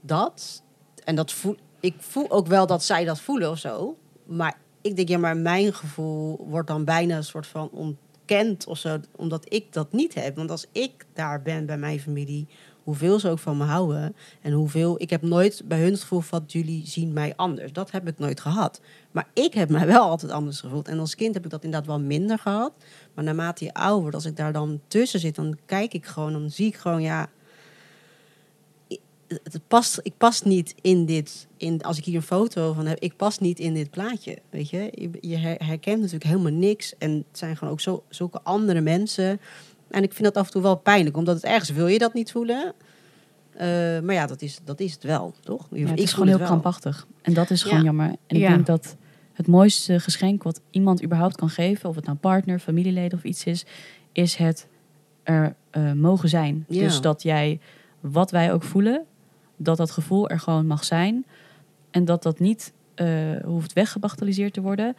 Dat. 0.00 0.62
En 1.04 1.14
dat 1.14 1.32
voel, 1.32 1.56
ik 1.80 1.94
voel 1.98 2.30
ook 2.30 2.46
wel 2.46 2.66
dat 2.66 2.84
zij 2.84 3.04
dat 3.04 3.20
voelen 3.20 3.50
of 3.50 3.58
zo. 3.58 3.96
Maar 4.26 4.58
ik 4.80 4.96
denk, 4.96 5.08
ja, 5.08 5.18
maar 5.18 5.36
mijn 5.36 5.74
gevoel 5.74 6.46
wordt 6.48 6.68
dan 6.68 6.84
bijna 6.84 7.16
een 7.16 7.24
soort 7.24 7.46
van 7.46 7.70
ontkend 8.30 8.66
of 8.66 8.78
zo. 8.78 8.98
Omdat 9.16 9.44
ik 9.48 9.72
dat 9.72 9.92
niet 9.92 10.14
heb. 10.14 10.36
Want 10.36 10.50
als 10.50 10.66
ik 10.72 11.06
daar 11.12 11.42
ben 11.42 11.66
bij 11.66 11.78
mijn 11.78 12.00
familie, 12.00 12.46
hoeveel 12.82 13.18
ze 13.18 13.28
ook 13.28 13.38
van 13.38 13.56
me 13.56 13.64
houden. 13.64 14.16
En 14.40 14.52
hoeveel, 14.52 15.00
ik 15.00 15.10
heb 15.10 15.22
nooit 15.22 15.62
bij 15.64 15.80
hun 15.80 15.92
het 15.92 16.00
gevoel 16.00 16.20
van 16.20 16.44
jullie 16.46 16.86
zien 16.86 17.12
mij 17.12 17.32
anders. 17.36 17.72
Dat 17.72 17.90
heb 17.90 18.08
ik 18.08 18.18
nooit 18.18 18.40
gehad. 18.40 18.80
Maar 19.10 19.28
ik 19.32 19.54
heb 19.54 19.68
mij 19.68 19.86
wel 19.86 20.02
altijd 20.02 20.32
anders 20.32 20.60
gevoeld. 20.60 20.88
En 20.88 20.98
als 20.98 21.14
kind 21.14 21.34
heb 21.34 21.44
ik 21.44 21.50
dat 21.50 21.64
inderdaad 21.64 21.88
wel 21.88 22.00
minder 22.00 22.38
gehad. 22.38 22.72
Maar 23.14 23.24
naarmate 23.24 23.64
je 23.64 23.74
ouder 23.74 24.00
wordt, 24.00 24.14
als 24.14 24.24
ik 24.24 24.36
daar 24.36 24.52
dan 24.52 24.80
tussen 24.86 25.20
zit, 25.20 25.34
dan 25.34 25.58
kijk 25.66 25.94
ik 25.94 26.06
gewoon, 26.06 26.32
dan 26.32 26.50
zie 26.50 26.66
ik 26.66 26.76
gewoon, 26.76 27.02
ja. 27.02 27.28
Het 29.42 29.60
past, 29.68 30.00
ik 30.02 30.12
pas 30.16 30.42
niet 30.42 30.74
in 30.80 31.04
dit, 31.04 31.46
in, 31.56 31.82
als 31.82 31.98
ik 31.98 32.04
hier 32.04 32.14
een 32.16 32.22
foto 32.22 32.72
van 32.72 32.86
heb, 32.86 32.98
ik 32.98 33.16
pas 33.16 33.38
niet 33.38 33.58
in 33.58 33.74
dit 33.74 33.90
plaatje. 33.90 34.38
Weet 34.50 34.70
je, 34.70 34.90
je, 34.94 35.10
je 35.20 35.36
her- 35.36 35.64
herkent 35.66 35.96
natuurlijk 35.98 36.24
helemaal 36.30 36.52
niks. 36.52 36.94
En 36.98 37.10
het 37.10 37.38
zijn 37.38 37.56
gewoon 37.56 37.72
ook 37.72 37.80
zo, 37.80 38.02
zulke 38.08 38.40
andere 38.42 38.80
mensen. 38.80 39.40
En 39.90 40.02
ik 40.02 40.12
vind 40.12 40.24
dat 40.24 40.36
af 40.36 40.46
en 40.46 40.52
toe 40.52 40.62
wel 40.62 40.76
pijnlijk, 40.76 41.16
omdat 41.16 41.34
het 41.34 41.44
ergens 41.44 41.70
wil 41.70 41.86
je 41.86 41.98
dat 41.98 42.14
niet 42.14 42.30
voelen. 42.32 42.72
Eh, 43.52 43.66
maar 44.00 44.14
ja, 44.14 44.26
dat 44.26 44.42
is, 44.42 44.60
dat 44.64 44.80
is 44.80 44.92
het 44.92 45.02
wel, 45.02 45.34
toch? 45.40 45.66
Ja, 45.70 45.80
het 45.80 45.90
ik 45.90 46.04
is 46.04 46.12
gewoon 46.12 46.28
heel 46.28 46.38
krampachtig. 46.38 47.06
En 47.22 47.34
dat 47.34 47.50
is 47.50 47.62
gewoon 47.62 47.78
Ja. 47.78 47.84
jammer. 47.84 48.06
En 48.06 48.36
ik 48.36 48.40
Ja. 48.40 48.48
denk 48.48 48.66
dat 48.66 48.96
het 49.32 49.46
mooiste 49.46 50.00
geschenk 50.00 50.42
wat 50.42 50.60
iemand 50.70 51.02
überhaupt 51.04 51.36
kan 51.36 51.48
geven, 51.48 51.88
of 51.88 51.94
het 51.96 52.04
nou 52.04 52.16
partner, 52.16 52.58
familieleden 52.58 53.18
of 53.18 53.24
iets 53.24 53.44
is, 53.44 53.64
is 54.12 54.34
het 54.36 54.66
er 55.22 55.54
uh, 55.76 55.92
mogen 55.92 56.28
zijn. 56.28 56.64
Ja. 56.68 56.80
Dus 56.82 57.00
dat 57.00 57.22
jij, 57.22 57.60
wat 58.00 58.30
wij 58.30 58.52
ook 58.52 58.62
voelen, 58.62 59.04
dat 59.62 59.76
dat 59.76 59.90
gevoel 59.90 60.28
er 60.28 60.40
gewoon 60.40 60.66
mag 60.66 60.84
zijn. 60.84 61.24
En 61.90 62.04
dat 62.04 62.22
dat 62.22 62.38
niet 62.38 62.72
uh, 62.96 63.36
hoeft 63.44 63.72
weggebagatelliseerd 63.72 64.52
te 64.52 64.60
worden. 64.60 64.96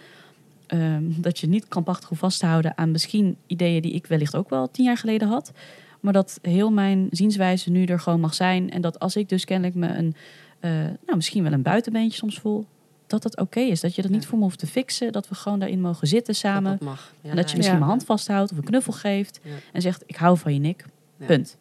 Um, 0.67 1.15
dat 1.21 1.39
je 1.39 1.47
niet 1.47 1.67
krampachtig 1.67 2.10
hoeft 2.10 2.21
vast 2.21 2.39
te 2.39 2.45
houden 2.45 2.78
aan 2.78 2.91
misschien 2.91 3.38
ideeën 3.47 3.82
die 3.82 3.93
ik 3.93 4.06
wellicht 4.06 4.36
ook 4.36 4.50
wel 4.50 4.71
tien 4.71 4.86
jaar 4.86 4.97
geleden 4.97 5.28
had. 5.28 5.52
Maar 6.00 6.13
dat 6.13 6.39
heel 6.41 6.71
mijn 6.71 7.08
zienswijze 7.12 7.69
nu 7.69 7.86
er 7.86 8.00
gewoon 8.00 8.19
mag 8.19 8.34
zijn. 8.34 8.71
En 8.71 8.82
dat 8.82 9.00
als 9.00 9.15
ik 9.15 9.30
dus 9.30 9.45
kennelijk 9.45 9.76
me 9.76 9.88
een, 9.88 10.15
uh, 10.62 10.71
nou, 10.71 11.15
misschien 11.15 11.43
wel 11.43 11.52
een 11.52 11.62
buitenbeentje 11.62 12.17
soms 12.17 12.39
voel, 12.39 12.65
dat 13.08 13.21
dat 13.21 13.38
oké 13.38 13.60
is. 13.60 13.82
Dat 13.82 13.95
je 13.95 14.02
dat 14.02 14.12
niet 14.12 14.26
voor 14.26 14.38
me 14.38 14.43
hoeft 14.43 14.60
te 14.60 14.67
fixen. 14.67 15.12
Dat 15.12 15.30
we 15.30 15.36
gewoon 15.36 15.60
daarin 15.60 15.82
mogen 15.82 16.08
zitten 16.08 16.36
samen. 16.36 16.71
Dat 16.71 16.82
mag. 16.82 17.13
Ja, 17.21 17.30
en 17.30 17.36
dat 17.36 17.50
je 17.50 17.56
misschien 17.56 17.80
ja. 17.80 17.86
mijn 17.86 17.91
hand 17.91 18.06
vasthoudt 18.06 18.52
of 18.52 18.58
een 18.58 18.63
knuffel 18.63 18.93
geeft. 18.93 19.39
En 19.74 19.82
zegt, 19.82 20.04
ik 20.06 20.15
hou 20.15 20.38
van 20.38 20.54
je, 20.54 20.60
Nick. 20.60 20.86
Punt. 21.26 21.58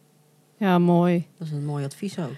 Ja, 0.60 0.78
mooi. 0.78 1.26
Dat 1.38 1.46
is 1.46 1.52
een 1.52 1.64
mooi 1.64 1.84
advies 1.84 2.18
ook. 2.18 2.36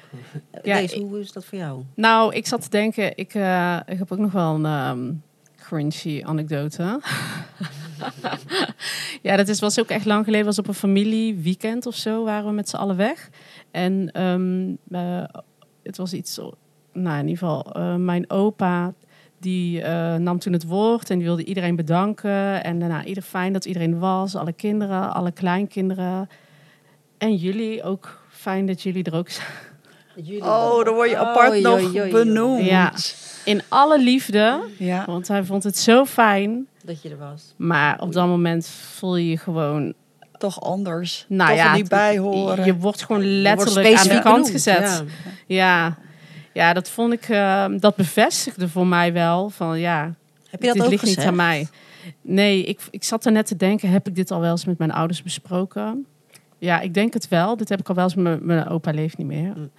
Ja, 0.62 0.76
Deze, 0.76 0.98
hoe 0.98 1.20
is 1.20 1.32
dat 1.32 1.44
voor 1.44 1.58
jou? 1.58 1.82
Nou, 1.94 2.34
ik 2.34 2.46
zat 2.46 2.62
te 2.62 2.68
denken, 2.68 3.16
ik, 3.16 3.34
uh, 3.34 3.80
ik 3.86 3.98
heb 3.98 4.12
ook 4.12 4.18
nog 4.18 4.32
wel 4.32 4.54
een 4.54 4.88
um, 4.88 5.22
cringy 5.56 6.22
anekdote. 6.24 7.00
ja, 9.22 9.36
dat 9.36 9.48
is, 9.48 9.60
was 9.60 9.80
ook 9.80 9.88
echt 9.88 10.04
lang 10.04 10.24
geleden. 10.24 10.46
was 10.46 10.58
op 10.58 10.68
een 10.68 10.74
familieweekend 10.74 11.86
of 11.86 11.94
zo, 11.94 12.24
waren 12.24 12.46
we 12.46 12.52
met 12.52 12.68
z'n 12.68 12.76
allen 12.76 12.96
weg. 12.96 13.30
En 13.70 14.22
um, 14.22 14.78
uh, 14.88 15.24
het 15.82 15.96
was 15.96 16.12
iets, 16.12 16.40
nou 16.92 17.18
in 17.18 17.28
ieder 17.28 17.38
geval, 17.38 17.76
uh, 17.76 17.94
mijn 17.94 18.30
opa 18.30 18.94
die 19.38 19.80
uh, 19.80 20.14
nam 20.14 20.38
toen 20.38 20.52
het 20.52 20.64
woord 20.64 21.10
en 21.10 21.16
die 21.16 21.26
wilde 21.26 21.44
iedereen 21.44 21.76
bedanken. 21.76 22.64
En 22.64 22.78
daarna 22.78 23.04
ieder 23.04 23.22
fijn 23.22 23.52
dat 23.52 23.64
iedereen 23.64 23.98
was, 23.98 24.34
alle 24.34 24.52
kinderen, 24.52 25.12
alle 25.12 25.32
kleinkinderen. 25.32 26.28
En 27.22 27.36
jullie 27.36 27.82
ook 27.82 28.18
fijn 28.28 28.66
dat 28.66 28.82
jullie 28.82 29.04
er 29.04 29.14
ook 29.14 29.28
zijn. 29.28 29.48
Jullie 30.14 30.42
oh, 30.42 30.84
dan 30.84 30.94
word 30.94 31.10
je 31.10 31.16
apart 31.16 31.56
oh, 31.56 31.62
nog 31.62 32.10
benoemd. 32.10 32.64
Ja, 32.64 32.92
in 33.44 33.62
alle 33.68 33.98
liefde. 33.98 34.60
Ja. 34.78 35.04
Want 35.06 35.28
hij 35.28 35.44
vond 35.44 35.62
het 35.62 35.78
zo 35.78 36.04
fijn. 36.04 36.66
Dat 36.84 37.02
je 37.02 37.08
er 37.08 37.18
was. 37.18 37.54
Maar 37.56 38.00
op 38.00 38.12
dat 38.12 38.26
moment 38.26 38.68
voel 38.68 39.16
je 39.16 39.28
je 39.28 39.36
gewoon... 39.36 39.94
Toch 40.38 40.60
anders. 40.60 41.24
Nou 41.28 41.50
Toch 41.50 41.58
ja, 41.58 41.70
er 41.70 41.76
niet 41.76 41.88
bij 41.88 42.18
horen. 42.18 42.64
Je 42.64 42.76
wordt 42.76 43.04
gewoon 43.04 43.40
letterlijk 43.42 43.86
wordt 43.86 44.10
aan 44.10 44.16
de 44.16 44.22
kant 44.22 44.50
gezet. 44.50 44.80
Ja. 44.88 45.04
ja. 45.46 45.98
Ja, 46.52 46.72
dat 46.72 46.88
vond 46.88 47.12
ik... 47.12 47.28
Uh, 47.28 47.66
dat 47.78 47.96
bevestigde 47.96 48.68
voor 48.68 48.86
mij 48.86 49.12
wel. 49.12 49.50
Van 49.50 49.80
ja, 49.80 50.14
Heb 50.50 50.60
je 50.60 50.66
dat 50.66 50.74
dit 50.74 50.84
ook 50.84 50.90
ligt 50.90 51.02
gezegd? 51.02 51.18
niet 51.18 51.26
aan 51.26 51.36
mij. 51.36 51.68
Nee, 52.20 52.64
ik, 52.64 52.80
ik 52.90 53.04
zat 53.04 53.26
er 53.26 53.32
net 53.32 53.46
te 53.46 53.56
denken... 53.56 53.90
Heb 53.90 54.08
ik 54.08 54.14
dit 54.14 54.30
al 54.30 54.40
wel 54.40 54.50
eens 54.50 54.64
met 54.64 54.78
mijn 54.78 54.92
ouders 54.92 55.22
besproken? 55.22 56.06
Ja, 56.62 56.80
ik 56.80 56.94
denk 56.94 57.12
het 57.12 57.28
wel. 57.28 57.56
Dit 57.56 57.68
heb 57.68 57.80
ik 57.80 57.88
al 57.88 57.94
wel 57.94 58.04
eens... 58.04 58.14
Mijn, 58.14 58.38
mijn 58.42 58.68
opa 58.68 58.90
leeft 58.90 59.18
niet 59.18 59.26
meer. 59.26 59.54
Mm. 59.56 59.70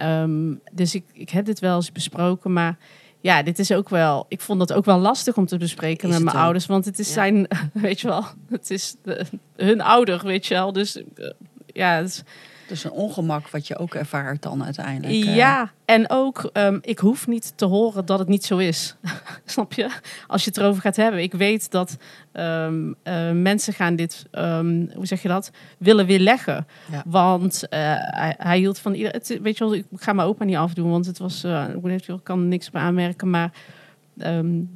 Um, 0.00 0.60
dus 0.72 0.94
ik, 0.94 1.04
ik 1.12 1.30
heb 1.30 1.44
dit 1.44 1.58
wel 1.60 1.76
eens 1.76 1.92
besproken, 1.92 2.52
maar 2.52 2.78
ja, 3.20 3.42
dit 3.42 3.58
is 3.58 3.72
ook 3.72 3.88
wel. 3.88 4.26
Ik 4.28 4.40
vond 4.40 4.58
dat 4.58 4.72
ook 4.72 4.84
wel 4.84 4.98
lastig 4.98 5.36
om 5.36 5.46
te 5.46 5.56
bespreken 5.56 6.08
Is 6.08 6.14
met 6.14 6.24
mijn 6.24 6.36
ouders, 6.36 6.66
want 6.66 6.84
het 6.84 6.98
is 6.98 7.06
Ja. 7.06 7.12
zijn, 7.12 7.46
weet 7.72 8.00
je 8.00 8.08
wel, 8.08 8.24
het 8.50 8.70
is 8.70 8.96
de, 9.02 9.26
hun 9.56 9.80
ouder, 9.80 10.22
weet 10.24 10.46
je 10.46 10.54
wel. 10.54 10.72
Dus 10.72 10.96
uh, 10.96 11.30
ja, 11.66 11.96
het 11.96 12.08
is, 12.08 12.22
Dus 12.72 12.84
een 12.84 12.90
ongemak 12.90 13.48
wat 13.48 13.66
je 13.66 13.78
ook 13.78 13.94
ervaart 13.94 14.42
dan 14.42 14.64
uiteindelijk. 14.64 15.12
eh. 15.24 15.36
ja, 15.36 15.72
en 15.84 16.10
ook, 16.10 16.50
um, 16.52 16.78
ik 16.82 16.98
hoef 16.98 17.26
niet 17.26 17.52
te 17.56 17.64
horen 17.64 18.06
dat 18.06 18.18
het 18.18 18.28
niet 18.28 18.44
zo 18.44 18.58
is. 18.58 18.96
Snap 19.44 19.72
je? 19.72 19.90
Als 20.26 20.44
je 20.44 20.50
het 20.50 20.58
erover 20.58 20.82
gaat 20.82 20.96
hebben. 20.96 21.22
Ik 21.22 21.32
weet 21.32 21.70
dat 21.70 21.96
um, 22.32 22.94
uh, 23.04 23.30
mensen 23.30 23.72
gaan 23.72 23.96
dit, 23.96 24.26
um, 24.32 24.90
hoe 24.94 25.06
zeg 25.06 25.22
je 25.22 25.28
dat, 25.28 25.50
willen 25.78 26.06
weerleggen. 26.06 26.66
Ja. 26.90 27.02
Want 27.06 27.62
uh, 27.64 27.68
hij, 27.96 28.34
hij, 28.38 28.58
hield 28.58 28.78
van 28.78 28.94
ieder. 28.94 29.12
Het, 29.12 29.38
weet 29.42 29.58
je 29.58 29.64
wel, 29.64 29.74
ik 29.74 29.84
ga 29.94 30.12
mijn 30.12 30.28
opa 30.28 30.44
niet 30.44 30.56
afdoen, 30.56 30.90
want 30.90 31.06
het 31.06 31.18
was, 31.18 31.44
uh, 31.44 31.64
ik 31.96 32.20
kan 32.22 32.48
niks 32.48 32.70
bij 32.70 32.82
aanmerken. 32.82 33.30
Maar 33.30 33.52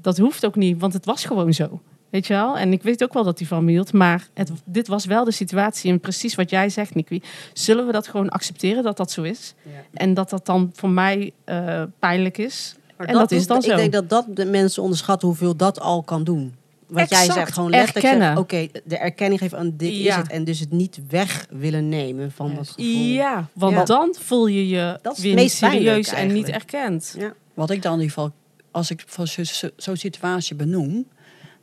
dat 0.01 0.19
hoeft 0.19 0.47
ook 0.47 0.57
niet, 0.57 0.81
want 0.81 0.93
het 0.93 1.05
was 1.05 1.25
gewoon 1.25 1.53
zo. 1.53 1.81
Weet 2.11 2.27
je 2.27 2.33
wel? 2.33 2.59
En 2.59 2.73
ik 2.73 2.83
weet 2.83 3.03
ook 3.03 3.13
wel 3.13 3.25
dat 3.25 3.39
hij 3.39 3.49
van 3.49 3.65
me 3.65 3.71
hield. 3.71 3.93
Maar 3.93 4.29
het, 4.35 4.51
dit 4.65 4.89
was 4.89 5.05
wel 5.05 5.25
de 5.25 5.31
situatie. 5.31 5.91
En 5.91 6.01
precies 6.01 6.35
wat 6.35 6.51
jij 6.51 6.69
zegt, 6.69 6.95
Nicky. 6.95 7.21
Zullen 7.53 7.87
we 7.87 7.93
dat 7.93 8.09
gewoon 8.09 8.29
accepteren 8.29 8.83
dat 8.83 8.97
dat 8.97 9.11
zo 9.11 9.23
is? 9.23 9.55
Ja. 9.63 9.71
En 9.93 10.15
dat 10.15 10.31
dat 10.31 10.47
dan 10.47 10.71
voor 10.75 10.91
mij 10.91 11.33
uh, 11.47 11.83
pijnlijk 11.99 12.39
is? 12.39 12.77
Maar 12.97 13.07
en 13.07 13.15
dat, 13.15 13.31
is 13.31 13.47
dan 13.47 13.57
ik 13.57 13.63
zo. 13.63 13.71
Ik 13.71 13.77
denk 13.77 13.93
dat 13.93 14.09
dat 14.09 14.37
de 14.37 14.45
mensen 14.45 14.83
onderschatten 14.83 15.29
hoeveel 15.29 15.57
dat 15.57 15.81
al 15.81 16.03
kan 16.03 16.25
doen. 16.25 16.55
Wat 16.87 17.03
exact, 17.03 17.25
jij 17.25 17.35
zegt, 17.35 17.53
gewoon 17.53 17.71
letterlijk 17.71 18.07
erkennen. 18.07 18.31
Oké, 18.31 18.41
okay, 18.41 18.71
de 18.85 18.97
erkenning 18.99 19.41
geven 19.41 19.59
aan 19.59 19.73
dit 19.77 19.97
ja. 19.97 20.11
is 20.11 20.17
het. 20.17 20.31
En 20.31 20.45
dus 20.45 20.61
het 20.61 20.71
niet 20.71 21.01
weg 21.09 21.47
willen 21.51 21.89
nemen 21.89 22.33
van 22.33 22.47
Yes. 22.49 22.57
dat 22.57 22.69
gevoel. 22.69 23.03
Ja, 23.03 23.49
want 23.53 23.75
Ja. 23.75 23.85
dan 23.85 24.15
voel 24.21 24.47
je 24.47 24.69
je 24.69 24.99
Dat 25.03 25.19
weer 25.19 25.35
niet 25.35 25.53
serieus 25.53 26.09
en 26.13 26.33
niet 26.33 26.49
erkend. 26.49 27.15
Ja. 27.19 27.33
Wat 27.55 27.71
ik 27.71 27.83
dan 27.83 27.93
in 27.93 28.01
ieder 28.01 28.15
geval, 28.15 28.33
als 28.71 28.91
ik 28.91 29.03
van 29.07 29.27
zo'n 29.27 29.45
zo, 29.45 29.69
zo 29.77 29.95
situatie 29.95 30.57
benoem, 30.57 31.07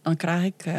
dan 0.04 0.16
krijg 0.16 0.44
ik 0.44 0.66
uh, 0.66 0.74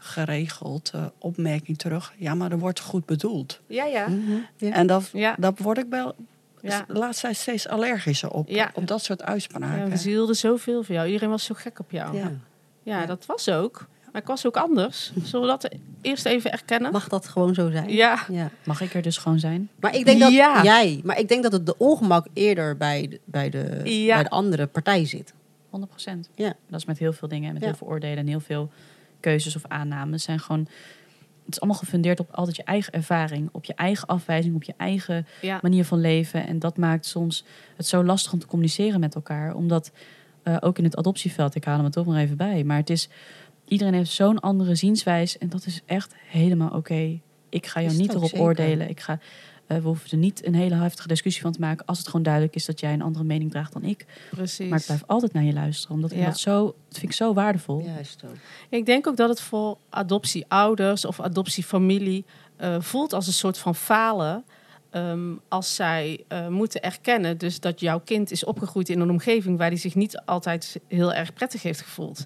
geregeld 0.00 0.92
uh, 0.94 1.04
opmerking 1.18 1.78
terug. 1.78 2.12
Ja, 2.16 2.34
maar 2.34 2.50
er 2.52 2.58
wordt 2.58 2.80
goed 2.80 3.06
bedoeld. 3.06 3.60
Ja, 3.66 3.84
ja. 3.84 4.08
Mhm. 4.08 4.32
ja. 4.56 4.72
En 4.72 4.86
dat, 4.86 5.08
Ja. 5.12 5.34
dat 5.38 5.58
word 5.58 5.78
ik 5.78 5.86
wel 5.90 6.14
Ja. 6.60 6.84
laatst 6.88 7.20
tijd 7.20 7.36
steeds 7.36 7.68
allergischer 7.68 8.30
op. 8.30 8.48
Ja. 8.48 8.70
Op 8.74 8.86
dat 8.86 9.02
soort 9.04 9.20
Ja, 9.20 9.26
uitspraken. 9.26 9.90
we 9.90 9.96
zielden 9.96 10.34
zoveel 10.36 10.82
voor 10.82 10.94
jou. 10.94 11.06
Iedereen 11.06 11.30
was 11.30 11.44
zo 11.44 11.54
gek 11.58 11.78
op 11.78 11.90
jou. 11.90 12.16
Ja, 12.16 12.30
Ja. 12.82 13.00
Ja. 13.00 13.06
dat 13.06 13.26
was 13.26 13.48
ook. 13.48 13.86
Maar 14.12 14.20
ik 14.20 14.26
was 14.28 14.46
ook 14.46 14.56
anders. 14.56 15.12
Zullen 15.22 15.46
we 15.46 15.58
dat 15.60 15.74
eerst 16.00 16.26
even 16.26 16.52
erkennen? 16.52 16.92
Mag 16.92 17.08
dat 17.08 17.28
gewoon 17.28 17.54
zo 17.54 17.70
zijn? 17.70 17.88
Ja. 17.92 18.18
ja. 18.28 18.50
Mag 18.64 18.80
ik 18.80 18.94
er 18.94 19.02
dus 19.02 19.16
gewoon 19.16 19.38
zijn? 19.38 19.68
Maar 19.80 19.94
ik 19.96 20.04
denk 20.04 20.20
dat 20.20 20.32
Ja. 20.32 20.62
jij, 20.62 21.00
maar 21.04 21.18
ik 21.18 21.28
denk 21.28 21.42
dat 21.42 21.52
het 21.52 21.66
de 21.66 21.78
ongemak 21.78 22.26
eerder 22.32 22.76
bij 22.76 23.08
de, 23.08 23.20
bij 23.24 23.50
de, 23.50 23.80
Ja. 23.84 24.14
bij 24.14 24.22
de 24.22 24.30
andere 24.30 24.66
partij 24.66 25.06
zit. 25.06 25.32
100 25.72 25.92
procent. 25.92 26.30
Ja. 26.34 26.54
Dat 26.68 26.80
is 26.80 26.86
met 26.86 26.98
heel 26.98 27.12
veel 27.12 27.28
dingen 27.28 27.46
en 27.46 27.52
met 27.52 27.62
Ja. 27.62 27.68
heel 27.68 27.76
veel 27.76 27.86
oordelen 27.86 28.16
en 28.18 28.26
heel 28.26 28.40
veel 28.40 28.70
keuzes 29.20 29.56
of 29.56 29.62
aannames. 29.68 30.12
Het 30.12 30.20
zijn 30.22 30.40
gewoon. 30.40 30.68
Het 31.44 31.54
is 31.54 31.60
allemaal 31.60 31.78
gefundeerd 31.80 32.20
op 32.20 32.30
altijd 32.32 32.56
je 32.56 32.62
eigen 32.64 32.92
ervaring, 32.92 33.48
op 33.52 33.64
je 33.64 33.74
eigen 33.74 34.06
afwijzing, 34.08 34.54
op 34.54 34.62
je 34.62 34.74
eigen 34.76 35.26
Ja. 35.40 35.58
manier 35.62 35.84
van 35.84 36.00
leven. 36.00 36.46
En 36.46 36.58
dat 36.58 36.76
maakt 36.76 37.06
soms 37.06 37.44
het 37.76 37.86
zo 37.86 38.04
lastig 38.04 38.32
om 38.32 38.38
te 38.38 38.46
communiceren 38.46 39.00
met 39.00 39.14
elkaar. 39.14 39.54
Omdat 39.54 39.92
eh, 40.42 40.56
ook 40.60 40.78
in 40.78 40.84
het 40.84 40.96
adoptieveld, 40.96 41.54
ik 41.54 41.64
haal 41.64 41.76
hem 41.76 41.84
er 41.84 41.90
toch 41.90 42.06
nog 42.06 42.16
even 42.16 42.36
bij. 42.36 42.64
Maar 42.64 42.76
het 42.76 42.90
is, 42.90 43.08
iedereen 43.64 43.94
heeft 43.94 44.10
zo'n 44.10 44.40
andere 44.40 44.74
zienswijze. 44.74 45.38
En 45.38 45.48
dat 45.48 45.66
is 45.66 45.80
echt 45.86 46.14
helemaal 46.26 46.70
oké. 46.70 47.20
Ik 47.48 47.66
ga 47.66 47.80
jou 47.80 47.92
Is 47.92 47.98
niet 47.98 48.10
erop 48.14 48.28
zeker. 48.28 48.40
oordelen. 48.44 48.88
Ik 48.88 49.00
ga, 49.00 49.18
we 49.80 49.86
hoeven 49.86 50.10
er 50.10 50.16
niet 50.16 50.46
een 50.46 50.54
hele 50.54 50.74
heftige 50.74 51.08
discussie 51.08 51.42
van 51.42 51.52
te 51.52 51.60
maken. 51.60 51.86
Als 51.86 51.98
het 51.98 52.06
gewoon 52.06 52.22
duidelijk 52.22 52.54
is 52.54 52.64
dat 52.64 52.80
jij 52.80 52.92
een 52.92 53.02
andere 53.02 53.24
mening 53.24 53.50
draagt 53.50 53.72
dan 53.72 53.82
ik. 53.84 54.06
Precies. 54.30 54.68
Maar 54.68 54.78
ik 54.78 54.84
blijf 54.84 55.02
altijd 55.06 55.32
naar 55.32 55.42
je 55.44 55.52
luisteren. 55.52 55.94
Omdat 55.96 56.10
ik 56.12 56.18
Ja. 56.18 56.24
dat 56.24 56.38
zo, 56.38 56.64
dat 56.64 56.98
vind 56.98 57.10
ik 57.10 57.16
zo 57.16 57.34
waardevol. 57.34 57.82
Juist 57.84 58.22
ook. 58.24 58.34
Ik 58.68 58.86
denk 58.86 59.06
ook 59.06 59.16
dat 59.16 59.28
het 59.28 59.40
voor 59.40 59.76
adoptieouders 59.90 61.04
of 61.04 61.20
adoptiefamilie 61.20 62.24
eh, 62.56 62.76
voelt 62.80 63.12
als 63.12 63.26
een 63.26 63.32
soort 63.32 63.58
van 63.58 63.74
falen. 63.74 64.44
ehm, 64.90 65.30
als 65.48 65.74
zij 65.74 66.24
eh, 66.28 66.48
moeten 66.48 66.82
erkennen 66.82 67.38
dus 67.38 67.60
dat 67.60 67.80
jouw 67.80 68.00
kind 68.04 68.30
is 68.30 68.44
opgegroeid 68.44 68.88
in 68.88 69.00
een 69.00 69.10
omgeving 69.10 69.58
waar 69.58 69.68
hij 69.68 69.76
zich 69.76 69.94
niet 69.94 70.18
altijd 70.24 70.80
heel 70.88 71.12
erg 71.12 71.32
prettig 71.32 71.62
heeft 71.62 71.80
gevoeld. 71.80 72.24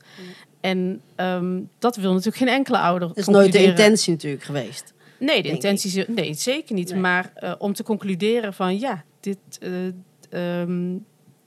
En 0.60 1.00
ehm, 1.14 1.60
dat 1.78 1.96
wil 1.96 2.10
natuurlijk 2.10 2.36
geen 2.36 2.48
enkele 2.48 2.78
ouder. 2.78 3.08
Dat 3.08 3.16
is 3.16 3.26
nooit 3.26 3.52
de 3.52 3.62
intentie 3.62 4.12
natuurlijk 4.12 4.42
geweest. 4.42 4.94
Nee, 5.18 5.42
de 5.42 5.48
intentie 5.48 5.98
is 5.98 6.06
nee, 6.06 6.34
zeker 6.34 6.74
niet. 6.74 6.90
Nee. 6.90 7.00
Maar 7.00 7.30
eh, 7.34 7.52
om 7.58 7.72
te 7.72 7.82
concluderen 7.82 8.54
van 8.54 8.78
ja, 8.78 9.04
dit, 9.20 9.38
eh, 9.60 10.60
ehm, 10.60 10.96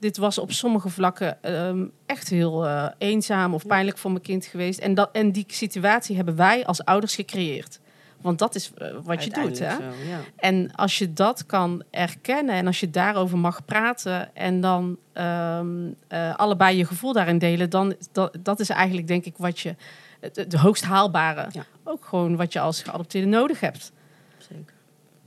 dit 0.00 0.16
was 0.16 0.38
op 0.38 0.52
sommige 0.52 0.88
vlakken 0.88 1.42
ehm, 1.42 1.86
echt 2.06 2.28
heel 2.28 2.66
eh, 2.66 2.86
eenzaam 2.98 3.54
of 3.54 3.66
pijnlijk 3.66 3.98
voor 3.98 4.10
mijn 4.10 4.22
kind 4.22 4.46
geweest. 4.46 4.78
En, 4.78 4.94
dat, 4.94 5.08
en 5.12 5.32
die 5.32 5.44
situatie 5.46 6.16
hebben 6.16 6.36
wij 6.36 6.66
als 6.66 6.84
ouders 6.84 7.14
gecreëerd. 7.14 7.80
Want 8.20 8.38
dat 8.38 8.54
is 8.54 8.70
wat 9.02 9.24
je 9.24 9.30
doet. 9.30 9.58
Hè? 9.58 9.66
Uiteindelijk 9.66 10.02
Zo, 10.02 10.08
ja. 10.08 10.20
En 10.36 10.74
als 10.74 10.98
je 10.98 11.12
dat 11.12 11.46
kan 11.46 11.82
erkennen 11.90 12.54
en 12.54 12.66
als 12.66 12.80
je 12.80 12.90
daarover 12.90 13.38
mag 13.38 13.64
praten 13.64 14.34
en 14.34 14.60
dan 14.60 14.98
ehm, 15.12 15.92
eh, 16.08 16.36
allebei 16.36 16.76
je 16.76 16.84
gevoel 16.84 17.12
daarin 17.12 17.38
delen, 17.38 17.70
dan 17.70 17.94
dat, 18.12 18.36
dat 18.40 18.60
is 18.60 18.68
eigenlijk 18.68 19.06
denk 19.06 19.24
ik 19.24 19.34
wat 19.36 19.60
je 19.60 19.74
het, 20.20 20.36
het 20.36 20.52
hoogst 20.54 20.84
haalbare, 20.84 21.48
Ja. 21.52 21.64
ook 21.84 22.04
gewoon 22.04 22.36
wat 22.36 22.52
je 22.52 22.60
als 22.60 22.82
geadopteerde 22.82 23.26
nodig 23.28 23.60
hebt. 23.60 23.92
Zeker. 24.38 24.74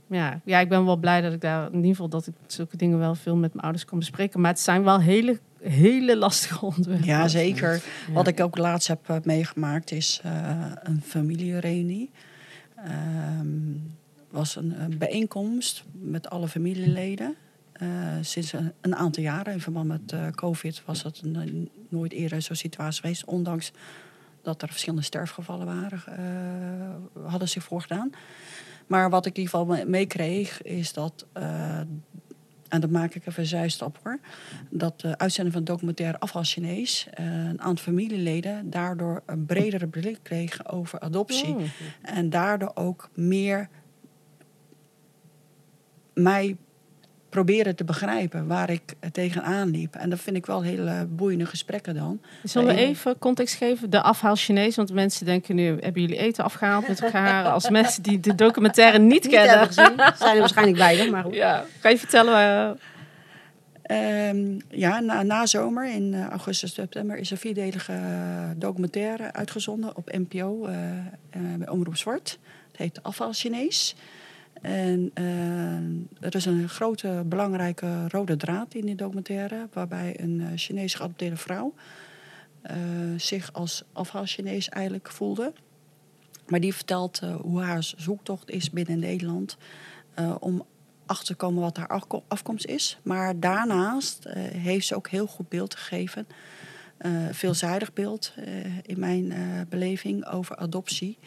Ja, 0.06 0.40
ja, 0.44 0.58
ik 0.58 0.68
ben 0.68 0.84
wel 0.84 0.96
blij 0.96 1.20
dat 1.20 1.32
ik 1.32 1.40
daar 1.40 1.66
in 1.66 1.74
ieder 1.74 1.90
geval 1.90 2.08
dat 2.08 2.26
ik 2.26 2.34
zulke 2.46 2.76
dingen 2.76 2.98
wel 2.98 3.14
veel 3.14 3.36
met 3.36 3.50
mijn 3.52 3.64
ouders 3.64 3.84
kan 3.84 3.98
bespreken. 3.98 4.40
Maar 4.40 4.50
het 4.50 4.60
zijn 4.60 4.82
wel 4.84 5.00
hele, 5.00 5.40
hele 5.62 6.16
lastige 6.16 6.64
onderwerpen. 6.74 7.06
Ja, 7.06 7.28
zeker. 7.28 7.72
Ja. 8.06 8.12
Wat 8.12 8.26
ik 8.26 8.40
ook 8.40 8.58
laatst 8.58 8.88
heb 8.88 9.08
eh, 9.08 9.16
meegemaakt 9.22 9.90
is 9.90 10.20
eh, 10.22 10.70
een 10.82 11.02
familiereunie. 11.02 12.10
Ehm 12.76 13.46
was 14.30 14.56
een, 14.56 14.80
een 14.82 14.98
bijeenkomst 14.98 15.84
met 15.92 16.30
alle 16.30 16.48
familieleden. 16.48 17.34
Eh, 17.72 17.88
sinds 18.20 18.52
een, 18.52 18.72
een 18.80 18.96
aantal 18.96 19.22
jaren 19.22 19.52
in 19.52 19.60
verband 19.60 19.88
met 19.88 20.14
COVID 20.34 20.82
was 20.84 21.02
dat 21.02 21.20
een- 21.24 21.70
nooit 21.88 22.12
eerder 22.12 22.42
zo'n 22.42 22.56
situatie 22.56 23.00
geweest. 23.00 23.24
Ondanks 23.24 23.72
dat 24.44 24.62
er 24.62 24.68
verschillende 24.68 25.04
sterfgevallen 25.04 25.66
waren, 25.66 26.02
eh, 26.06 27.30
hadden 27.30 27.48
zich 27.48 27.64
voorgedaan. 27.64 28.10
Maar 28.86 29.10
wat 29.10 29.26
ik 29.26 29.36
in 29.36 29.42
ieder 29.42 29.58
geval 29.58 29.86
meekreeg, 29.86 30.62
is 30.62 30.92
dat 30.92 31.26
en 32.74 32.80
dat 32.80 32.90
maak 32.90 33.14
ik 33.14 33.26
even 33.26 33.42
een 33.42 33.48
zijstap 33.48 33.98
hoor. 34.02 34.18
Dat 34.70 35.00
de 35.00 35.18
uitzending 35.18 35.54
van 35.54 35.64
documentaire 35.64 36.18
Afval 36.18 36.44
Chinees 36.44 37.06
uh, 37.20 37.26
een 37.26 37.60
aantal 37.60 37.84
familieleden 37.84 38.70
daardoor 38.70 39.22
een 39.26 39.46
bredere 39.46 39.86
blik 39.86 40.18
kregen 40.22 40.66
over 40.66 41.00
adoptie. 41.00 41.54
Oh. 41.54 41.62
En 42.02 42.30
daardoor 42.30 42.70
ook 42.74 43.10
meer 43.14 43.68
mij 46.14 46.56
proberen 47.34 47.76
te 47.76 47.84
begrijpen 47.84 48.46
waar 48.46 48.70
ik 48.70 48.94
tegenaan 49.12 49.70
liep. 49.70 49.94
En 49.94 50.10
dat 50.10 50.20
vind 50.20 50.36
ik 50.36 50.46
wel 50.46 50.62
hele 50.62 51.06
boeiende 51.10 51.46
gesprekken 51.46 51.94
dan. 51.94 52.20
Zullen 52.42 52.74
we 52.74 52.80
even 52.80 53.18
context 53.18 53.54
geven? 53.54 53.90
De 53.90 54.02
afhaal 54.02 54.34
Chinees, 54.36 54.76
want 54.76 54.92
mensen 54.92 55.26
denken 55.26 55.54
nu... 55.54 55.66
hebben 55.66 56.02
jullie 56.02 56.16
eten 56.16 56.44
afgehaald 56.44 56.88
met 56.88 57.02
elkaar? 57.02 57.44
Als 57.52 57.70
mensen 57.70 58.02
die 58.02 58.20
de 58.20 58.34
documentaire 58.34 58.98
niet, 58.98 59.28
kennen. 59.28 59.66
Gezien, 59.66 59.92
zijn 60.18 60.34
er 60.34 60.38
waarschijnlijk 60.38 60.78
bij, 60.78 61.10
maar 61.10 61.22
goed. 61.22 61.34
Ja. 61.34 61.64
Kan 61.80 61.90
je 61.90 61.98
vertellen... 61.98 62.78
Uh... 63.86 64.58
ja, 64.68 65.00
na, 65.00 65.22
na 65.22 65.46
zomer 65.46 65.88
in 65.88 66.12
uh, 66.12 66.28
augustus, 66.28 66.74
september 66.74 67.16
is 67.16 67.30
een 67.30 67.36
vierdelige 67.36 68.00
documentaire 68.56 69.32
uitgezonden 69.32 69.96
op 69.96 70.12
NPO 70.12 70.68
uh, 70.68 70.74
bij 71.56 71.68
Omroep 71.68 71.96
Zwart. 71.96 72.38
Het 72.70 72.76
heet 72.76 73.02
Afval 73.02 73.32
Chinees. 73.32 73.94
En 74.64 75.10
uh, 75.14 76.26
er 76.26 76.34
is 76.34 76.44
een 76.44 76.68
grote, 76.68 77.22
belangrijke 77.26 78.08
rode 78.08 78.36
draad 78.36 78.74
in 78.74 78.86
die 78.86 78.94
documentaire, 78.94 79.68
waarbij 79.72 80.20
een 80.20 80.40
uh, 80.40 80.46
Chinese 80.54 80.96
geadopteerde 80.96 81.36
vrouw 81.36 81.74
uh, 82.70 82.76
zich 83.16 83.52
als 83.52 83.82
afhaal-Chinees 83.92 84.68
eigenlijk 84.68 85.10
voelde. 85.10 85.52
Maar 86.46 86.60
die 86.60 86.74
vertelt 86.74 87.20
hoe 87.40 87.60
haar 87.60 87.82
zoektocht 87.82 88.50
is 88.50 88.70
binnen 88.70 88.98
Nederland 88.98 89.56
om 90.40 90.66
achter 91.06 91.26
te 91.26 91.34
komen 91.34 91.62
wat 91.62 91.76
haar 91.76 92.02
afkomst 92.28 92.66
is. 92.66 92.98
Maar 93.02 93.40
daarnaast 93.40 94.26
heeft 94.56 94.86
ze 94.86 94.94
ook 94.94 95.08
heel 95.08 95.26
goed 95.26 95.48
beeld 95.48 95.74
gegeven, 95.74 96.26
veelzijdig 97.30 97.92
beeld 97.92 98.34
in 98.82 98.98
mijn 98.98 99.34
beleving 99.68 100.26
over 100.26 100.56
adoptie. 100.56 101.18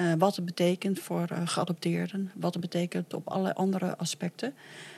Uh, 0.00 0.12
wat 0.18 0.36
het 0.36 0.44
betekent 0.44 0.98
voor 0.98 1.28
uh, 1.32 1.38
geadopteerden, 1.44 2.30
wat 2.34 2.52
het 2.52 2.62
betekent 2.62 3.14
op 3.14 3.28
alle 3.28 3.54
andere 3.54 3.96
aspecten. 3.96 4.54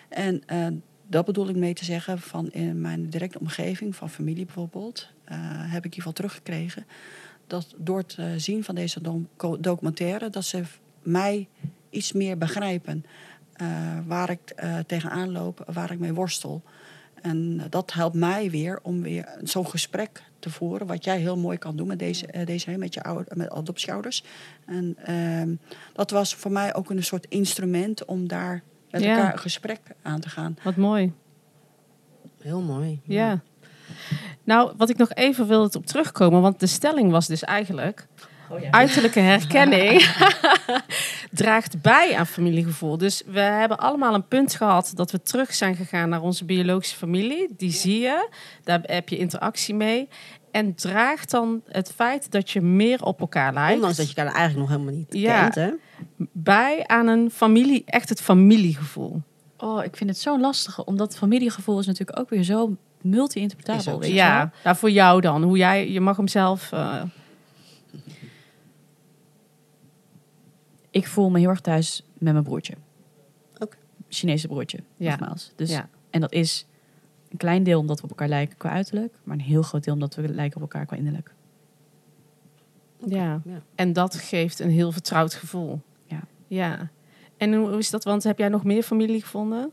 En 0.08 0.42
uh, 0.52 0.66
dat 1.06 1.24
bedoel 1.24 1.48
ik 1.48 1.56
mee 1.56 1.74
te 1.74 1.84
zeggen 1.84 2.18
van 2.18 2.50
in 2.50 2.80
mijn 2.80 3.10
directe 3.10 3.38
omgeving, 3.38 3.96
van 3.96 4.10
familie 4.10 4.44
bijvoorbeeld, 4.44 5.08
heb 5.68 5.84
ik 5.84 5.94
geval 5.94 6.12
teruggekregen 6.12 6.86
dat 7.46 7.74
door 7.76 7.98
het 7.98 8.18
zien 8.36 8.64
van 8.64 8.74
deze 8.74 9.00
documentaire, 9.60 10.30
dat 10.30 10.44
ze 10.44 10.62
mij 11.02 11.48
iets 11.90 12.12
meer 12.12 12.38
begrijpen 12.38 13.04
waar 14.06 14.30
ik 14.30 14.54
tegenaan 14.86 15.32
loop, 15.32 15.64
waar 15.72 15.90
ik 15.90 15.98
mee 15.98 16.14
worstel. 16.14 16.62
En 17.22 17.66
dat 17.70 17.92
helpt 17.92 18.16
mij 18.16 18.50
weer 18.50 18.78
om 18.82 19.02
weer 19.02 19.28
zo'n 19.42 19.66
gesprek 19.66 20.22
te 20.38 20.50
voeren. 20.50 20.86
Wat 20.86 21.04
jij 21.04 21.18
heel 21.18 21.36
mooi 21.36 21.58
kan 21.58 21.76
doen 21.76 21.86
met 21.86 21.98
deze, 21.98 22.28
uh, 22.34 22.46
deze 22.46 22.70
met 22.70 22.94
je 22.94 23.02
ouder, 23.02 23.36
met 23.36 23.50
adoptieouders. 23.50 24.24
En 24.66 24.96
uh, 25.08 25.56
dat 25.92 26.10
was 26.10 26.34
voor 26.34 26.52
mij 26.52 26.74
ook 26.74 26.90
een 26.90 27.04
soort 27.04 27.26
instrument 27.28 28.04
om 28.04 28.28
daar 28.28 28.62
met 28.90 29.02
elkaar 29.02 29.32
een 29.32 29.38
gesprek 29.38 29.80
aan 30.02 30.20
te 30.20 30.28
gaan. 30.28 30.56
Wat 30.62 30.76
mooi. 30.76 31.12
Heel 32.40 32.60
mooi. 32.60 33.00
Ja. 33.02 33.40
Nou, 34.44 34.72
wat 34.76 34.90
ik 34.90 34.96
nog 34.96 35.12
even 35.12 35.46
wilde 35.46 35.78
op 35.78 35.86
terugkomen, 35.86 36.40
want 36.40 36.60
de 36.60 36.66
stelling 36.66 37.10
was 37.10 37.26
dus 37.26 37.44
eigenlijk 37.44 38.06
Oh, 38.50 38.60
ja. 38.60 38.70
Uiterlijke 38.70 39.20
herkenning 39.20 40.14
draagt 41.30 41.82
bij 41.82 42.16
aan 42.16 42.26
familiegevoel. 42.26 42.98
Dus 42.98 43.22
we 43.26 43.40
hebben 43.40 43.78
allemaal 43.78 44.14
een 44.14 44.28
punt 44.28 44.54
gehad 44.54 44.92
dat 44.94 45.10
we 45.10 45.22
terug 45.22 45.54
zijn 45.54 45.76
gegaan 45.76 46.08
naar 46.08 46.22
onze 46.22 46.44
biologische 46.44 46.96
familie. 46.96 47.54
Die 47.56 47.70
zie 47.70 48.00
je, 48.00 48.28
daar 48.64 48.80
heb 48.82 49.08
je 49.08 49.18
interactie 49.18 49.74
mee. 49.74 50.08
En 50.50 50.74
draagt 50.74 51.30
dan 51.30 51.62
het 51.68 51.92
feit 51.94 52.30
dat 52.30 52.50
je 52.50 52.60
meer 52.60 53.02
op 53.02 53.20
elkaar 53.20 53.52
lijkt. 53.52 53.74
Ondanks 53.74 53.96
dat 53.96 54.10
je 54.10 54.14
elkaar 54.16 54.34
eigenlijk 54.34 54.68
nog 54.68 54.78
helemaal 54.78 54.98
niet 54.98 55.14
ja, 55.14 55.40
kent. 55.40 55.54
Hè? 55.54 55.70
Bij 56.32 56.86
aan 56.86 57.06
een 57.06 57.30
familie, 57.30 57.82
echt 57.86 58.08
het 58.08 58.20
familiegevoel. 58.20 59.22
Oh, 59.56 59.84
ik 59.84 59.96
vind 59.96 60.10
het 60.10 60.18
zo 60.18 60.40
lastig. 60.40 60.84
Omdat 60.84 61.16
familiegevoel 61.16 61.78
is 61.78 61.86
natuurlijk 61.86 62.18
ook 62.18 62.30
weer 62.30 62.42
zo 62.42 62.76
multi-interpretabel. 63.00 64.04
Ja, 64.04 64.50
nou, 64.64 64.76
voor 64.76 64.90
jou 64.90 65.20
dan. 65.20 65.42
Hoe 65.42 65.56
jij, 65.56 65.90
je 65.90 66.00
mag 66.00 66.16
hem 66.16 66.28
zelf... 66.28 66.72
Uh, 66.72 67.02
ik 70.90 71.06
voel 71.06 71.30
me 71.30 71.38
heel 71.38 71.48
erg 71.48 71.60
thuis 71.60 72.04
met 72.18 72.32
mijn 72.32 72.44
broertje. 72.44 72.74
Ook. 73.58 73.76
Chinese 74.08 74.48
broertje, 74.48 74.78
ja. 74.96 75.10
nogmaals. 75.10 75.52
Dus, 75.56 75.70
ja. 75.70 75.88
En 76.10 76.20
dat 76.20 76.32
is 76.32 76.66
een 77.28 77.38
klein 77.38 77.62
deel 77.62 77.78
omdat 77.78 77.96
we 77.96 78.02
op 78.02 78.10
elkaar 78.10 78.28
lijken 78.28 78.56
qua 78.56 78.70
uiterlijk, 78.70 79.14
maar 79.22 79.36
een 79.36 79.42
heel 79.42 79.62
groot 79.62 79.84
deel 79.84 79.94
omdat 79.94 80.14
we 80.14 80.28
lijken 80.28 80.56
op 80.56 80.62
elkaar 80.62 80.86
qua 80.86 80.96
innerlijk. 80.96 81.34
Ja. 83.06 83.40
ja. 83.44 83.62
en 83.74 83.92
dat 83.92 84.14
geeft 84.14 84.60
een 84.60 84.70
heel 84.70 84.92
vertrouwd 84.92 85.34
gevoel. 85.34 85.80
Ja. 86.06 86.20
ja. 86.46 86.90
En 87.36 87.54
hoe 87.54 87.78
is 87.78 87.90
dat? 87.90 88.04
Want 88.04 88.22
heb 88.22 88.38
jij 88.38 88.48
nog 88.48 88.64
meer 88.64 88.82
familie 88.82 89.20
gevonden? 89.20 89.70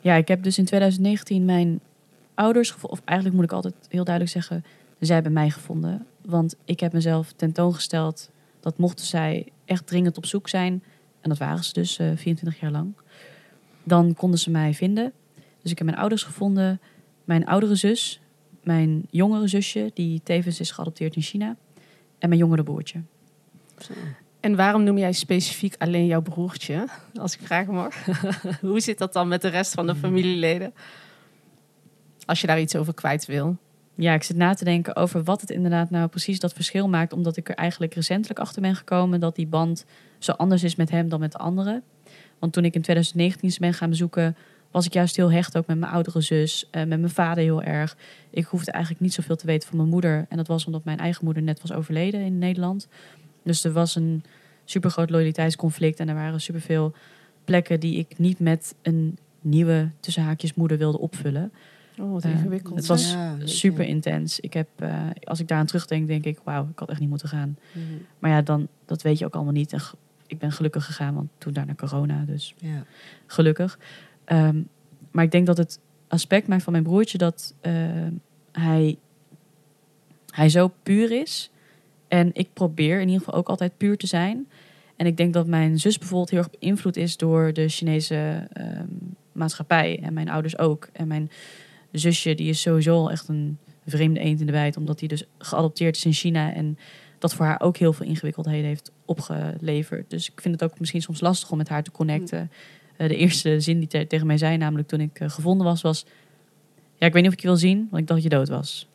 Ja, 0.00 0.14
ik 0.14 0.28
heb 0.28 0.42
dus 0.42 0.58
in 0.58 0.64
2019 0.64 1.44
mijn 1.44 1.80
ouders 2.34 2.70
gevonden. 2.70 2.98
Of 2.98 3.04
eigenlijk 3.04 3.36
moet 3.36 3.46
ik 3.46 3.52
altijd 3.52 3.74
heel 3.88 4.04
duidelijk 4.04 4.34
zeggen, 4.34 4.64
zij 4.98 5.14
hebben 5.14 5.32
mij 5.32 5.50
gevonden. 5.50 6.06
Want 6.24 6.56
ik 6.64 6.80
heb 6.80 6.92
mezelf 6.92 7.32
tentoongesteld 7.32 8.30
dat 8.62 8.78
mochten 8.78 9.06
zij 9.06 9.46
echt 9.64 9.86
dringend 9.86 10.16
op 10.16 10.26
zoek 10.26 10.48
zijn, 10.48 10.82
en 11.20 11.28
dat 11.28 11.38
waren 11.38 11.64
ze 11.64 11.72
dus 11.72 11.98
uh, 11.98 12.10
eh, 12.10 12.18
24 12.18 12.60
jaar 12.60 12.70
lang, 12.70 12.94
dan 13.82 14.14
konden 14.14 14.38
ze 14.38 14.50
mij 14.50 14.74
vinden. 14.74 15.12
Dus 15.62 15.70
ik 15.70 15.78
heb 15.78 15.86
mijn 15.86 16.00
ouders 16.00 16.22
gevonden, 16.22 16.80
mijn 17.24 17.46
oudere 17.46 17.74
zus, 17.74 18.20
mijn 18.62 19.06
jongere 19.10 19.48
zusje, 19.48 19.90
die 19.94 20.20
tevens 20.24 20.60
is 20.60 20.70
geadopteerd 20.70 21.16
in 21.16 21.22
China, 21.22 21.56
en 22.18 22.28
mijn 22.28 22.40
jongere 22.40 22.62
broertje. 22.62 23.02
En 24.40 24.56
waarom 24.56 24.82
noem 24.82 24.98
jij 24.98 25.12
specifiek 25.12 25.74
alleen 25.78 26.06
jouw 26.06 26.22
broertje, 26.22 26.88
als 27.14 27.34
ik 27.34 27.40
vragen 27.42 27.74
mag? 27.74 27.94
Hoe 28.60 28.80
zit 28.80 28.98
dat 28.98 29.12
dan 29.12 29.28
met 29.28 29.42
de 29.42 29.48
rest 29.48 29.74
van 29.74 29.86
de 29.86 29.94
familieleden? 29.94 30.74
Als 32.24 32.40
je 32.40 32.46
daar 32.46 32.60
iets 32.60 32.76
over 32.76 32.94
kwijt 32.94 33.26
wil 33.26 33.56
ja, 34.02 34.14
ik 34.14 34.22
zit 34.22 34.36
na 34.36 34.54
te 34.54 34.64
denken 34.64 34.96
over 34.96 35.22
wat 35.22 35.40
het 35.40 35.50
inderdaad 35.50 35.90
nou 35.90 36.08
precies 36.08 36.40
dat 36.40 36.52
verschil 36.52 36.88
maakt. 36.88 37.12
Omdat 37.12 37.36
ik 37.36 37.48
er 37.48 37.54
eigenlijk 37.54 37.94
recentelijk 37.94 38.38
achter 38.40 38.62
ben 38.62 38.76
gekomen 38.76 39.20
dat 39.20 39.36
die 39.36 39.46
band 39.46 39.84
zo 40.18 40.32
anders 40.32 40.62
is 40.62 40.76
met 40.76 40.90
hem 40.90 41.08
dan 41.08 41.20
met 41.20 41.32
de 41.32 41.38
anderen. 41.38 41.82
Want 42.38 42.52
toen 42.52 42.64
ik 42.64 42.74
in 42.74 42.82
2019 42.82 43.50
ze 43.50 43.60
ben 43.60 43.74
gaan 43.74 43.88
bezoeken, 43.88 44.36
was 44.70 44.86
ik 44.86 44.92
juist 44.92 45.16
heel 45.16 45.32
hecht 45.32 45.56
ook 45.56 45.66
met 45.66 45.78
mijn 45.78 45.92
oudere 45.92 46.20
zus, 46.20 46.64
uh, 46.64 46.70
met 46.72 47.00
mijn 47.00 47.10
vader 47.10 47.44
heel 47.44 47.62
erg. 47.62 47.96
Ik 48.30 48.44
hoefde 48.44 48.70
eigenlijk 48.70 49.04
niet 49.04 49.14
zoveel 49.14 49.36
te 49.36 49.46
weten 49.46 49.68
van 49.68 49.76
mijn 49.76 49.88
moeder. 49.88 50.26
En 50.28 50.36
dat 50.36 50.46
was 50.46 50.66
omdat 50.66 50.84
mijn 50.84 50.98
eigen 50.98 51.24
moeder 51.24 51.42
net 51.42 51.60
was 51.60 51.72
overleden 51.72 52.20
in 52.20 52.38
Nederland. 52.38 52.88
Dus 53.42 53.64
er 53.64 53.72
was 53.72 53.94
een 53.94 54.24
supergroot 54.64 55.10
loyaliteitsconflict 55.10 56.00
en 56.00 56.08
er 56.08 56.14
waren 56.14 56.40
superveel 56.40 56.94
plekken 57.44 57.80
die 57.80 57.98
ik 57.98 58.18
niet 58.18 58.38
met 58.38 58.74
een 58.82 59.18
nieuwe 59.40 59.90
tussenhaakjes 60.00 60.54
moeder 60.54 60.78
wilde 60.78 60.98
opvullen. 60.98 61.52
Oh, 62.02 62.12
wat 62.12 62.24
ingewikkeld. 62.24 62.76
het 62.76 62.86
was 62.86 63.16
super 63.44 63.84
intens. 63.84 64.40
Ik 64.40 64.52
heb, 64.52 64.68
uh, 64.82 65.10
als 65.24 65.40
ik 65.40 65.48
daar 65.48 65.58
aan 65.58 65.66
terugdenk, 65.66 66.06
denk 66.06 66.24
ik, 66.24 66.38
wauw, 66.44 66.68
ik 66.72 66.78
had 66.78 66.90
echt 66.90 67.00
niet 67.00 67.08
moeten 67.08 67.28
gaan. 67.28 67.58
Mhm. 67.72 67.84
Maar 68.18 68.30
ja, 68.30 68.42
dan, 68.42 68.68
dat 68.84 69.02
weet 69.02 69.18
je 69.18 69.24
ook 69.24 69.34
allemaal 69.34 69.52
niet. 69.52 69.72
En 69.72 69.80
ik 70.26 70.38
ben 70.38 70.52
gelukkig 70.52 70.84
gegaan, 70.84 71.14
want 71.14 71.28
toen 71.38 71.52
daarna 71.52 71.74
corona, 71.74 72.24
dus 72.26 72.54
ja. 72.58 72.84
gelukkig. 73.26 73.78
Um, 74.26 74.68
maar 75.10 75.24
ik 75.24 75.30
denk 75.30 75.46
dat 75.46 75.56
het 75.56 75.80
aspect 76.08 76.46
maakt 76.46 76.62
van 76.62 76.72
mijn 76.72 76.84
broertje 76.84 77.18
dat 77.18 77.54
uh, 77.62 77.72
hij, 78.52 78.98
hij 80.30 80.48
zo 80.48 80.72
puur 80.82 81.10
is. 81.20 81.50
En 82.08 82.30
ik 82.32 82.48
probeer 82.52 83.00
in 83.00 83.06
ieder 83.06 83.18
geval 83.18 83.34
ook 83.34 83.48
altijd 83.48 83.76
puur 83.76 83.96
te 83.96 84.06
zijn. 84.06 84.46
En 84.96 85.06
ik 85.06 85.16
denk 85.16 85.32
dat 85.32 85.46
mijn 85.46 85.78
zus 85.78 85.98
bijvoorbeeld 85.98 86.30
heel 86.30 86.38
erg 86.38 86.50
beïnvloed 86.58 86.96
is 86.96 87.16
door 87.16 87.52
de 87.52 87.68
Chinese 87.68 88.48
um, 88.60 89.14
maatschappij. 89.32 90.00
En 90.02 90.12
mijn 90.12 90.28
ouders 90.28 90.58
ook. 90.58 90.88
En 90.92 91.06
mijn 91.06 91.30
zusje, 91.92 92.34
die 92.34 92.48
is 92.48 92.60
sowieso 92.60 92.94
al 92.94 93.10
echt 93.10 93.28
een 93.28 93.58
vreemde 93.86 94.20
eend 94.20 94.40
in 94.40 94.46
de 94.46 94.52
bijt, 94.52 94.76
omdat 94.76 94.98
hij 94.98 95.08
dus 95.08 95.24
geadopteerd 95.38 95.96
is 95.96 96.04
in 96.04 96.12
China 96.12 96.52
en 96.54 96.78
dat 97.18 97.34
voor 97.34 97.46
haar 97.46 97.60
ook 97.60 97.76
heel 97.76 97.92
veel 97.92 98.06
ingewikkeldheden 98.06 98.66
heeft 98.66 98.90
opgeleverd. 99.04 100.10
Dus 100.10 100.30
ik 100.30 100.40
vind 100.40 100.60
het 100.60 100.70
ook 100.70 100.78
misschien 100.78 101.02
soms 101.02 101.20
lastig 101.20 101.50
om 101.50 101.58
met 101.58 101.68
haar 101.68 101.82
te 101.82 101.90
connecten. 101.90 102.50
Uh, 102.98 103.08
de 103.08 103.16
eerste 103.16 103.60
zin 103.60 103.78
die 103.78 104.06
tegen 104.06 104.26
mij 104.26 104.38
zei, 104.38 104.56
namelijk 104.56 104.88
toen 104.88 105.00
ik 105.00 105.20
uh, 105.20 105.30
gevonden 105.30 105.66
was, 105.66 105.82
was: 105.82 106.06
Ja, 106.98 107.06
ik 107.06 107.12
weet 107.12 107.22
niet 107.22 107.30
of 107.30 107.36
ik 107.36 107.42
je 107.42 107.48
wil 107.48 107.56
zien, 107.56 107.76
want 107.90 108.02
ik 108.02 108.08
dacht 108.08 108.22
dat 108.22 108.32
je 108.32 108.36
dood 108.36 108.48
was. 108.48 108.86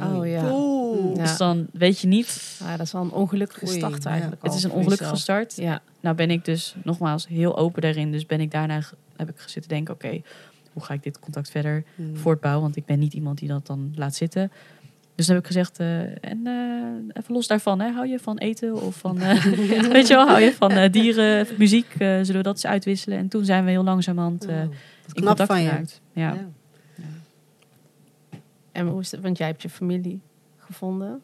Oh 0.00 0.26
ja. 0.26 0.52
Oeh. 0.52 1.14
Dus 1.14 1.36
dan 1.36 1.66
weet 1.72 2.00
je 2.00 2.06
niet. 2.06 2.58
Ja, 2.60 2.76
dat 2.76 2.86
is 2.86 2.92
wel 2.92 3.02
een 3.02 3.12
ongelukkige 3.12 3.66
start 3.66 4.04
eigenlijk. 4.04 4.42
Het 4.42 4.54
is 4.54 4.62
een 4.62 4.70
ongelukkige 4.70 5.16
start. 5.16 5.56
Ja. 5.56 5.82
Nou 6.00 6.16
ben 6.16 6.30
ik 6.30 6.44
dus 6.44 6.74
nogmaals 6.82 7.28
heel 7.28 7.56
open 7.56 7.82
daarin. 7.82 8.12
Dus 8.12 8.26
ben 8.26 8.40
ik 8.40 8.50
daarna 8.50 8.82
heb 9.16 9.28
ik 9.28 9.40
zitten 9.46 9.70
denken: 9.70 9.94
oké, 9.94 10.22
hoe 10.74 10.82
ga 10.82 10.94
ik 10.94 11.02
dit 11.02 11.18
contact 11.18 11.50
verder 11.50 11.84
hmm. 11.94 12.16
voortbouwen? 12.16 12.62
Want 12.62 12.76
ik 12.76 12.84
ben 12.84 12.98
niet 12.98 13.14
iemand 13.14 13.38
die 13.38 13.48
dat 13.48 13.66
dan 13.66 13.92
laat 13.94 14.14
zitten. 14.14 14.52
Dus 15.14 15.26
dan 15.26 15.34
heb 15.34 15.44
ik 15.44 15.50
gezegd, 15.50 15.80
uh, 15.80 16.00
en 16.00 16.40
uh, 16.44 17.12
even 17.12 17.34
los 17.34 17.46
daarvan, 17.46 17.80
hè, 17.80 17.90
hou 17.90 18.06
je 18.06 18.18
van 18.18 18.38
eten 18.38 18.82
of 18.82 18.96
van, 18.96 19.22
uh, 19.22 19.44
weet 19.96 20.06
je 20.06 20.14
wel, 20.14 20.26
hou 20.26 20.40
je 20.40 20.52
van 20.52 20.90
dieren, 20.90 21.46
muziek, 21.58 21.92
zullen 21.98 22.26
we 22.26 22.42
dat 22.42 22.54
eens 22.54 22.66
uitwisselen? 22.66 23.18
En 23.18 23.28
toen 23.28 23.44
zijn 23.44 23.64
we 23.64 23.70
heel 23.70 23.84
langzamerhand 23.84 24.48
uh, 24.48 24.60
in 24.60 25.24
contact 25.24 25.52
van 25.52 25.56
geraakt. 25.56 26.00
Ja. 26.12 26.22
ja. 26.22 26.48
Ja. 26.96 27.08
En 28.72 28.86
hoe 28.86 29.00
is 29.00 29.10
het, 29.10 29.20
want 29.20 29.38
jij 29.38 29.46
hebt 29.46 29.62
je 29.62 29.68
familie 29.68 30.20
gevonden, 30.58 31.22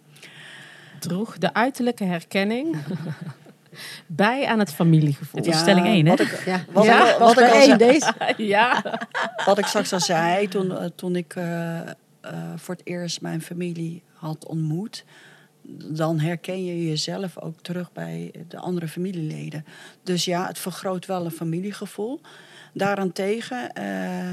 droeg 0.98 1.38
de 1.38 1.54
uiterlijke 1.54 2.04
herkenning 2.04 2.76
bij 4.06 4.46
aan 4.46 4.58
het 4.58 4.72
familiegevoel. 4.72 5.44
Ja, 5.44 5.56
stelling 5.56 5.86
1, 5.86 6.06
hè? 6.06 6.10
Wat 6.10 6.20
ik, 6.20 6.42
ja, 6.44 6.64
wat 6.72 6.84
ja, 6.84 7.12
ik, 7.12 7.18
wat 7.18 7.40
ik 7.40 7.70
al 7.70 7.76
deze. 7.76 8.14
ja. 8.36 8.98
Wat 9.44 9.58
ik 9.58 9.66
straks 9.66 9.92
al 9.92 10.00
zei, 10.00 10.48
toen, 10.48 10.92
toen 10.94 11.16
ik 11.16 11.34
uh, 11.34 11.80
voor 12.56 12.74
het 12.74 12.86
eerst 12.86 13.20
mijn 13.20 13.42
familie 13.42 14.02
had 14.12 14.46
ontmoet, 14.46 15.04
dan 15.72 16.20
herken 16.20 16.64
je 16.64 16.88
jezelf 16.88 17.38
ook 17.38 17.60
terug 17.60 17.92
bij 17.92 18.32
de 18.48 18.58
andere 18.58 18.88
familieleden. 18.88 19.64
Dus 20.02 20.24
ja, 20.24 20.46
het 20.46 20.58
vergroot 20.58 21.06
wel 21.06 21.24
een 21.24 21.30
familiegevoel. 21.30 22.20
Daarentegen 22.72 23.58
uh, 23.62 23.82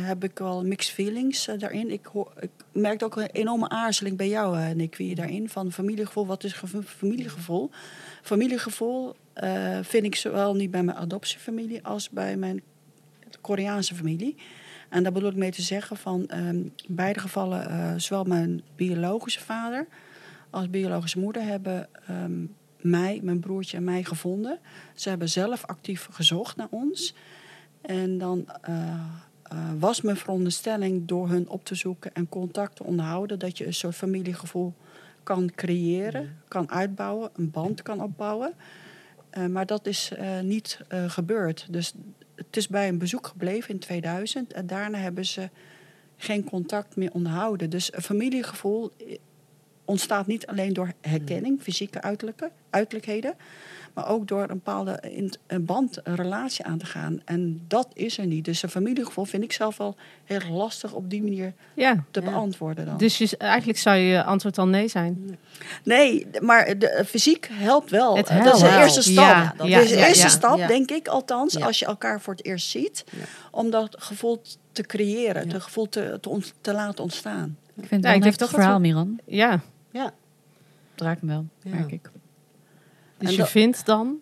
heb 0.08 0.24
ik 0.24 0.38
wel 0.38 0.66
mixed 0.66 0.94
feelings 0.94 1.48
uh, 1.48 1.60
daarin. 1.60 1.92
Ik, 1.92 2.08
ik 2.40 2.50
merkte 2.72 3.06
ook 3.06 3.16
een 3.16 3.30
enorme 3.32 3.70
aarzeling 3.70 4.18
bij 4.18 4.28
jou, 4.28 4.58
uh, 4.58 4.70
Nick, 4.70 4.96
wie 4.96 5.16
daarin. 5.16 5.50
Van 5.50 5.72
familiegevoel, 5.72 6.26
wat 6.26 6.44
is 6.44 6.62
familiegevoel? 6.86 7.70
Familiegevoel 8.22 9.16
vind 9.82 10.06
ik 10.06 10.16
zowel 10.16 10.56
niet 10.56 10.72
bij 10.72 10.84
mijn 10.84 10.98
adoptiefamilie 10.98 11.84
als 11.84 12.10
bij 12.10 12.38
mijn 12.38 12.62
Koreaanse 13.42 13.96
familie. 13.96 14.36
En 14.90 15.04
daar 15.04 15.12
bedoel 15.12 15.30
ik 15.30 15.36
mee 15.36 15.52
te 15.52 15.62
zeggen 15.62 15.98
van 15.98 16.30
um, 16.34 16.72
in 16.76 16.96
beide 16.96 17.20
gevallen, 17.20 18.02
zowel 18.02 18.24
mijn 18.24 18.62
biologische 18.76 19.40
vader 19.40 19.88
als 20.50 20.70
biologische 20.70 21.20
moeder 21.20 21.44
hebben 21.44 21.90
um, 22.10 22.56
mij, 22.82 23.20
mijn 23.24 23.40
broertje 23.40 23.78
en 23.78 23.84
mij 23.84 24.04
gevonden. 24.04 24.60
Ze 24.96 25.10
hebben 25.10 25.30
zelf 25.30 25.66
actief 25.66 26.08
gezocht 26.12 26.56
naar 26.56 26.68
ons. 26.70 27.14
En 27.88 28.18
dan 28.18 28.46
uh, 28.70 28.76
uh, 29.54 29.60
was 29.80 30.02
mijn 30.02 30.18
veronderstelling 30.18 31.08
door 31.08 31.30
hun 31.30 31.50
op 31.50 31.66
te 31.66 31.76
zoeken 31.76 32.14
en 32.14 32.30
contact 32.30 32.76
te 32.76 32.84
onderhouden, 32.84 33.40
dat 33.40 33.58
je 33.58 33.66
een 33.66 33.74
soort 33.74 33.96
familiegevoel 33.96 34.74
kan 35.24 35.52
creëren, 35.56 36.38
kan 36.48 36.72
uitbouwen, 36.72 37.30
een 37.36 37.52
band 37.52 37.82
kan 37.82 38.02
opbouwen. 38.02 38.54
maar 39.50 39.66
dat 39.66 39.86
is 39.86 40.12
niet 40.42 40.80
gebeurd. 41.08 41.68
Dus 41.70 41.94
het 42.36 42.58
is 42.58 42.68
bij 42.68 42.88
een 42.88 42.98
bezoek 42.98 43.28
gebleven 43.28 43.70
in 43.70 43.80
2000 43.80 44.54
en 44.54 44.68
daarna 44.68 44.98
hebben 44.98 45.26
ze 45.26 45.50
geen 46.18 46.44
contact 46.44 46.96
meer 46.96 47.12
onderhouden. 47.14 47.70
Dus 47.70 47.94
een 47.94 48.02
familiegevoel 48.02 48.92
ontstaat 49.86 50.28
niet 50.28 50.48
alleen 50.48 50.74
door 50.74 50.92
herkenning, 51.02 51.62
fysieke 51.62 52.02
uiterlijke, 52.02 52.52
uiterlijkheden, 52.70 53.36
maar 53.98 54.08
ook 54.08 54.28
door 54.28 54.42
een 54.42 54.48
bepaalde 54.48 55.00
een 55.48 55.66
band, 55.66 56.00
een 56.04 56.16
relatie 56.16 56.66
aan 56.66 56.78
te 56.78 56.86
gaan. 56.86 57.22
En 57.26 57.62
dat 57.68 57.88
is 57.94 58.18
er 58.18 58.26
niet. 58.26 58.46
Dus 58.46 58.64
een 58.64 58.70
familiegevoel 58.70 59.26
vind 59.26 59.44
ik 59.44 59.52
zelf 59.52 59.78
wel 59.78 59.96
heel 60.26 60.40
lastig 60.52 60.94
op 60.94 61.10
die 61.10 61.24
manier 61.24 61.54
ja. 61.74 62.04
te 62.12 62.22
beantwoorden. 62.22 62.86
Dan. 62.86 62.98
Dus 62.98 63.18
je, 63.18 63.38
eigenlijk 63.38 63.80
zou 63.80 63.98
je 63.98 64.24
antwoord 64.24 64.56
dan 64.56 64.70
nee 64.70 64.88
zijn? 64.88 65.38
Nee, 65.84 66.28
maar 66.40 66.78
de, 66.78 67.04
fysiek 67.08 67.50
helpt 67.52 67.90
wel. 67.90 68.18
Het 68.18 68.30
helpt. 68.30 68.46
Dat 68.46 68.56
is 68.56 68.62
de 68.62 68.78
eerste 68.78 69.02
stap. 69.02 69.16
Ja, 69.16 69.54
dat 69.58 69.68
is 69.68 69.90
de 69.90 70.08
eerste 70.08 70.30
stap, 70.30 70.68
denk 70.68 70.92
ik 70.92 71.08
althans, 71.08 71.62
als 71.62 71.80
je 71.80 71.86
elkaar 71.86 72.22
voor 72.22 72.34
het 72.34 72.46
eerst 72.46 72.70
ziet. 72.70 73.04
Om 73.52 73.70
dat 73.70 73.96
gevoel 74.00 74.42
te 74.72 74.84
creëren, 74.84 75.50
het 75.50 75.64
gevoel 75.64 75.90
te, 75.90 76.18
te, 76.22 76.42
te, 76.62 76.74
laten 76.74 77.04
ontstaan. 77.04 77.58
Ik 77.76 77.88
vind 77.88 78.04
het 78.04 78.26
een 78.26 78.34
toch 78.34 78.50
verhaal, 78.50 78.80
Miran. 78.80 79.20
Ja. 79.26 79.60
ja. 79.92 80.14
Draak 80.96 81.22
me 81.22 81.28
wel, 81.28 81.46
merk 81.64 81.92
ik. 81.92 82.10
Dus 83.18 83.36
je 83.36 83.46
vindt 83.46 83.86
dan? 83.86 84.22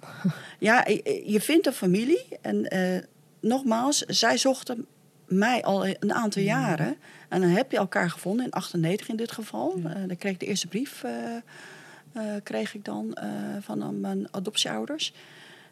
Ja, 0.59 0.87
je 1.25 1.41
vindt 1.41 1.67
een 1.67 1.73
familie. 1.73 2.27
En 2.41 2.75
uh, 2.75 2.99
nogmaals, 3.39 3.97
zij 3.97 4.37
zochten 4.37 4.85
mij 5.27 5.63
al 5.63 5.87
een 5.87 6.13
aantal 6.13 6.41
mm. 6.41 6.47
jaren. 6.47 6.97
En 7.29 7.41
dan 7.41 7.49
heb 7.49 7.71
je 7.71 7.77
elkaar 7.77 8.09
gevonden, 8.09 8.45
in 8.45 8.51
98 8.51 9.07
in 9.07 9.15
dit 9.15 9.31
geval. 9.31 9.77
Uh, 9.77 9.83
dan 9.83 10.17
kreeg 10.17 10.31
ik 10.33 10.39
de 10.39 10.45
eerste 10.45 10.67
brief 10.67 11.03
uh, 11.03 12.23
kreeg 12.43 12.73
ik 12.73 12.85
dan 12.85 13.17
van 13.59 13.99
mijn 13.99 14.27
adoptieouders. 14.31 15.13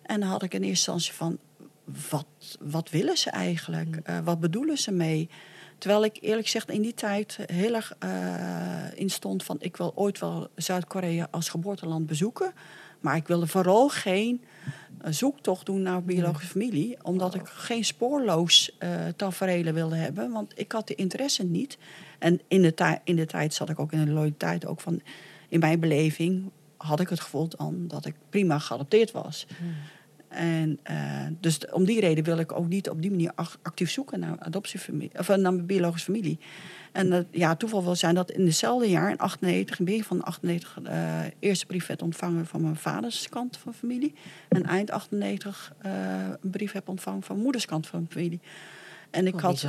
En 0.02 0.20
dan 0.20 0.30
had 0.30 0.44
ik 0.44 0.54
in 0.54 0.64
eerste 0.64 0.92
instantie 0.92 1.14
van... 1.14 1.38
Wat, 2.10 2.26
wat 2.60 2.90
willen 2.90 3.18
ze 3.18 3.30
eigenlijk? 3.30 4.08
Mm. 4.08 4.24
wat 4.24 4.40
bedoelen 4.40 4.78
ze 4.78 4.92
mee? 4.92 5.30
Terwijl 5.78 6.04
ik 6.04 6.18
eerlijk 6.22 6.46
gezegd 6.46 6.70
in 6.70 6.82
die 6.82 6.94
tijd 6.94 7.38
heel 7.46 7.76
erg 7.76 7.94
in 8.96 9.10
stond 9.10 9.44
van... 9.44 9.58
ik 9.60 9.78
wil 9.78 9.92
ooit 9.96 10.20
wel 10.20 10.48
Zuid-Korea 10.56 11.28
als 11.32 11.50
geboorteland 11.50 12.08
bezoeken... 12.08 12.54
Maar 13.04 13.16
ik 13.16 13.28
wilde 13.28 13.48
vooral 13.48 13.90
geen 13.90 14.42
uh, 15.06 15.12
zoektocht 15.12 15.66
doen 15.66 15.82
naar 15.82 16.04
biologische 16.04 16.48
familie. 16.48 16.98
Omdat 17.02 17.36
ik 17.36 17.42
geen 17.46 17.86
spoorloos 17.86 18.76
uh, 18.80 18.90
tafereelen 19.16 19.74
wilde 19.74 19.96
hebben. 19.96 20.32
Want 20.32 20.60
ik 20.60 20.72
had 20.72 20.88
de 20.88 20.96
interesse 20.96 21.44
niet. 21.44 21.78
En 22.20 22.42
in 22.48 22.62
de, 22.62 23.00
in 23.04 23.16
de 23.16 23.26
tijd 23.26 23.54
zat 23.54 23.70
ik 23.70 23.80
ook 23.80 23.92
in 23.92 24.06
de 24.06 24.12
loyaliteit 24.12 24.66
ook 24.66 24.82
van... 24.82 25.02
In 25.50 25.60
mijn 25.60 25.80
beleving 25.80 26.52
had 26.78 27.00
ik 27.00 27.10
het 27.10 27.20
gevoel 27.20 27.48
dan 27.48 27.88
dat 27.88 28.06
ik 28.06 28.16
prima 28.30 28.60
geadopteerd 28.60 29.12
was. 29.12 29.48
Hmm. 29.58 29.74
En 30.28 30.80
uh, 30.92 31.28
dus 31.40 31.70
om 31.72 31.86
die 31.86 32.00
reden 32.00 32.24
wil 32.24 32.38
ik 32.38 32.52
ook 32.52 32.68
niet 32.68 32.90
op 32.90 33.02
die 33.02 33.12
manier 33.12 33.32
actief 33.62 33.92
zoeken 33.92 34.20
naar 34.20 34.40
adoptiefamilie 34.40 35.20
of 35.20 35.28
naar 35.28 35.40
mijn 35.40 35.66
biologische 35.66 36.12
familie. 36.12 36.40
En 36.94 37.08
uh, 37.08 37.20
ja, 37.32 37.56
toeval 37.56 37.84
wil 37.84 37.96
zijn 37.96 38.16
dat 38.16 38.32
in 38.32 38.46
hetzelfde 38.46 38.90
jaar, 38.90 39.10
in 39.10 39.18
98, 39.18 39.80
in 39.80 39.86
begin 39.86 40.04
van 40.04 40.24
98, 40.24 40.80
uh, 40.88 41.20
eerste 41.40 41.66
brief 41.66 41.88
werd 41.88 42.02
ontvangen 42.02 42.46
van 42.46 42.62
mijn 42.62 42.76
vaders 42.76 43.30
kant 43.30 43.58
van 43.58 43.74
familie. 43.74 44.14
En 44.50 44.66
eind 44.66 44.92
98 44.92 45.74
uh, 45.86 45.92
een 46.42 46.50
brief 46.50 46.72
heb 46.72 46.88
ontvangen 46.88 47.24
van 47.24 47.38
moeders 47.38 47.66
kant 47.66 47.88
van 47.88 48.08
familie. 48.10 48.40
En 49.10 49.28
ik 49.28 49.36
oh, 49.36 49.42
had, 49.42 49.68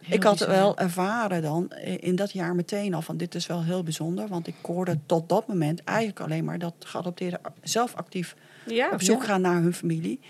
ik 0.00 0.22
had 0.22 0.38
wel 0.38 0.78
ervaren 0.78 1.42
dan 1.42 1.72
in 2.00 2.16
dat 2.16 2.32
jaar 2.32 2.54
meteen 2.54 2.94
al 2.94 3.02
van 3.02 3.16
dit 3.16 3.34
is 3.34 3.46
wel 3.46 3.62
heel 3.64 3.82
bijzonder. 3.82 4.28
Want 4.28 4.46
ik 4.46 4.54
hoorde 4.62 4.98
tot 5.06 5.28
dat 5.28 5.46
moment 5.46 5.84
eigenlijk 5.84 6.20
alleen 6.20 6.44
maar 6.44 6.58
dat 6.58 6.74
geadopteerden 6.78 7.40
zelf 7.62 7.94
actief 7.94 8.36
ja, 8.66 8.90
op 8.92 9.02
zoek 9.02 9.24
gaan 9.24 9.40
naar 9.40 9.62
hun 9.62 9.74
familie. 9.74 10.20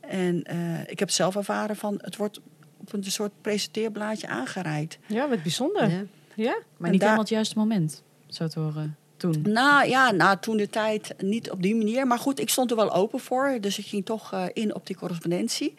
En 0.00 0.44
uh, 0.52 0.80
ik 0.86 0.98
heb 0.98 1.10
zelf 1.10 1.36
ervaren 1.36 1.76
van 1.76 1.98
het 2.02 2.16
wordt 2.16 2.40
op 2.80 2.92
een 2.92 3.04
soort 3.04 3.32
presenteerblaadje 3.40 4.28
aangereikt. 4.28 4.98
Ja, 5.06 5.28
wat 5.28 5.42
bijzonder. 5.42 5.90
Ja. 5.90 6.04
ja. 6.34 6.58
Maar 6.76 6.90
niet 6.90 7.00
helemaal 7.00 7.20
het 7.20 7.30
juiste 7.30 7.58
moment, 7.58 8.02
zo 8.26 8.46
te 8.46 8.60
horen. 8.60 8.96
Toen. 9.16 9.42
Nou 9.42 9.88
ja, 9.88 10.10
nou, 10.10 10.38
toen 10.40 10.56
de 10.56 10.68
tijd 10.68 11.14
niet 11.18 11.50
op 11.50 11.62
die 11.62 11.74
manier. 11.74 12.06
Maar 12.06 12.18
goed, 12.18 12.40
ik 12.40 12.50
stond 12.50 12.70
er 12.70 12.76
wel 12.76 12.92
open 12.92 13.20
voor. 13.20 13.58
Dus 13.60 13.78
ik 13.78 13.86
ging 13.86 14.04
toch 14.04 14.32
uh, 14.32 14.44
in 14.52 14.74
op 14.74 14.86
die 14.86 14.96
correspondentie. 14.96 15.74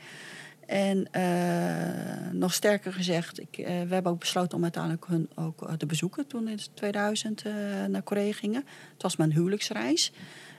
En 0.65 1.07
uh, 1.11 2.31
nog 2.31 2.53
sterker 2.53 2.93
gezegd, 2.93 3.39
ik, 3.39 3.57
uh, 3.57 3.65
we 3.65 3.93
hebben 3.93 4.11
ook 4.11 4.19
besloten 4.19 4.57
om 4.57 4.63
uiteindelijk 4.63 5.05
hun 5.07 5.29
ook 5.35 5.69
te 5.77 5.85
bezoeken 5.85 6.27
toen 6.27 6.47
in 6.47 6.59
2000 6.73 7.43
naar 7.87 8.01
Korea 8.01 8.33
gingen. 8.33 8.65
Het 8.93 9.01
was 9.01 9.15
mijn 9.15 9.33
huwelijksreis. 9.33 10.11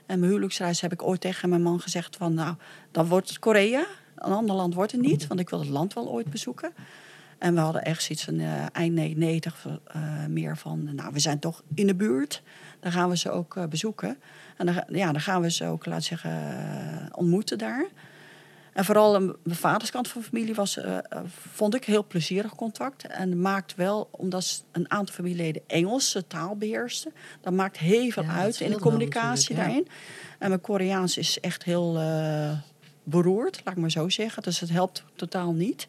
En 0.05 0.19
mijn 0.19 0.31
huwelijksreis 0.31 0.81
heb 0.81 0.91
ik 0.91 1.03
ooit 1.03 1.21
tegen 1.21 1.49
mijn 1.49 1.61
man 1.61 1.79
gezegd 1.79 2.15
van... 2.15 2.33
nou, 2.33 2.55
dan 2.91 3.07
wordt 3.07 3.29
het 3.29 3.39
Korea. 3.39 3.85
Een 4.19 4.33
ander 4.33 4.55
land 4.55 4.73
wordt 4.73 4.91
het 4.91 5.01
niet, 5.01 5.27
want 5.27 5.39
ik 5.39 5.49
wil 5.49 5.59
het 5.59 5.69
land 5.69 5.93
wel 5.93 6.09
ooit 6.09 6.29
bezoeken. 6.29 6.73
En 7.37 7.53
we 7.53 7.59
hadden 7.59 7.83
echt 7.83 8.03
zoiets 8.03 8.23
van 8.23 8.39
uh, 8.39 8.65
eind 8.71 8.93
99 8.93 9.65
uh, 9.65 10.25
meer 10.25 10.57
van... 10.57 10.95
nou, 10.95 11.13
we 11.13 11.19
zijn 11.19 11.39
toch 11.39 11.63
in 11.73 11.87
de 11.87 11.95
buurt. 11.95 12.41
Dan 12.79 12.91
gaan 12.91 13.09
we 13.09 13.17
ze 13.17 13.31
ook 13.31 13.55
uh, 13.55 13.65
bezoeken. 13.65 14.17
En 14.57 14.65
dan, 14.65 14.83
ja, 14.87 15.11
dan 15.11 15.21
gaan 15.21 15.41
we 15.41 15.51
ze 15.51 15.65
ook, 15.65 15.85
laten 15.85 16.03
zeggen, 16.03 16.31
ontmoeten 17.15 17.57
daar. 17.57 17.87
En 18.73 18.85
vooral 18.85 19.19
mijn 19.19 19.35
vaderskant 19.45 20.07
van 20.07 20.23
familie 20.23 20.55
was, 20.55 20.79
vond 21.53 21.75
ik 21.75 21.85
heel 21.85 22.05
plezierig 22.05 22.55
contact. 22.55 23.07
En 23.07 23.41
maakt 23.41 23.75
wel, 23.75 24.07
omdat 24.11 24.63
een 24.71 24.91
aantal 24.91 25.15
familieleden 25.15 25.61
Engelse 25.67 26.27
taal 26.27 26.55
beheersten, 26.55 27.13
dat 27.41 27.53
maakt 27.53 27.77
heel 27.77 28.09
veel 28.09 28.23
uit 28.23 28.59
in 28.59 28.71
de 28.71 28.79
communicatie 28.79 29.55
daarin. 29.55 29.87
En 30.39 30.49
mijn 30.49 30.61
Koreaans 30.61 31.17
is 31.17 31.39
echt 31.39 31.63
heel 31.63 31.97
beroerd, 33.09 33.61
laat 33.65 33.73
ik 33.73 33.81
maar 33.81 33.91
zo 33.91 34.09
zeggen. 34.09 34.43
Dus 34.43 34.59
het 34.59 34.69
helpt 34.69 35.03
totaal 35.15 35.53
niet. 35.53 35.87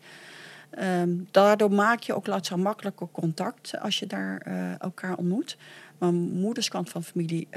Um, 0.79 1.29
daardoor 1.31 1.73
maak 1.73 2.01
je 2.01 2.14
ook 2.14 2.27
laat 2.27 2.47
zo 2.47 2.57
makkelijker 2.57 3.09
contact 3.12 3.81
als 3.81 3.99
je 3.99 4.07
daar 4.07 4.47
uh, 4.49 4.81
elkaar 4.81 5.16
ontmoet. 5.16 5.57
Mijn 5.99 6.14
moederskant 6.14 6.91
van 6.91 7.05
familie 7.05 7.49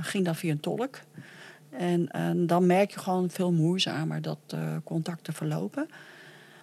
ging 0.00 0.24
dan 0.24 0.34
via 0.34 0.50
een 0.50 0.60
tolk. 0.60 1.00
En, 1.70 2.08
dan 2.46 2.66
merk 2.66 2.90
je 2.90 2.98
gewoon 2.98 3.30
veel 3.30 3.52
moeizamer 3.52 4.22
dat 4.22 4.38
uh, 4.54 4.60
contacten 4.84 5.32
verlopen. 5.32 5.88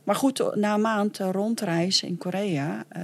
Maar 0.04 0.16
goed, 0.16 0.56
na 0.56 0.74
een 0.74 0.82
maand 0.82 1.18
rondreizen 1.18 2.08
in 2.08 2.18
Korea 2.18 2.86
uh, 2.98 3.04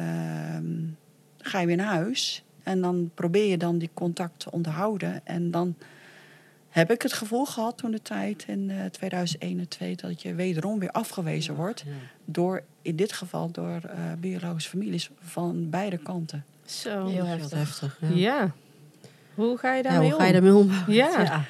ga 1.37 1.59
je 1.59 1.67
weer 1.67 1.75
naar 1.75 1.93
huis. 1.93 2.43
En 2.63 2.81
dan 2.81 3.11
probeer 3.13 3.45
je 3.45 3.57
dan 3.57 3.77
die 3.77 3.89
contact 3.93 4.39
te 4.39 4.51
onderhouden. 4.51 5.21
En 5.23 5.51
dan 5.51 5.75
heb 6.69 6.91
ik 6.91 7.01
het 7.01 7.13
gevoel 7.13 7.45
gehad 7.45 7.77
toen 7.77 7.91
de 7.91 8.01
tijd 8.01 8.43
in 8.47 8.69
uh, 8.69 8.85
2021 8.85 10.09
dat 10.09 10.21
je 10.21 10.33
wederom 10.33 10.79
weer 10.79 10.91
afgewezen 10.91 11.55
wordt 11.55 11.83
door 12.25 12.63
in 12.81 12.95
dit 12.95 13.13
geval 13.13 13.51
door 13.51 13.79
uh, 13.85 13.91
biologische 14.19 14.69
families 14.69 15.09
van 15.21 15.69
beide 15.69 15.97
kanten. 15.97 16.45
Zo 16.65 17.07
heel 17.07 17.25
heftig. 17.25 17.57
heftig 17.57 17.97
ja. 18.01 18.15
ja. 18.15 18.51
Hoe 19.33 19.57
ga 19.57 19.73
je 19.73 19.83
daarmee 19.83 20.03
ja, 20.05 20.11
hoe 20.11 20.19
ga 20.19 20.25
je 20.25 20.33
daarmee 20.33 20.55
om? 20.55 20.71
Ja. 20.87 21.21
ja. 21.21 21.45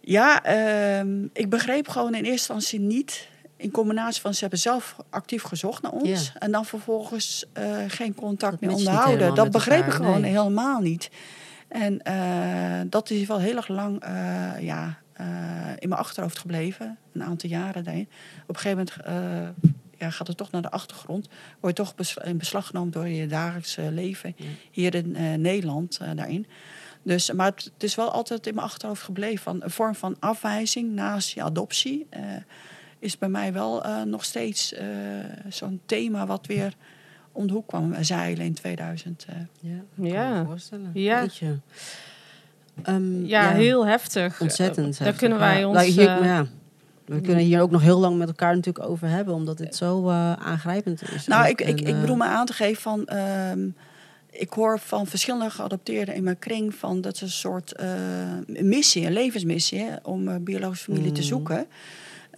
Ja, 0.00 0.42
ehm, 0.42 1.26
ik 1.32 1.50
begreep 1.50 1.88
gewoon 1.88 2.14
in 2.14 2.24
eerste 2.24 2.30
instantie 2.30 2.80
niet. 2.80 3.28
In 3.56 3.70
combinatie 3.70 4.20
van 4.20 4.34
ze 4.34 4.40
hebben 4.40 4.58
zelf 4.58 4.96
actief 5.10 5.42
gezocht 5.42 5.82
naar 5.82 5.92
ons. 5.92 6.32
En 6.38 6.50
dan 6.50 6.64
vervolgens 6.64 7.44
uh, 7.58 7.76
geen 7.88 8.14
contact 8.14 8.60
meer 8.60 8.70
onderhouden. 8.70 9.34
Dat 9.34 9.50
begreep 9.50 9.86
ik 9.86 9.92
gewoon 9.92 10.22
helemaal 10.22 10.80
niet. 10.80 11.10
En 11.68 12.00
uh, 12.08 12.80
dat 12.90 13.10
is 13.10 13.26
wel 13.26 13.40
heel 13.40 13.56
erg 13.56 13.68
lang 13.68 14.04
uh, 14.04 14.60
ja, 14.60 14.98
in 15.78 15.88
mijn 15.88 16.00
achterhoofd 16.00 16.38
gebleven. 16.38 16.98
Een 17.12 17.22
aantal 17.22 17.50
jaren 17.50 17.84
daarin. 17.84 18.08
Op 18.46 18.54
een 18.54 18.60
gegeven 18.60 18.86
moment 19.04 19.56
ja, 19.98 20.10
gaat 20.10 20.26
het 20.26 20.36
toch 20.36 20.50
naar 20.50 20.62
de 20.62 20.70
achtergrond. 20.70 21.28
Word 21.60 21.76
je 21.76 21.84
toch 21.84 22.24
in 22.24 22.38
beslag 22.38 22.66
genomen 22.66 22.92
door 22.92 23.08
je 23.08 23.26
dagelijkse 23.26 23.92
leven. 23.92 24.36
Hier 24.70 24.94
in 24.94 25.40
Nederland 25.40 25.98
daarin. 26.14 26.46
Dus, 27.02 27.32
maar 27.32 27.46
het, 27.46 27.82
is 27.82 27.94
wel 27.94 28.10
altijd 28.10 28.46
in 28.46 28.54
mijn 28.54 28.66
achterhoofd 28.66 29.02
gebleven. 29.02 29.42
Van 29.42 29.62
een 29.62 29.70
vorm 29.70 29.94
van 29.94 30.16
afwijzing 30.18 30.92
naast 30.92 31.30
je 31.30 31.42
adoptie 31.42 32.06
is 32.98 33.18
bij 33.18 33.28
mij 33.28 33.52
wel 33.52 34.04
nog 34.04 34.24
steeds 34.24 34.74
zo'n 35.48 35.80
thema 35.86 36.26
wat 36.26 36.46
weer 36.46 36.74
om 37.36 37.46
de 37.46 37.52
hoek 37.52 37.66
kwam 37.66 37.94
zeilen 38.00 38.44
in 38.44 38.54
2000. 38.54 39.26
ja, 39.60 39.70
ja. 39.94 40.44
voorstellen. 40.44 40.90
Ja. 40.94 41.26
Um, 42.88 43.26
ja, 43.26 43.50
ja, 43.50 43.56
heel 43.56 43.86
heftig. 43.86 44.40
Ontzettend. 44.40 44.98
Daar 44.98 45.12
kunnen 45.12 45.38
wij 45.38 45.64
ons. 45.64 45.84
Hier, 45.84 46.24
ja. 46.24 46.46
We 47.04 47.20
kunnen 47.20 47.44
hier 47.44 47.60
ook 47.60 47.70
nog 47.70 47.82
heel 47.82 47.98
lang 47.98 48.18
met 48.18 48.28
elkaar 48.28 48.54
natuurlijk 48.54 48.88
over 48.88 49.08
hebben, 49.08 49.34
omdat 49.34 49.58
dit 49.58 49.76
zo 49.76 50.10
aangrijpend 50.10 51.02
is. 51.14 51.26
Nou, 51.26 51.48
ik, 51.48 51.60
ik, 51.60 51.80
ik 51.80 52.00
bedoel 52.00 52.16
me 52.16 52.24
aan 52.24 52.46
te 52.46 52.52
geven 52.52 52.82
van. 52.82 53.08
Um, 53.52 53.74
ik 54.30 54.52
hoor 54.52 54.78
van 54.78 55.06
verschillende 55.06 55.50
geadopteerden 55.50 56.14
in 56.14 56.22
mijn 56.22 56.38
kring 56.38 56.74
van 56.74 57.00
dat 57.00 57.14
is 57.14 57.20
een 57.20 57.28
soort 57.28 57.74
uh, 57.80 58.62
missie, 58.64 59.06
een 59.06 59.12
levensmissie, 59.12 59.80
hè, 59.80 59.94
om 60.02 60.44
biologische 60.44 60.84
familie 60.84 61.12
te 61.12 61.20
mm. 61.20 61.26
zoeken. 61.26 61.66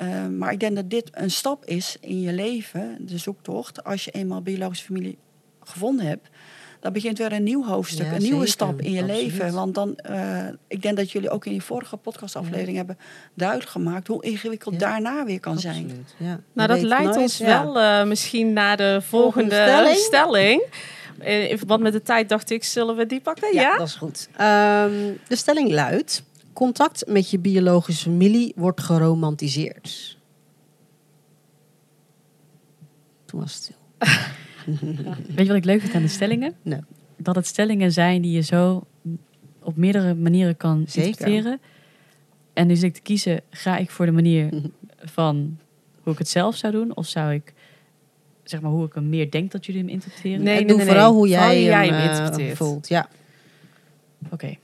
Uh, 0.02 0.26
maar 0.26 0.52
ik 0.52 0.60
denk 0.60 0.76
dat 0.76 0.90
dit 0.90 1.10
een 1.12 1.30
stap 1.30 1.64
is 1.64 1.96
in 2.00 2.20
je 2.20 2.32
leven, 2.32 2.96
de 3.00 3.18
zoektocht. 3.18 3.84
Als 3.84 4.04
je 4.04 4.10
eenmaal 4.10 4.42
biologische 4.42 4.84
familie 4.84 5.18
gevonden 5.64 6.06
hebt, 6.06 6.28
dan 6.80 6.92
begint 6.92 7.18
weer 7.18 7.32
een 7.32 7.42
nieuw 7.42 7.64
hoofdstuk, 7.64 8.06
ja, 8.06 8.12
een 8.12 8.22
nieuwe 8.22 8.46
stap 8.46 8.80
in 8.80 8.92
je 8.92 9.02
Absoluut. 9.02 9.22
leven. 9.22 9.52
Want 9.52 9.74
dan, 9.74 9.98
uh, 10.10 10.46
ik 10.68 10.82
denk 10.82 10.96
dat 10.96 11.10
jullie 11.10 11.30
ook 11.30 11.46
in 11.46 11.54
je 11.54 11.60
vorige 11.60 11.96
podcastaflevering 11.96 12.70
ja. 12.70 12.76
hebben 12.76 12.98
duidelijk 13.34 13.70
gemaakt 13.70 14.06
hoe 14.06 14.24
ingewikkeld 14.24 14.74
ja. 14.74 14.80
daarna 14.80 15.24
weer 15.24 15.40
kan 15.40 15.54
Absoluut. 15.54 16.14
zijn. 16.18 16.44
Nou, 16.52 16.68
dat 16.68 16.82
leidt 16.82 17.04
nooit, 17.04 17.16
ons 17.16 17.38
wel 17.38 18.06
misschien 18.06 18.52
naar 18.52 18.76
de 18.76 19.00
volgende, 19.02 19.54
volgende 19.54 19.94
stelling. 19.96 20.62
stelling. 20.66 21.48
In 21.50 21.58
verband 21.58 21.82
met 21.82 21.92
de 21.92 22.02
tijd 22.02 22.28
dacht 22.28 22.50
ik, 22.50 22.64
zullen 22.64 22.96
we 22.96 23.06
die 23.06 23.20
pakken? 23.20 23.54
Ja, 23.54 23.60
ja? 23.60 23.78
dat 23.78 23.86
is 23.86 23.94
goed. 23.94 24.28
Um, 24.32 25.18
de 25.28 25.36
stelling 25.36 25.70
luidt: 25.70 26.22
contact 26.58 27.06
met 27.06 27.30
je 27.30 27.38
biologische 27.38 28.02
familie 28.02 28.52
wordt 28.56 28.80
geromantiseerd. 28.80 30.18
Toen 33.24 33.40
was 33.40 33.54
het 33.54 33.62
stil. 33.62 33.76
Weet 35.36 35.46
je 35.46 35.46
wat 35.46 35.56
ik 35.56 35.64
leuk 35.64 35.80
vind 35.80 35.94
aan 35.94 36.02
de 36.02 36.08
stellingen? 36.08 36.54
Nee. 36.62 36.80
Dat 37.16 37.34
het 37.34 37.46
stellingen 37.46 37.92
zijn 37.92 38.22
die 38.22 38.32
je 38.32 38.40
zo 38.40 38.86
op 39.62 39.76
meerdere 39.76 40.14
manieren 40.14 40.56
kan 40.56 40.78
interpreteren. 40.78 41.60
En 42.52 42.76
zit 42.76 42.82
ik 42.82 42.94
te 42.94 43.00
kiezen, 43.00 43.40
ga 43.50 43.76
ik 43.76 43.90
voor 43.90 44.06
de 44.06 44.12
manier 44.12 44.62
van 45.16 45.58
hoe 46.02 46.12
ik 46.12 46.18
het 46.18 46.28
zelf 46.28 46.56
zou 46.56 46.72
doen? 46.72 46.96
Of 46.96 47.06
zou 47.06 47.32
ik 47.32 47.52
zeg 48.44 48.60
maar, 48.60 48.70
hoe 48.70 48.86
ik 48.86 48.94
hem 48.94 49.08
meer 49.08 49.30
denk 49.30 49.50
dat 49.50 49.66
jullie 49.66 49.80
hem 49.80 49.90
interpreteren? 49.90 50.42
Nee, 50.42 50.54
nee, 50.54 50.66
doe 50.66 50.76
nee, 50.76 50.86
vooral 50.86 51.12
hoe 51.14 51.28
jij, 51.28 51.62
hem, 51.62 51.92
hem 51.92 52.10
interpreteert. 52.10 52.56
voelt. 52.56 52.88
Ja. 52.88 53.08
Oké. 54.24 54.34
Okay. 54.34 54.58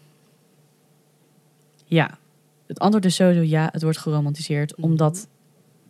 Ja. 1.94 2.18
Het 2.66 2.78
antwoord 2.78 3.04
is 3.04 3.14
sowieso 3.14 3.42
ja, 3.42 3.68
het 3.72 3.82
wordt 3.82 3.98
geromantiseerd. 3.98 4.76
Mm. 4.76 4.84
Omdat 4.84 5.28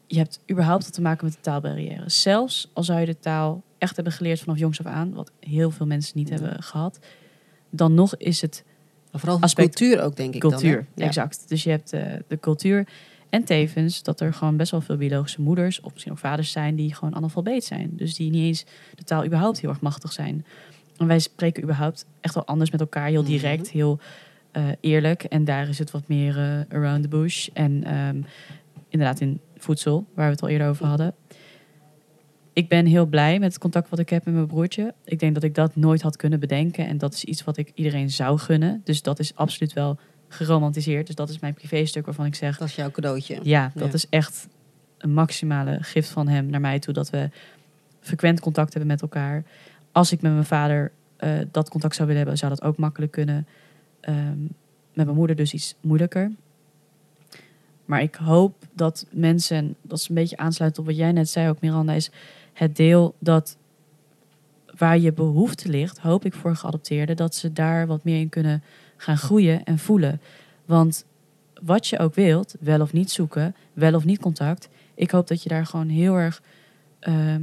je 0.07 0.19
hebt 0.19 0.41
überhaupt 0.51 0.93
te 0.93 1.01
maken 1.01 1.25
met 1.25 1.35
de 1.35 1.41
taalbarrière. 1.41 2.11
Zelfs 2.11 2.71
al 2.73 2.83
zou 2.83 3.01
je 3.01 3.07
de 3.07 3.19
taal 3.19 3.63
echt 3.79 3.95
hebben 3.95 4.13
geleerd 4.13 4.41
vanaf 4.41 4.59
jongs 4.59 4.81
af 4.81 4.87
aan, 4.87 5.15
wat 5.15 5.31
heel 5.41 5.71
veel 5.71 5.87
mensen 5.87 6.19
niet 6.19 6.31
mm. 6.31 6.37
hebben 6.37 6.63
gehad, 6.63 6.99
dan 7.71 7.95
nog 7.95 8.17
is 8.17 8.41
het. 8.41 8.65
Maar 9.11 9.21
vooral 9.21 9.41
aspect 9.41 9.77
cultuur 9.77 10.03
ook, 10.03 10.17
denk 10.17 10.35
ik. 10.35 10.41
Cultuur, 10.41 10.75
dan, 10.75 10.87
ja. 10.95 11.05
exact. 11.05 11.49
Dus 11.49 11.63
je 11.63 11.71
hebt 11.71 11.95
uh, 11.95 12.13
de 12.29 12.41
cultuur 12.41 12.87
en 13.31 13.45
tevens 13.45 14.03
dat 14.03 14.21
er 14.21 14.35
gewoon 14.35 14.57
best 14.57 14.71
wel 14.71 14.81
veel 14.81 14.97
biologische 14.97 15.41
moeders, 15.41 15.81
of 15.81 15.93
misschien 15.93 16.13
ook 16.13 16.19
vaders 16.19 16.53
zijn, 16.53 16.75
die 16.75 16.95
gewoon 16.95 17.15
analfabeet 17.15 17.65
zijn. 17.65 17.91
Dus 17.93 18.15
die 18.15 18.31
niet 18.31 18.43
eens 18.43 18.65
de 18.95 19.05
taal 19.05 19.25
überhaupt 19.25 19.61
heel 19.61 19.71
erg 19.71 19.81
machtig 19.81 20.13
zijn. 20.13 20.45
En 20.97 21.07
wij 21.07 21.19
spreken 21.19 21.63
überhaupt 21.63 22.07
echt 22.21 22.35
wel 22.35 22.45
anders 22.45 22.71
met 22.71 22.81
elkaar, 22.81 23.09
heel 23.09 23.25
direct, 23.25 23.67
mhm. 23.67 23.77
heel 23.77 23.99
uh, 24.01 24.07
eerlijk. 24.81 25.25
En 25.25 25.45
daar 25.45 25.69
is 25.69 25.79
het 25.79 25.91
wat 25.91 26.09
meer 26.09 26.37
uh, 26.37 26.79
around 26.79 27.03
the 27.03 27.09
bush. 27.09 27.49
En 27.53 27.97
um, 27.97 28.25
inderdaad 28.89 29.21
in 29.21 29.41
voedsel, 29.57 30.07
waar 30.15 30.27
we 30.27 30.33
het 30.33 30.43
al 30.43 30.49
eerder 30.49 30.69
over 30.69 30.87
hadden. 30.87 31.15
Ik 32.53 32.69
ben 32.69 32.87
heel 32.87 33.07
blij 33.07 33.39
met 33.39 33.53
het 33.53 33.63
contact 33.63 33.89
wat 33.89 33.99
ik 33.99 34.09
heb 34.09 34.25
met 34.25 34.35
mijn 34.35 34.47
broertje. 34.47 34.95
Ik 35.05 35.19
denk 35.19 35.35
dat 35.35 35.43
ik 35.43 35.55
dat 35.55 35.77
nooit 35.77 36.03
had 36.03 36.17
kunnen 36.17 36.41
bedenken. 36.41 36.87
En 36.87 36.99
dat 36.99 37.15
is 37.15 37.25
iets 37.25 37.45
wat 37.45 37.57
ik 37.57 37.73
iedereen 37.75 38.11
zou 38.11 38.39
gunnen. 38.39 38.81
Dus 38.85 39.03
dat 39.03 39.19
is 39.19 39.35
absoluut 39.35 39.73
wel 39.73 39.99
geromantiseerd. 40.29 41.07
Dus 41.07 41.15
dat 41.15 41.29
is 41.29 41.39
mijn 41.39 41.55
privéstuk 41.55 42.05
waarvan 42.05 42.27
ik 42.27 42.35
zeg... 42.35 42.59
Dat 42.59 42.69
is 42.69 42.75
jouw 42.75 42.91
cadeautje. 42.91 43.39
Ja, 43.43 43.73
dat 43.75 43.95
is 43.95 44.09
echt 44.09 44.49
een 44.99 45.13
maximale 45.13 45.79
gift 45.81 46.09
van 46.09 46.29
hem 46.29 46.47
naar 46.47 46.61
mij 46.61 46.79
toe. 46.79 46.95
Dat 46.95 47.11
we 47.11 47.31
frequent 48.01 48.41
contact 48.41 48.73
hebben 48.73 48.91
met 48.91 49.03
elkaar. 49.03 49.45
Als 49.93 50.13
ik 50.13 50.23
met 50.23 50.33
mijn 50.33 50.45
vader 50.45 50.93
uh, 51.21 51.31
dat 51.51 51.69
contact 51.69 51.95
zou 51.95 52.09
willen 52.09 52.23
hebben, 52.23 52.39
zou 52.41 52.55
dat 52.55 52.63
ook 52.63 52.77
makkelijk 52.77 53.13
kunnen. 53.13 53.47
Um, 54.09 54.55
met 54.95 55.05
mijn 55.05 55.17
moeder 55.17 55.37
dus 55.37 55.55
iets 55.55 55.75
moeilijker. 55.81 56.33
Maar 57.85 58.03
ik 58.03 58.15
hoop 58.15 58.55
dat 58.73 59.07
mensen, 59.11 59.77
dat 59.83 59.99
is 59.99 60.09
een 60.09 60.15
beetje 60.15 60.37
aansluit 60.37 60.79
op 60.79 60.87
wat 60.87 60.97
jij 60.97 61.13
net 61.13 61.29
zei 61.29 61.49
ook 61.49 61.61
Miranda, 61.61 61.93
is 61.93 62.11
het 62.53 62.77
deel 62.77 63.15
dat 63.19 63.57
waar 64.77 64.99
je 64.99 65.13
behoefte 65.13 65.69
ligt, 65.69 65.99
hoop 65.99 66.25
ik 66.25 66.35
voor 66.35 66.57
geadopteerden, 66.57 67.17
dat 67.17 67.35
ze 67.35 67.53
daar 67.53 67.87
wat 67.87 68.05
meer 68.05 68.21
in 68.21 68.29
kunnen 68.29 68.63
gaan 68.97 69.19
groeien 69.19 69.65
en 69.65 69.79
voelen. 69.79 70.21
Want 70.65 71.05
wat 71.63 71.87
je 71.87 71.99
ook 71.99 72.15
wilt, 72.15 72.55
wel 72.61 72.81
of 72.81 72.93
niet 72.93 73.11
zoeken, 73.11 73.55
wel 73.73 73.95
of 73.95 74.05
niet 74.05 74.21
contact, 74.21 74.69
ik 74.95 75.11
hoop 75.11 75.29
dat 75.29 75.43
je 75.43 75.49
daar 75.49 75.67
gewoon 75.67 75.89
heel 75.89 76.15
erg 76.15 76.43
uh, 77.09 77.35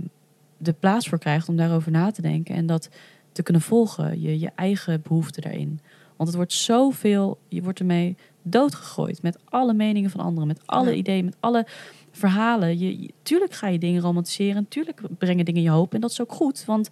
de 0.57 0.73
plaats 0.73 1.09
voor 1.09 1.19
krijgt 1.19 1.49
om 1.49 1.55
daarover 1.55 1.91
na 1.91 2.11
te 2.11 2.21
denken 2.21 2.55
en 2.55 2.65
dat 2.65 2.89
te 3.31 3.43
kunnen 3.43 3.61
volgen, 3.61 4.21
je, 4.21 4.39
je 4.39 4.51
eigen 4.55 5.01
behoeften 5.01 5.41
daarin. 5.41 5.79
Want 6.21 6.33
het 6.33 6.41
wordt 6.41 6.53
zoveel, 6.61 7.39
je 7.47 7.61
wordt 7.61 7.79
ermee 7.79 8.15
doodgegooid 8.41 9.21
met 9.21 9.37
alle 9.49 9.73
meningen 9.73 10.09
van 10.09 10.19
anderen, 10.19 10.47
met 10.47 10.61
alle 10.65 10.89
ja. 10.89 10.95
ideeën, 10.95 11.25
met 11.25 11.35
alle 11.39 11.67
verhalen. 12.11 12.79
Je, 12.79 13.01
je, 13.01 13.13
tuurlijk 13.23 13.53
ga 13.53 13.67
je 13.67 13.79
dingen 13.79 14.01
romantiseren, 14.01 14.67
tuurlijk 14.67 15.01
brengen 15.17 15.45
dingen 15.45 15.61
je 15.61 15.69
hoop 15.69 15.93
en 15.93 16.01
dat 16.01 16.11
is 16.11 16.21
ook 16.21 16.31
goed, 16.31 16.65
want 16.65 16.89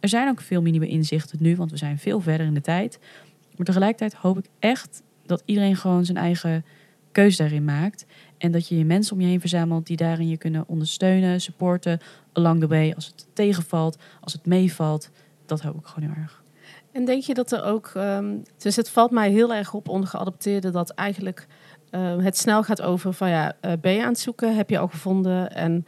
er 0.00 0.08
zijn 0.08 0.28
ook 0.28 0.40
veel 0.40 0.62
nieuwe 0.62 0.88
inzichten 0.88 1.38
nu, 1.40 1.56
want 1.56 1.70
we 1.70 1.76
zijn 1.76 1.98
veel 1.98 2.20
verder 2.20 2.46
in 2.46 2.54
de 2.54 2.60
tijd. 2.60 2.98
Maar 3.56 3.66
tegelijkertijd 3.66 4.14
hoop 4.14 4.38
ik 4.38 4.46
echt 4.58 5.02
dat 5.26 5.42
iedereen 5.44 5.76
gewoon 5.76 6.04
zijn 6.04 6.18
eigen 6.18 6.64
keuze 7.12 7.36
daarin 7.36 7.64
maakt. 7.64 8.06
En 8.38 8.52
dat 8.52 8.68
je 8.68 8.78
je 8.78 8.84
mensen 8.84 9.14
om 9.14 9.20
je 9.20 9.26
heen 9.26 9.40
verzamelt 9.40 9.86
die 9.86 9.96
daarin 9.96 10.28
je 10.28 10.36
kunnen 10.36 10.64
ondersteunen, 10.68 11.40
supporten 11.40 12.00
along 12.32 12.60
the 12.60 12.66
way. 12.66 12.92
Als 12.92 13.06
het 13.06 13.26
tegenvalt, 13.32 13.98
als 14.20 14.32
het 14.32 14.46
meevalt. 14.46 15.10
Dat 15.46 15.60
hoop 15.60 15.78
ik 15.78 15.86
gewoon 15.86 16.10
heel 16.10 16.22
erg. 16.22 16.41
En 16.92 17.04
denk 17.04 17.22
je 17.22 17.34
dat 17.34 17.52
er 17.52 17.64
ook. 17.64 17.92
Um, 17.96 18.42
dus 18.58 18.76
het 18.76 18.90
valt 18.90 19.10
mij 19.10 19.30
heel 19.30 19.54
erg 19.54 19.74
op 19.74 19.88
onder 19.88 20.08
geadopteerden 20.08 20.72
dat 20.72 20.90
eigenlijk 20.90 21.46
uh, 21.90 22.16
het 22.24 22.38
snel 22.38 22.62
gaat 22.62 22.82
over 22.82 23.12
van 23.12 23.28
ja, 23.28 23.52
uh, 23.60 23.72
ben 23.80 23.92
je 23.92 24.02
aan 24.02 24.08
het 24.08 24.18
zoeken? 24.18 24.56
Heb 24.56 24.70
je 24.70 24.78
al 24.78 24.88
gevonden? 24.88 25.50
En 25.54 25.86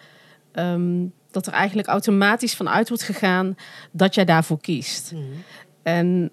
um, 0.53 1.13
dat 1.31 1.47
er 1.47 1.53
eigenlijk 1.53 1.89
automatisch 1.89 2.57
vanuit 2.57 2.89
wordt 2.89 3.03
gegaan 3.03 3.55
dat 3.93 4.15
jij 4.15 4.25
daarvoor 4.25 4.61
kiest. 4.61 5.13
Mm. 5.13 5.23
En 5.83 6.31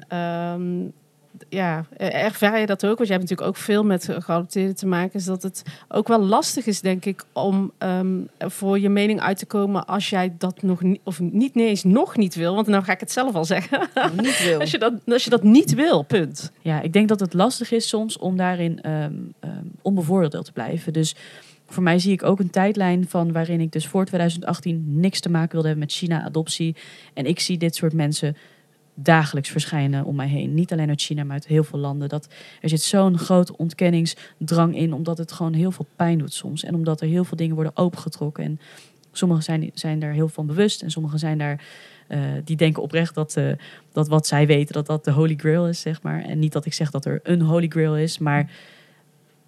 ja, 1.49 1.85
ervaar 1.97 2.59
je 2.59 2.65
dat 2.65 2.85
ook? 2.85 2.97
Want 2.97 3.07
je 3.07 3.13
hebt 3.13 3.29
natuurlijk 3.29 3.57
ook 3.57 3.63
veel 3.63 3.83
met 3.83 4.09
geadopteerden 4.17 4.75
te 4.75 4.87
maken. 4.87 5.19
Is 5.19 5.25
dat 5.25 5.43
het 5.43 5.63
ook 5.87 6.07
wel 6.07 6.19
lastig 6.19 6.65
is, 6.65 6.81
denk 6.81 7.05
ik, 7.05 7.23
om 7.33 7.71
um, 7.79 8.29
voor 8.39 8.79
je 8.79 8.89
mening 8.89 9.21
uit 9.21 9.37
te 9.37 9.45
komen 9.45 9.85
als 9.85 10.09
jij 10.09 10.33
dat 10.37 10.61
nog 10.61 10.81
niet, 10.81 10.99
of 11.03 11.19
niet 11.19 11.55
eens 11.55 11.83
nog 11.83 12.17
niet 12.17 12.35
wil. 12.35 12.55
Want 12.55 12.67
dan 12.67 12.83
ga 12.83 12.91
ik 12.91 12.99
het 12.99 13.11
zelf 13.11 13.35
al 13.35 13.45
zeggen. 13.45 13.89
Niet 14.21 14.43
wil. 14.43 14.59
als, 14.61 14.71
je 14.71 14.77
dat, 14.77 14.93
als 15.07 15.23
je 15.23 15.29
dat 15.29 15.43
niet 15.43 15.73
wil, 15.73 16.01
punt. 16.01 16.51
Ja, 16.61 16.81
ik 16.81 16.93
denk 16.93 17.07
dat 17.07 17.19
het 17.19 17.33
lastig 17.33 17.71
is 17.71 17.87
soms 17.87 18.17
om 18.17 18.37
daarin 18.37 18.89
um, 18.89 19.33
um, 19.43 19.71
onbevoordeeld 19.81 20.45
te 20.45 20.51
blijven. 20.51 20.93
Dus 20.93 21.15
voor 21.71 21.83
mij 21.83 21.99
zie 21.99 22.11
ik 22.11 22.23
ook 22.23 22.39
een 22.39 22.49
tijdlijn 22.49 23.05
van 23.07 23.31
waarin 23.31 23.61
ik 23.61 23.71
dus 23.71 23.87
voor 23.87 24.05
2018 24.05 24.99
niks 24.99 25.19
te 25.19 25.29
maken 25.29 25.51
wilde 25.51 25.67
hebben 25.67 25.85
met 25.85 25.95
China-adoptie. 25.95 26.75
En 27.13 27.25
ik 27.25 27.39
zie 27.39 27.57
dit 27.57 27.75
soort 27.75 27.93
mensen 27.93 28.37
dagelijks 28.93 29.49
verschijnen 29.49 30.05
om 30.05 30.15
mij 30.15 30.27
heen. 30.27 30.53
Niet 30.53 30.71
alleen 30.71 30.89
uit 30.89 31.01
China, 31.01 31.23
maar 31.23 31.33
uit 31.33 31.47
heel 31.47 31.63
veel 31.63 31.79
landen. 31.79 32.09
Dat 32.09 32.27
er 32.61 32.69
zit 32.69 32.81
zo'n 32.81 33.17
grote 33.17 33.57
ontkenningsdrang 33.57 34.75
in, 34.75 34.93
omdat 34.93 35.17
het 35.17 35.31
gewoon 35.31 35.53
heel 35.53 35.71
veel 35.71 35.87
pijn 35.95 36.17
doet 36.17 36.33
soms. 36.33 36.63
En 36.63 36.75
omdat 36.75 37.01
er 37.01 37.07
heel 37.07 37.23
veel 37.23 37.37
dingen 37.37 37.55
worden 37.55 37.77
opengetrokken. 37.77 38.43
En 38.43 38.59
sommigen 39.11 39.43
zijn, 39.43 39.71
zijn 39.73 39.99
daar 39.99 40.13
heel 40.13 40.27
van 40.27 40.45
bewust 40.45 40.81
en 40.81 40.91
sommigen 40.91 41.19
zijn 41.19 41.37
daar. 41.37 41.63
Uh, 42.09 42.19
die 42.43 42.55
denken 42.55 42.83
oprecht 42.83 43.15
dat, 43.15 43.35
uh, 43.37 43.51
dat 43.91 44.07
wat 44.07 44.27
zij 44.27 44.47
weten, 44.47 44.73
dat 44.73 44.85
dat 44.85 45.03
de 45.05 45.11
holy 45.11 45.35
grail 45.35 45.67
is, 45.67 45.81
zeg 45.81 46.01
maar. 46.01 46.23
En 46.23 46.39
niet 46.39 46.51
dat 46.51 46.65
ik 46.65 46.73
zeg 46.73 46.91
dat 46.91 47.05
er 47.05 47.19
een 47.23 47.41
holy 47.41 47.67
grail 47.67 47.97
is, 47.97 48.17
maar 48.17 48.51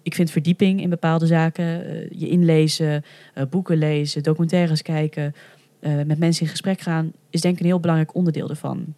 ik 0.02 0.14
vind 0.14 0.30
verdieping 0.30 0.80
in 0.80 0.90
bepaalde 0.90 1.26
zaken, 1.26 1.64
uh, 1.64 2.06
je 2.10 2.28
inlezen, 2.28 3.04
boeken 3.50 3.76
lezen, 3.76 4.22
documentaires 4.22 4.82
kijken, 4.82 5.34
met 5.80 6.18
mensen 6.18 6.44
in 6.44 6.50
gesprek 6.50 6.80
gaan, 6.80 7.12
is 7.30 7.40
denk 7.40 7.54
ik 7.54 7.60
een 7.60 7.66
heel 7.66 7.80
belangrijk 7.80 8.14
onderdeel 8.14 8.48
ervan. 8.48 8.94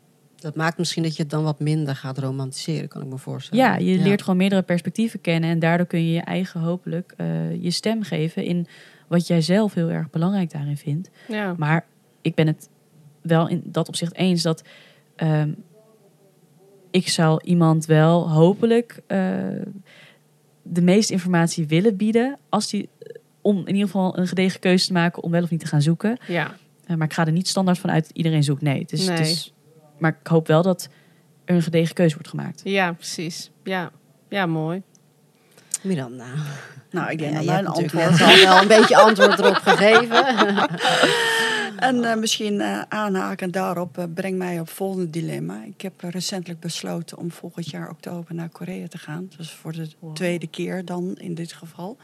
Dat 0.47 0.57
maakt 0.57 0.79
misschien 0.79 1.03
dat 1.03 1.17
je 1.17 1.23
het 1.23 1.31
dan 1.31 1.43
wat 1.43 1.61
minder 1.61 1.97
gaat 1.97 2.19
romantiseren, 2.19 2.89
kan 2.89 3.03
ik 3.03 3.09
me 3.09 3.19
voorstellen. 3.19 3.65
Ja, 3.65 3.77
je 3.77 3.99
leert 3.99 4.23
gewoon 4.23 4.37
meerdere 4.37 4.63
perspectieven 4.63 5.21
kennen 5.21 5.51
en 5.51 5.59
daardoor 5.59 5.87
kun 5.87 6.05
je 6.05 6.13
je 6.13 6.21
eigen 6.21 6.61
hopelijk 6.61 7.15
je 7.61 7.71
stem 7.71 8.03
geven 8.03 8.45
in 8.45 8.67
wat 9.09 9.27
jij 9.27 9.41
zelf 9.41 9.75
heel 9.75 9.91
erg 9.91 10.11
belangrijk 10.11 10.53
daarin 10.53 10.77
vindt. 10.77 11.11
Ja. 11.29 11.55
Maar 11.59 11.87
ik 12.21 12.35
ben 12.35 12.47
het 12.47 12.69
wel 13.23 13.49
in 13.49 13.63
dat 13.65 13.89
opzicht 13.89 14.15
eens 14.15 14.43
dat 14.43 14.63
um, 15.17 15.57
ik 16.91 17.09
zou 17.09 17.41
iemand 17.45 17.87
wel 17.87 18.31
hopelijk 18.31 19.01
uh, 19.09 19.19
de 20.63 20.83
meeste 20.83 21.13
informatie 21.13 21.67
willen 21.67 21.97
bieden 21.97 22.39
als 22.49 22.71
die 22.71 22.89
om 23.41 23.59
in 23.59 23.75
ieder 23.75 23.87
geval 23.87 24.19
een 24.19 24.27
gedegen 24.27 24.61
keuze 24.61 24.87
te 24.87 24.93
maken 24.93 25.23
om 25.23 25.31
wel 25.31 25.43
of 25.43 25.51
niet 25.51 25.61
te 25.61 25.67
gaan 25.67 25.83
zoeken. 25.83 26.19
Ja. 26.29 26.57
Uh, 26.87 26.97
maar 26.97 27.07
ik 27.07 27.13
ga 27.13 27.27
er 27.27 27.33
niet 27.33 27.49
standaard 27.49 27.79
vanuit 27.79 28.07
dat 28.07 28.17
iedereen 28.17 28.45
zoekt. 28.45 28.63
Nee, 28.63 28.81
het 28.81 28.93
is, 28.93 29.07
nee. 29.07 29.17
Het 29.17 29.27
is, 29.27 29.55
maar 29.99 30.19
ik 30.21 30.27
hoop 30.27 30.47
wel 30.47 30.63
dat 30.63 30.89
er 31.45 31.55
een 31.55 31.63
gedegen 31.63 31.95
keuze 31.95 32.15
wordt 32.15 32.29
gemaakt. 32.29 32.61
Ja, 32.65 32.93
precies. 32.93 33.51
Ja, 33.65 33.91
ja 34.29 34.47
mooi. 34.47 34.83
Miranda. 35.83 36.27
Nou, 36.91 37.11
ik 37.11 37.19
denk 37.19 37.31
ja, 37.33 37.37
dat 37.37 37.47
mijn 37.47 37.67
antwoord 37.67 38.21
al 38.21 38.37
wel 38.45 38.63
een 38.63 38.69
beetje 38.69 38.97
antwoord 38.97 39.39
erop 39.39 39.55
gegeven. 39.55 40.27
en 41.89 41.97
uh, 41.97 42.15
misschien 42.15 42.55
uh, 42.55 42.83
aanhaken 42.89 43.51
daarop 43.51 43.99
uh, 43.99 44.05
brengt 44.15 44.39
mij 44.39 44.61
op 44.61 44.67
het 44.67 44.75
volgende 44.75 45.11
dilemma. 45.11 45.63
Ik 45.65 45.81
heb 45.81 45.93
recentelijk 46.01 46.61
besloten 46.61 47.19
om 47.19 47.31
volgend 47.31 47.71
jaar 47.71 47.91
oktober 47.91 48.35
naar 48.35 48.49
Korea 48.49 48.89
te 48.89 48.99
gaan. 48.99 49.31
Dus 49.37 49.53
voor 49.53 49.73
de 49.73 49.89
tweede 50.15 50.47
keer 50.47 50.85
dan 50.85 51.15
in 51.17 51.35
dit 51.35 51.53
geval. 51.53 51.97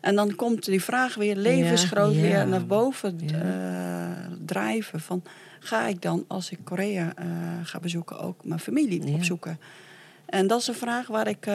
En 0.00 0.14
dan 0.14 0.34
komt 0.34 0.64
die 0.64 0.82
vraag 0.82 1.14
weer 1.14 1.36
levensgroot 1.36 2.14
ja, 2.14 2.20
weer 2.20 2.46
naar 2.46 2.66
boven 2.66 3.18
drijven. 4.44 5.00
Van, 5.00 5.22
ga 5.66 5.86
ik 5.86 6.02
dan 6.02 6.24
als 6.28 6.50
ik 6.50 6.58
Korea 6.64 7.14
ga 7.62 7.80
bezoeken 7.80 8.18
ook 8.18 8.44
mijn 8.44 8.60
familie 8.60 9.14
opzoeken? 9.14 9.58
En 10.26 10.46
dat 10.46 10.60
is 10.60 10.66
een 10.66 10.74
vraag 10.74 11.06
waar 11.06 11.28
ik 11.28 11.46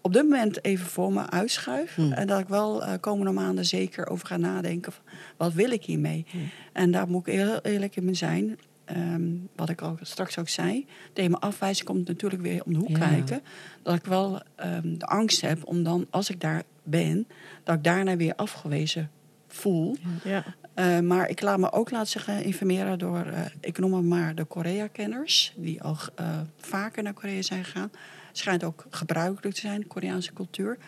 op 0.00 0.12
dit 0.12 0.22
moment 0.22 0.64
even 0.64 0.86
voor 0.86 1.12
me 1.12 1.30
uitschuif. 1.30 1.94
Hmm. 1.94 2.12
En 2.12 2.26
dat 2.26 2.40
ik 2.40 2.48
wel 2.48 2.82
uh, 2.82 2.92
komende 3.00 3.32
maanden 3.32 3.64
zeker 3.64 4.08
over 4.08 4.26
ga 4.26 4.36
nadenken. 4.36 4.92
Wat 5.36 5.52
wil 5.52 5.70
ik 5.70 5.84
hiermee? 5.84 6.26
Hmm. 6.30 6.50
En 6.72 6.90
daar 6.90 7.08
moet 7.08 7.26
ik 7.26 7.32
heel 7.32 7.60
eerlijk 7.60 7.96
in 7.96 8.16
zijn. 8.16 8.58
Ehm, 8.84 9.22
wat 9.56 9.68
ik 9.68 9.80
al 9.80 9.96
straks 10.00 10.38
ook 10.38 10.48
zei. 10.48 10.86
Mijn 11.14 11.34
afwijzing 11.34 11.86
komt 11.86 12.08
natuurlijk 12.08 12.42
weer 12.42 12.64
om 12.64 12.72
de 12.72 12.78
hoek 12.78 12.94
kijken. 12.94 13.42
Dat 13.82 13.94
ik 13.94 14.04
wel 14.04 14.42
um, 14.64 14.98
de 14.98 15.06
angst 15.06 15.40
heb 15.40 15.58
om 15.64 15.82
dan, 15.82 16.06
als 16.10 16.30
ik 16.30 16.40
daar 16.40 16.62
ben, 16.82 17.26
dat 17.64 17.74
ik 17.74 17.84
daarna 17.84 18.16
weer 18.16 18.34
afgewezen 18.34 19.10
voel. 19.52 19.96
Ja. 20.24 20.44
Uh, 20.74 20.98
maar 20.98 21.28
ik 21.28 21.40
laat 21.40 21.58
me 21.58 21.72
ook 21.72 21.90
laten 21.90 22.08
zeggen 22.08 22.44
informeren 22.44 22.98
door, 22.98 23.26
uh, 23.26 23.40
ik 23.60 23.78
noem 23.78 23.94
het 23.94 24.04
maar 24.04 24.34
de 24.34 24.44
Korea-kenners, 24.44 25.52
die 25.56 25.82
al 25.82 25.96
uh, 26.20 26.40
vaker 26.56 27.02
naar 27.02 27.12
Korea 27.12 27.42
zijn 27.42 27.64
gegaan 27.64 27.90
schijnt 28.32 28.64
ook 28.64 28.86
gebruikelijk 28.90 29.54
te 29.54 29.60
zijn, 29.60 29.80
de 29.80 29.86
Koreaanse 29.86 30.32
cultuur. 30.32 30.78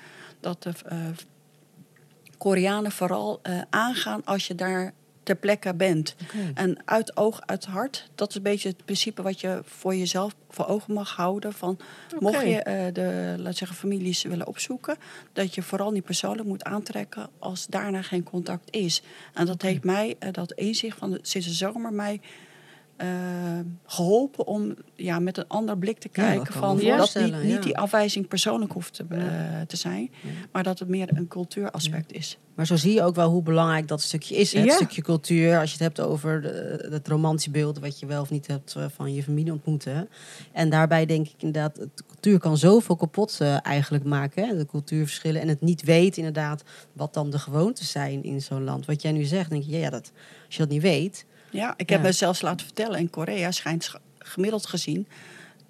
Dat 0.40 0.62
de 0.62 0.72
Koreanen 2.38 2.92
vooral 2.92 3.40
aangaan 3.70 4.24
als 4.24 4.46
je 4.46 4.54
daar 4.54 4.92
ter 5.22 5.36
plekke 5.36 5.74
bent. 5.74 6.14
En 6.54 6.78
uit 6.84 7.16
oog, 7.16 7.40
uit 7.46 7.64
hart. 7.64 8.10
Dat 8.14 8.28
is 8.28 8.34
een 8.34 8.42
beetje 8.42 8.68
het 8.68 8.84
principe 8.84 9.22
wat 9.22 9.40
je 9.40 9.60
voor 9.64 9.94
jezelf 9.94 10.34
voor 10.48 10.66
ogen 10.66 10.94
mag 10.94 11.10
houden. 11.16 11.52
Van, 11.52 11.78
Mocht 12.18 12.40
je 12.40 12.64
uh, 12.66 12.94
de 12.94 13.34
laat 13.38 13.56
zeggen, 13.56 13.76
families 13.76 14.22
willen 14.22 14.46
opzoeken, 14.46 14.96
dat 15.32 15.54
je 15.54 15.62
vooral 15.62 15.90
niet 15.90 16.04
persoonlijk 16.04 16.48
moet 16.48 16.64
aantrekken 16.64 17.28
als 17.38 17.66
daarna 17.66 18.02
geen 18.02 18.22
contact 18.22 18.70
is. 18.70 19.02
En 19.34 19.46
dat 19.46 19.62
heeft 19.62 19.84
mij, 19.84 20.16
uh, 20.20 20.28
dat 20.32 20.52
inzicht 20.52 20.98
van 20.98 21.10
de, 21.10 21.18
sinds 21.22 21.46
de 21.46 21.52
zomer, 21.52 21.92
mij 21.92 22.20
uh, 23.02 23.08
geholpen 23.86 24.46
om 24.46 24.74
ja, 24.94 25.18
met 25.18 25.36
een 25.36 25.48
ander 25.48 25.78
blik 25.78 25.98
te 25.98 26.08
kijken. 26.08 26.52
van, 26.52 26.80
dat 26.80 27.14
niet, 27.14 27.42
niet 27.42 27.62
die 27.62 27.78
afwijzing 27.78 28.28
persoonlijk 28.28 28.72
hoeft 28.72 28.94
te, 28.94 29.04
uh, 29.10 29.20
te 29.66 29.76
zijn, 29.76 30.10
maar 30.52 30.62
dat 30.62 30.78
het 30.78 30.88
meer 30.88 31.08
een 31.14 31.28
cultuuraspect 31.28 32.12
is. 32.12 32.38
Maar 32.54 32.66
zo 32.66 32.76
zie 32.76 32.92
je 32.92 33.02
ook 33.02 33.14
wel 33.14 33.30
hoe 33.30 33.42
belangrijk 33.42 33.88
dat 33.88 34.02
stukje 34.02 34.36
is. 34.36 34.52
Het 34.52 34.72
stukje 34.72 35.02
cultuur, 35.02 35.58
als 35.58 35.72
je 35.72 35.84
het 35.84 35.96
hebt 35.96 36.08
over 36.08 36.42
de, 36.42 36.88
het 36.90 37.08
romantische 37.08 37.50
beeld... 37.50 37.78
wat 37.78 38.00
je 38.00 38.06
wel 38.06 38.20
of 38.20 38.30
niet 38.30 38.46
hebt 38.46 38.74
eh, 38.74 38.84
van 38.94 39.14
je 39.14 39.22
familie 39.22 39.52
ontmoeten. 39.52 40.08
En 40.52 40.70
daarbij 40.70 41.06
denk 41.06 41.26
ik 41.26 41.34
inderdaad, 41.38 41.74
de 41.74 42.04
cultuur 42.06 42.38
kan 42.38 42.56
zoveel 42.56 42.96
kapot 42.96 43.38
uh, 43.42 43.66
eigenlijk 43.66 44.04
maken. 44.04 44.48
Hè? 44.48 44.56
De 44.56 44.66
cultuurverschillen 44.66 45.40
en 45.40 45.48
het 45.48 45.60
niet 45.60 45.82
weten 45.82 46.18
inderdaad... 46.18 46.62
wat 46.92 47.14
dan 47.14 47.30
de 47.30 47.38
gewoontes 47.38 47.90
zijn 47.90 48.22
in 48.22 48.40
zo'n 48.40 48.64
land. 48.64 48.86
Wat 48.86 49.02
jij 49.02 49.12
nu 49.12 49.24
zegt, 49.24 49.50
denk 49.50 49.64
je, 49.64 49.78
ja, 49.78 49.90
dat, 49.90 50.12
als 50.46 50.54
je 50.56 50.58
dat 50.58 50.68
niet 50.68 50.82
weet... 50.82 51.26
Ja, 51.52 51.74
ik 51.76 51.88
heb 51.88 52.02
me 52.02 52.12
zelfs 52.12 52.42
laten 52.42 52.66
vertellen, 52.66 52.98
in 52.98 53.10
Korea 53.10 53.50
schijnt 53.50 53.94
gemiddeld 54.18 54.66
gezien 54.66 55.06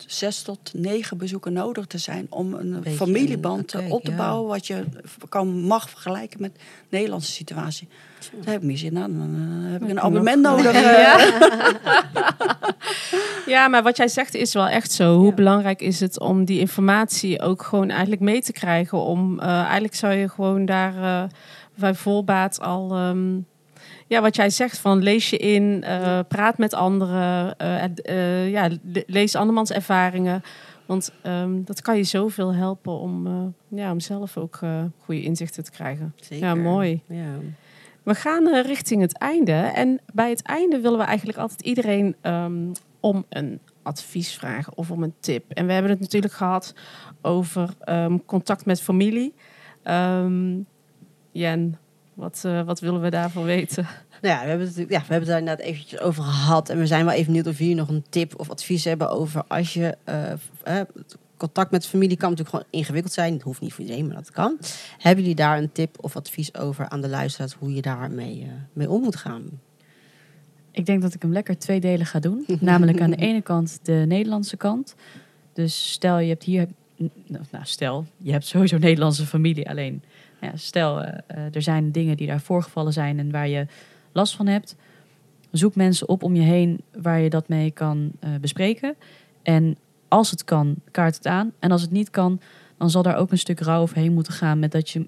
zes 0.06 0.42
tot 0.42 0.70
negen 0.74 1.16
bezoeken 1.16 1.52
nodig 1.52 1.86
te 1.86 1.98
zijn 1.98 2.26
om 2.28 2.54
een 2.54 2.84
familieband 2.86 3.74
op 3.88 4.04
te 4.04 4.12
bouwen 4.12 4.48
wat 4.48 4.66
je 4.66 4.84
kan, 5.28 5.60
mag 5.60 5.90
vergelijken 5.90 6.40
met 6.40 6.54
de 6.54 6.60
Nederlandse 6.88 7.32
situatie. 7.32 7.88
Daar 8.32 8.52
heb 8.52 8.62
ik 8.62 8.68
mis 8.68 8.82
in. 8.82 8.92
Nou, 8.92 9.12
dan 9.12 9.30
heb 9.70 9.82
ik 9.82 9.88
een 9.88 10.00
abonnement 10.00 10.42
nodig. 10.42 10.72
Ja. 10.72 11.40
ja, 13.54 13.68
maar 13.68 13.82
wat 13.82 13.96
jij 13.96 14.08
zegt 14.08 14.34
is 14.34 14.52
wel 14.52 14.68
echt 14.68 14.92
zo. 14.92 15.18
Hoe 15.18 15.34
belangrijk 15.34 15.80
is 15.80 16.00
het 16.00 16.20
om 16.20 16.44
die 16.44 16.58
informatie 16.58 17.40
ook 17.40 17.62
gewoon 17.62 17.90
eigenlijk 17.90 18.20
mee 18.20 18.42
te 18.42 18.52
krijgen? 18.52 18.98
Om 18.98 19.40
uh, 19.40 19.46
eigenlijk 19.46 19.94
zou 19.94 20.12
je 20.12 20.28
gewoon 20.28 20.64
daar 20.64 20.94
uh, 20.94 21.22
bij 21.74 21.94
voorbaat 21.94 22.60
al. 22.60 23.06
Um, 23.08 23.46
ja, 24.12 24.20
wat 24.20 24.36
jij 24.36 24.50
zegt 24.50 24.78
van 24.78 25.02
lees 25.02 25.30
je 25.30 25.36
in, 25.36 25.84
uh, 25.84 26.18
praat 26.28 26.58
met 26.58 26.74
anderen, 26.74 27.54
uh, 27.62 27.84
uh, 28.04 28.50
ja, 28.50 28.68
lees 29.06 29.34
andermans 29.34 29.70
ervaringen. 29.70 30.42
Want 30.86 31.12
um, 31.26 31.64
dat 31.64 31.82
kan 31.82 31.96
je 31.96 32.04
zoveel 32.04 32.54
helpen 32.54 32.92
om, 32.92 33.26
ja, 33.68 33.92
om 33.92 34.00
zelf 34.00 34.36
ook 34.36 34.60
goede 34.98 35.22
inzichten 35.22 35.64
te 35.64 35.70
krijgen. 35.70 36.14
Zeker. 36.16 36.46
Ja, 36.46 36.54
mooi. 36.54 37.02
Ja. 37.06 37.34
We 38.02 38.14
gaan 38.14 38.48
richting 38.48 39.00
het 39.00 39.18
einde. 39.18 39.52
En 39.52 40.00
bij 40.12 40.30
het 40.30 40.42
einde 40.42 40.80
willen 40.80 40.98
we 40.98 41.04
eigenlijk 41.04 41.38
altijd 41.38 41.60
iedereen 41.60 42.16
um, 42.22 42.72
om 43.00 43.24
een 43.28 43.60
advies 43.82 44.34
vragen 44.34 44.76
of 44.76 44.90
om 44.90 45.02
een 45.02 45.14
tip. 45.20 45.50
En 45.50 45.66
we 45.66 45.72
hebben 45.72 45.90
het 45.90 46.00
natuurlijk 46.00 46.32
gehad 46.32 46.74
over 47.22 47.68
um, 47.88 48.24
contact 48.24 48.66
met 48.66 48.82
familie. 48.82 49.34
Jen, 51.32 51.78
wat, 52.22 52.42
uh, 52.46 52.62
wat 52.62 52.80
willen 52.80 53.00
we 53.00 53.10
daarvan 53.10 53.44
weten? 53.44 53.86
Nou 54.20 54.34
ja, 54.34 54.42
we 54.42 54.48
hebben, 54.48 54.66
het, 54.66 54.76
ja, 54.76 54.84
we 54.84 54.94
hebben 54.94 55.18
het 55.18 55.26
daar 55.26 55.38
inderdaad 55.38 55.66
eventjes 55.66 56.00
over 56.00 56.22
gehad. 56.22 56.68
En 56.68 56.78
we 56.78 56.86
zijn 56.86 57.04
wel 57.04 57.14
even 57.14 57.26
benieuwd 57.26 57.46
of 57.46 57.58
jullie 57.58 57.74
nog 57.74 57.88
een 57.88 58.04
tip 58.08 58.40
of 58.40 58.50
advies 58.50 58.84
hebben 58.84 59.10
over 59.10 59.44
als 59.48 59.74
je 59.74 59.96
uh, 60.68 60.80
contact 61.36 61.70
met 61.70 61.86
familie 61.86 62.16
kan 62.16 62.30
natuurlijk 62.30 62.56
gewoon 62.56 62.80
ingewikkeld 62.80 63.12
zijn. 63.12 63.32
Het 63.32 63.42
hoeft 63.42 63.60
niet 63.60 63.72
voor 63.72 63.84
iedereen, 63.84 64.06
maar 64.06 64.16
dat 64.16 64.30
kan. 64.30 64.58
Hebben 64.98 65.20
jullie 65.20 65.36
daar 65.36 65.58
een 65.58 65.72
tip 65.72 65.96
of 66.00 66.16
advies 66.16 66.54
over 66.54 66.88
aan 66.88 67.00
de 67.00 67.08
luisteraars 67.08 67.54
hoe 67.54 67.74
je 67.74 67.82
daarmee 67.82 68.40
uh, 68.40 68.48
mee 68.72 68.90
om 68.90 69.02
moet 69.02 69.16
gaan? 69.16 69.60
Ik 70.70 70.86
denk 70.86 71.02
dat 71.02 71.14
ik 71.14 71.22
hem 71.22 71.32
lekker 71.32 71.58
twee 71.58 71.80
delen 71.80 72.06
ga 72.06 72.18
doen. 72.18 72.44
Namelijk 72.60 73.00
aan 73.00 73.10
de 73.10 73.16
ene 73.16 73.42
kant 73.42 73.78
de 73.82 74.04
Nederlandse 74.06 74.56
kant. 74.56 74.94
Dus 75.52 75.90
stel 75.92 76.18
je 76.18 76.28
hebt 76.28 76.44
hier, 76.44 76.66
nou 77.26 77.44
stel 77.62 78.06
je 78.16 78.32
hebt 78.32 78.46
sowieso 78.46 78.78
Nederlandse 78.78 79.26
familie 79.26 79.68
alleen 79.68 80.02
ja, 80.42 80.56
stel, 80.56 81.02
uh, 81.02 81.08
er 81.52 81.62
zijn 81.62 81.92
dingen 81.92 82.16
die 82.16 82.26
daar 82.26 82.40
voorgevallen 82.40 82.92
zijn 82.92 83.18
en 83.18 83.30
waar 83.30 83.48
je 83.48 83.66
last 84.12 84.36
van 84.36 84.46
hebt. 84.46 84.76
Zoek 85.50 85.74
mensen 85.74 86.08
op 86.08 86.22
om 86.22 86.34
je 86.34 86.42
heen 86.42 86.80
waar 87.02 87.20
je 87.20 87.30
dat 87.30 87.48
mee 87.48 87.70
kan 87.70 88.12
uh, 88.24 88.30
bespreken. 88.40 88.94
En 89.42 89.76
als 90.08 90.30
het 90.30 90.44
kan, 90.44 90.74
kaart 90.90 91.14
het 91.14 91.26
aan. 91.26 91.52
En 91.58 91.70
als 91.70 91.82
het 91.82 91.90
niet 91.90 92.10
kan, 92.10 92.40
dan 92.78 92.90
zal 92.90 93.02
daar 93.02 93.16
ook 93.16 93.30
een 93.30 93.38
stuk 93.38 93.60
rouw 93.60 93.80
overheen 93.80 94.12
moeten 94.12 94.32
gaan. 94.32 94.58
Met 94.58 94.72
dat 94.72 94.90
je 94.90 95.06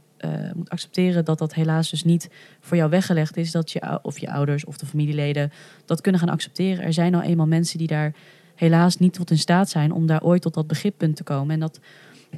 moet 0.54 0.70
accepteren 0.70 1.24
dat 1.24 1.38
dat 1.38 1.54
helaas 1.54 1.90
dus 1.90 2.04
niet 2.04 2.30
voor 2.60 2.76
jou 2.76 2.90
weggelegd 2.90 3.36
is. 3.36 3.50
Dat 3.50 3.70
je 3.70 3.98
of 4.02 4.18
je 4.18 4.30
ouders 4.30 4.64
of 4.64 4.76
de 4.76 4.86
familieleden 4.86 5.52
dat 5.84 6.00
kunnen 6.00 6.20
gaan 6.20 6.30
accepteren. 6.30 6.84
Er 6.84 6.92
zijn 6.92 7.12
nou 7.12 7.24
eenmaal 7.24 7.46
mensen 7.46 7.78
die 7.78 7.86
daar 7.86 8.14
helaas 8.54 8.98
niet 8.98 9.12
tot 9.12 9.30
in 9.30 9.38
staat 9.38 9.68
zijn 9.68 9.92
om 9.92 10.06
daar 10.06 10.22
ooit 10.22 10.42
tot 10.42 10.54
dat 10.54 10.66
begrippunt 10.66 11.16
te 11.16 11.22
komen. 11.22 11.54
En 11.54 11.60
dat 11.60 11.80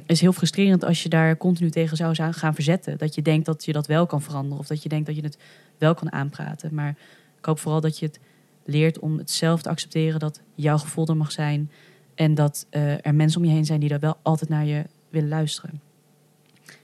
is 0.05 0.21
heel 0.21 0.33
frustrerend 0.33 0.83
als 0.83 1.03
je 1.03 1.09
daar 1.09 1.37
continu 1.37 1.69
tegen 1.69 1.97
zou 1.97 2.15
gaan 2.33 2.53
verzetten. 2.53 2.97
Dat 2.97 3.15
je 3.15 3.21
denkt 3.21 3.45
dat 3.45 3.65
je 3.65 3.71
dat 3.73 3.87
wel 3.87 4.05
kan 4.05 4.21
veranderen 4.21 4.59
of 4.59 4.67
dat 4.67 4.83
je 4.83 4.89
denkt 4.89 5.05
dat 5.05 5.15
je 5.15 5.21
het 5.21 5.37
wel 5.77 5.93
kan 5.93 6.11
aanpraten. 6.11 6.73
Maar 6.73 6.95
ik 7.37 7.45
hoop 7.45 7.59
vooral 7.59 7.81
dat 7.81 7.99
je 7.99 8.05
het 8.05 8.19
leert 8.65 8.99
om 8.99 9.17
het 9.17 9.31
zelf 9.31 9.61
te 9.61 9.69
accepteren 9.69 10.19
dat 10.19 10.41
jouw 10.55 10.77
gevoel 10.77 11.07
er 11.07 11.17
mag 11.17 11.31
zijn. 11.31 11.71
En 12.15 12.35
dat 12.35 12.67
uh, 12.71 13.05
er 13.05 13.15
mensen 13.15 13.41
om 13.41 13.47
je 13.47 13.53
heen 13.53 13.65
zijn 13.65 13.79
die 13.79 13.89
er 13.89 13.99
wel 13.99 14.17
altijd 14.21 14.49
naar 14.49 14.65
je 14.65 14.83
willen 15.09 15.29
luisteren. 15.29 15.81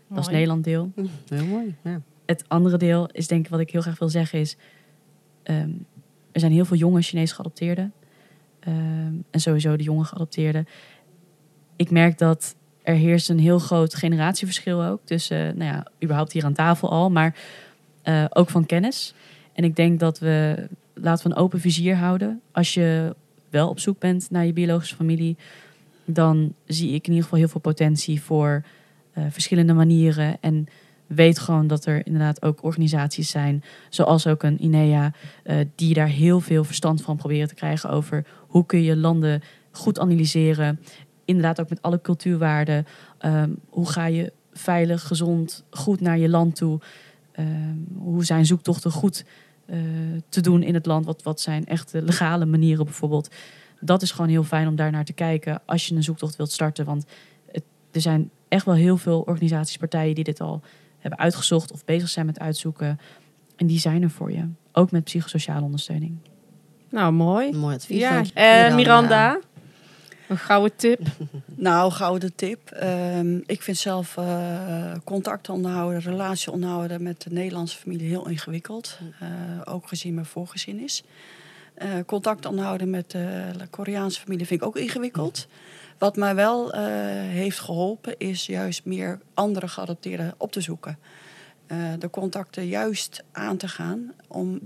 Dat 0.08 0.20
is 0.20 0.28
Nederland 0.28 0.64
deel. 0.64 0.92
Heel 1.30 1.46
mooi, 1.46 1.76
ja. 1.84 2.02
Het 2.26 2.44
andere 2.48 2.78
deel 2.78 3.10
is 3.12 3.28
denk 3.28 3.46
ik 3.46 3.52
wat 3.52 3.60
ik 3.60 3.72
heel 3.72 3.82
graag 3.82 4.00
wil 4.00 4.10
zeggen 4.10 4.40
is... 4.40 4.58
Ehm, 5.44 5.72
er 6.32 6.40
zijn 6.40 6.52
heel 6.52 6.66
veel 6.66 6.78
jonge 6.78 7.02
Chinese 7.02 7.34
geadopteerden. 7.34 7.94
Ehm, 8.60 9.14
en 9.30 9.40
sowieso 9.40 9.76
de 9.76 9.84
jonge 9.84 10.04
geadopteerden. 10.04 10.68
Ik 11.76 11.90
merk 11.92 12.18
dat 12.18 12.56
er 12.84 12.96
heerst 12.96 13.30
een 13.30 13.40
heel 13.40 13.60
groot 13.60 13.96
generatieverschil 13.96 14.84
ook. 14.84 15.00
Tussen, 15.04 15.58
nou 15.58 15.72
ja, 15.72 15.88
überhaupt 16.04 16.32
hier 16.32 16.46
aan 16.46 16.54
tafel 16.54 16.92
al, 16.92 17.10
maar 17.10 17.36
uh, 18.04 18.26
ook 18.30 18.50
van 18.50 18.66
kennis. 18.66 19.14
En 19.54 19.64
ik 19.64 19.76
denk 19.76 20.00
dat 20.00 20.20
we, 20.20 20.68
laten 20.94 21.28
we 21.28 21.36
een 21.36 21.42
open 21.42 21.60
vizier 21.60 21.96
houden. 21.96 22.42
Als 22.52 22.74
je 22.74 23.16
wel 23.50 23.70
op 23.70 23.80
zoek 23.80 24.00
bent 24.00 24.28
naar 24.30 24.46
je 24.46 24.54
biologische 24.54 24.96
familie, 24.96 25.38
dan 26.06 26.54
zie 26.66 26.88
ik 26.88 27.04
in 27.04 27.10
ieder 27.10 27.24
geval 27.24 27.40
heel 27.40 27.48
veel 27.48 27.62
potentie 27.62 28.22
voor 28.22 28.64
uh, 29.18 29.24
verschillende 29.30 29.74
manieren. 29.74 30.38
En 30.40 30.68
weet 31.08 31.40
gewoon 31.40 31.68
dat 31.68 31.86
er 31.86 32.06
inderdaad 32.06 32.42
ook 32.42 32.64
organisaties 32.64 33.30
zijn, 33.30 33.64
zoals 33.90 34.28
ook 34.28 34.44
een 34.44 34.60
INEA, 34.60 35.14
die 35.76 35.94
daar 35.94 36.08
heel 36.08 36.40
veel 36.40 36.64
verstand 36.64 37.02
van 37.02 37.18
proberen 37.18 37.48
te 37.48 37.56
krijgen 37.56 37.90
over 37.90 38.26
hoe 38.48 38.66
kun 38.66 38.84
je 38.84 38.98
landen 38.98 39.42
goed 39.72 40.00
analyseren. 40.00 40.80
Inderdaad 41.26 41.62
ook 41.62 41.70
met 41.70 41.82
alle 41.82 42.02
cultuurwaarden. 42.02 42.86
Um, 43.26 43.60
hoe 43.70 43.90
ga 43.90 44.06
je 44.06 44.34
veilig, 44.52 45.08
gezond, 45.08 45.64
goed 45.70 46.02
naar 46.02 46.18
je 46.18 46.30
land 46.30 46.56
toe? 46.56 46.80
Um, 47.40 47.88
hoe 47.98 48.26
zijn 48.26 48.46
zoektochten 48.46 48.92
goed 48.92 49.26
uh, 49.66 49.78
te 50.30 50.42
doen 50.42 50.64
in 50.64 50.74
het 50.74 50.86
land? 50.86 51.06
Wat, 51.06 51.24
wat 51.24 51.42
zijn 51.42 51.66
echt 51.66 51.92
legale 51.94 52.46
manieren 52.46 52.86
bijvoorbeeld? 52.86 53.30
Dat 53.80 54.02
is 54.02 54.12
gewoon 54.12 54.30
heel 54.30 54.44
fijn 54.44 54.68
om 54.68 54.76
daar 54.76 54.92
naar 54.92 55.06
te 55.06 55.14
kijken 55.14 55.62
als 55.66 55.88
je 55.88 55.96
een 55.96 56.04
zoektocht 56.04 56.36
wilt 56.36 56.52
starten. 56.52 56.86
Want 56.86 57.06
het, 57.52 57.64
er 57.92 58.02
zijn 58.02 58.30
echt 58.48 58.66
wel 58.66 58.76
heel 58.76 58.98
veel 58.98 59.22
organisaties, 59.22 59.78
partijen 59.78 60.16
die 60.16 60.24
dit 60.24 60.42
al 60.42 60.62
hebben 61.00 61.20
uitgezocht 61.20 61.72
of 61.72 61.86
bezig 61.86 62.10
zijn 62.10 62.26
met 62.26 62.40
uitzoeken. 62.40 63.00
En 63.56 63.68
die 63.68 63.80
zijn 63.80 64.04
er 64.04 64.10
voor 64.10 64.32
je. 64.32 64.48
Ook 64.72 64.92
met 64.92 65.04
psychosociale 65.04 65.64
ondersteuning. 65.64 66.18
Nou, 66.90 67.14
mooi. 67.14 67.52
Mooi 67.52 67.76
advies. 67.76 68.00
Ja. 68.00 68.24
En 68.34 68.76
Miranda, 68.76 69.40
een 70.34 70.40
gouden 70.40 70.76
tip. 70.76 71.00
nou, 71.46 71.92
gouden 71.92 72.36
tip. 72.36 72.78
Um, 72.84 73.44
ik 73.46 73.62
vind 73.62 73.78
zelf 73.78 74.18
uh, 74.18 74.94
contact 75.04 75.50
onderhouden, 75.50 76.02
relatie 76.02 76.52
onderhouden 76.52 77.04
met 77.04 77.22
de 77.22 77.30
Nederlandse 77.30 77.78
familie 77.78 78.08
heel 78.08 78.28
ingewikkeld. 78.28 78.98
Uh, 79.22 79.30
ook 79.64 79.88
gezien 79.88 80.14
mijn 80.14 80.26
voorgezin 80.26 80.80
is. 80.80 81.04
Uh, 81.78 81.90
contact 82.06 82.46
onderhouden 82.46 82.90
met 82.90 83.12
de 83.12 83.68
Koreaanse 83.70 84.22
familie 84.22 84.46
vind 84.46 84.62
ik 84.62 84.68
ook 84.68 84.78
ingewikkeld. 84.78 85.48
Wat 85.98 86.16
mij 86.16 86.36
wel 86.36 86.72
heeft 87.28 87.60
geholpen 87.60 88.18
is 88.18 88.46
juist 88.46 88.86
meer 88.86 89.20
andere 89.34 89.68
geadopteerden 89.68 90.34
op 90.38 90.52
te 90.52 90.62
zoeken. 90.62 90.98
de 92.00 92.10
contacten 92.12 92.68
juist 92.68 93.24
aan 93.32 93.58
te 93.58 93.68
gaan 93.68 94.14
om 94.28 94.62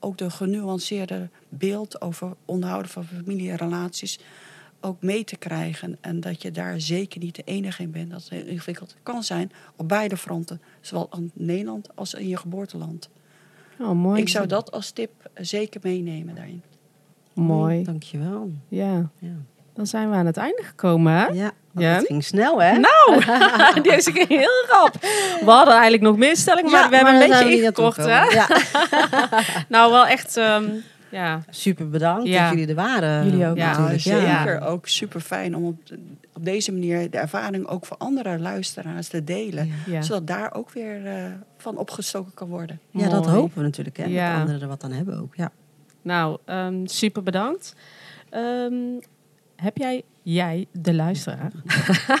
ook 0.00 0.18
de 0.18 0.30
genuanceerde 0.30 1.28
beeld 1.48 2.00
over 2.00 2.32
onderhouden 2.44 2.90
van 2.90 3.04
familierelaties 3.04 4.18
ook 4.82 5.02
mee 5.02 5.24
te 5.24 5.36
krijgen. 5.36 5.98
En 6.00 6.20
dat 6.20 6.42
je 6.42 6.50
daar 6.50 6.80
zeker 6.80 7.20
niet 7.20 7.36
de 7.36 7.42
enige 7.44 7.82
in 7.82 7.90
bent. 7.90 8.10
Dat 8.10 8.28
het 8.28 8.46
ingewikkeld 8.46 8.96
kan 9.02 9.22
zijn 9.22 9.52
op 9.76 9.88
beide 9.88 10.16
fronten. 10.16 10.60
Zowel 10.80 11.08
in 11.16 11.30
Nederland 11.34 11.88
als 11.94 12.14
in 12.14 12.28
je 12.28 12.36
geboorteland. 12.36 13.08
Oh, 13.80 13.90
mooi. 13.90 14.20
Ik 14.20 14.28
zou 14.28 14.46
dat 14.46 14.72
als 14.72 14.90
tip 14.90 15.10
zeker 15.34 15.80
meenemen 15.82 16.34
daarin. 16.34 16.62
Mooi. 17.34 17.82
Dankjewel. 17.82 18.50
Ja. 18.68 19.10
ja. 19.18 19.34
Dan 19.74 19.86
zijn 19.86 20.10
we 20.10 20.16
aan 20.16 20.26
het 20.26 20.36
einde 20.36 20.62
gekomen, 20.62 21.12
hè? 21.12 21.26
Ja. 21.26 21.52
Ja. 21.74 21.94
Het 21.94 22.06
ging 22.06 22.24
snel, 22.24 22.62
hè? 22.62 22.78
Nou, 22.78 23.24
deze 23.90 24.12
ging 24.12 24.28
heel 24.28 24.64
rap. 24.68 24.96
We 25.40 25.50
hadden 25.50 25.74
eigenlijk 25.74 26.02
nog 26.02 26.16
meer 26.16 26.36
stellingen, 26.36 26.70
maar 26.70 26.88
we 26.90 26.96
hebben 26.96 27.14
een 27.14 27.28
beetje 27.28 27.56
ingekort, 27.56 27.96
hè? 27.96 28.22
Ja. 28.22 28.46
nou, 29.68 29.92
wel 29.92 30.06
echt... 30.06 30.36
Um, 30.36 30.82
ja. 31.12 31.42
Super 31.50 31.88
bedankt 31.88 32.26
ja. 32.28 32.42
dat 32.42 32.50
jullie 32.50 32.68
er 32.68 32.74
waren. 32.74 33.24
Jullie 33.24 33.46
ook 33.46 33.56
ja, 33.56 33.70
natuurlijk. 33.70 34.00
Zeker, 34.00 34.60
ook 34.60 34.88
super 34.88 35.20
fijn 35.20 35.56
om 35.56 35.64
op, 35.64 35.78
op, 36.34 36.44
deze 36.44 36.72
manier 36.72 37.10
de 37.10 37.18
ervaring 37.18 37.66
ook 37.66 37.86
voor 37.86 37.96
andere 37.96 38.38
luisteraars 38.38 39.08
te 39.08 39.24
delen. 39.24 39.70
Zodat 40.00 40.26
daar 40.26 40.54
ook 40.54 40.70
weer 40.70 41.04
uh, 41.04 41.24
van 41.56 41.76
opgestoken 41.76 42.34
kan 42.34 42.48
worden. 42.48 42.80
Ja, 42.90 42.98
Mooi. 42.98 43.10
dat 43.10 43.26
hopen 43.26 43.56
we 43.56 43.62
natuurlijk. 43.62 43.96
Hè, 43.96 44.14
dat 44.14 44.40
anderen 44.40 44.60
er 44.60 44.68
wat 44.68 44.84
aan 44.84 44.92
hebben 44.92 45.20
ook. 45.20 45.34
Ja. 45.36 45.50
Nou, 46.02 46.38
um, 46.46 46.86
super 46.86 47.22
bedankt. 47.22 47.74
Um, 48.30 49.00
heb 49.62 49.76
jij, 49.76 50.02
jij, 50.22 50.66
de 50.72 50.94
luisteraar, 50.94 51.52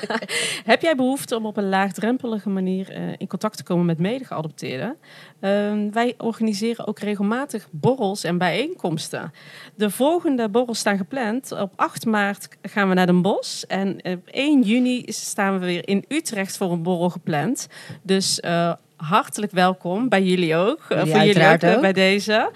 heb 0.72 0.82
jij 0.82 0.96
behoefte 0.96 1.36
om 1.36 1.46
op 1.46 1.56
een 1.56 1.68
laagdrempelige 1.68 2.48
manier 2.48 2.90
uh, 2.90 3.12
in 3.16 3.26
contact 3.26 3.56
te 3.56 3.62
komen 3.62 3.86
met 3.86 3.98
medegeadopteerden? 3.98 4.96
Uh, 5.40 5.72
wij 5.90 6.14
organiseren 6.18 6.86
ook 6.86 6.98
regelmatig 6.98 7.68
borrels 7.70 8.24
en 8.24 8.38
bijeenkomsten. 8.38 9.32
De 9.74 9.90
volgende 9.90 10.48
borrels 10.48 10.78
staan 10.78 10.96
gepland. 10.96 11.52
Op 11.52 11.72
8 11.76 12.06
maart 12.06 12.48
gaan 12.62 12.88
we 12.88 12.94
naar 12.94 13.06
Den 13.06 13.22
Bosch 13.22 13.62
en 13.62 14.00
op 14.04 14.26
1 14.26 14.62
juni 14.62 15.04
staan 15.06 15.58
we 15.58 15.66
weer 15.66 15.88
in 15.88 16.04
Utrecht 16.08 16.56
voor 16.56 16.72
een 16.72 16.82
borrel 16.82 17.10
gepland. 17.10 17.68
Dus 18.02 18.40
uh, 18.44 18.72
hartelijk 18.96 19.52
welkom 19.52 20.08
bij 20.08 20.22
jullie 20.22 20.56
ook. 20.56 20.80
Voor 20.82 21.06
jullie 21.06 21.46
ook, 21.46 21.64
ook 21.64 21.80
bij 21.80 21.92
deze. 21.92 22.50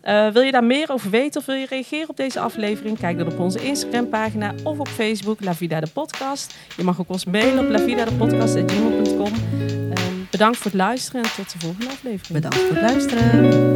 Eh, 0.00 0.28
wil 0.28 0.42
je 0.42 0.52
daar 0.52 0.64
meer 0.64 0.90
over 0.90 1.10
weten 1.10 1.40
of 1.40 1.46
wil 1.46 1.54
je 1.54 1.66
reageren 1.66 2.08
op 2.08 2.16
deze 2.16 2.40
aflevering? 2.40 2.98
Kijk 2.98 3.18
dan 3.18 3.32
op 3.32 3.38
onze 3.38 3.64
Instagram-pagina 3.64 4.54
of 4.62 4.78
op 4.78 4.88
Facebook 4.88 5.40
La 5.40 5.54
Vida 5.54 5.80
de 5.80 5.86
Podcast. 5.92 6.54
Je 6.76 6.84
mag 6.84 7.00
ook 7.00 7.08
ons 7.08 7.24
mailen 7.24 7.64
op 7.64 7.70
lavidadepodcast.gmail.com. 7.70 9.32
Uh, 9.32 9.70
ehm, 9.90 10.14
bedankt 10.30 10.56
voor 10.56 10.70
het 10.70 10.80
luisteren 10.80 11.22
en 11.22 11.30
tot 11.36 11.52
de 11.52 11.58
volgende 11.58 11.88
aflevering. 11.88 12.32
Bedankt 12.32 12.56
voor 12.56 12.76
het 12.76 12.90
luisteren. 12.90 13.68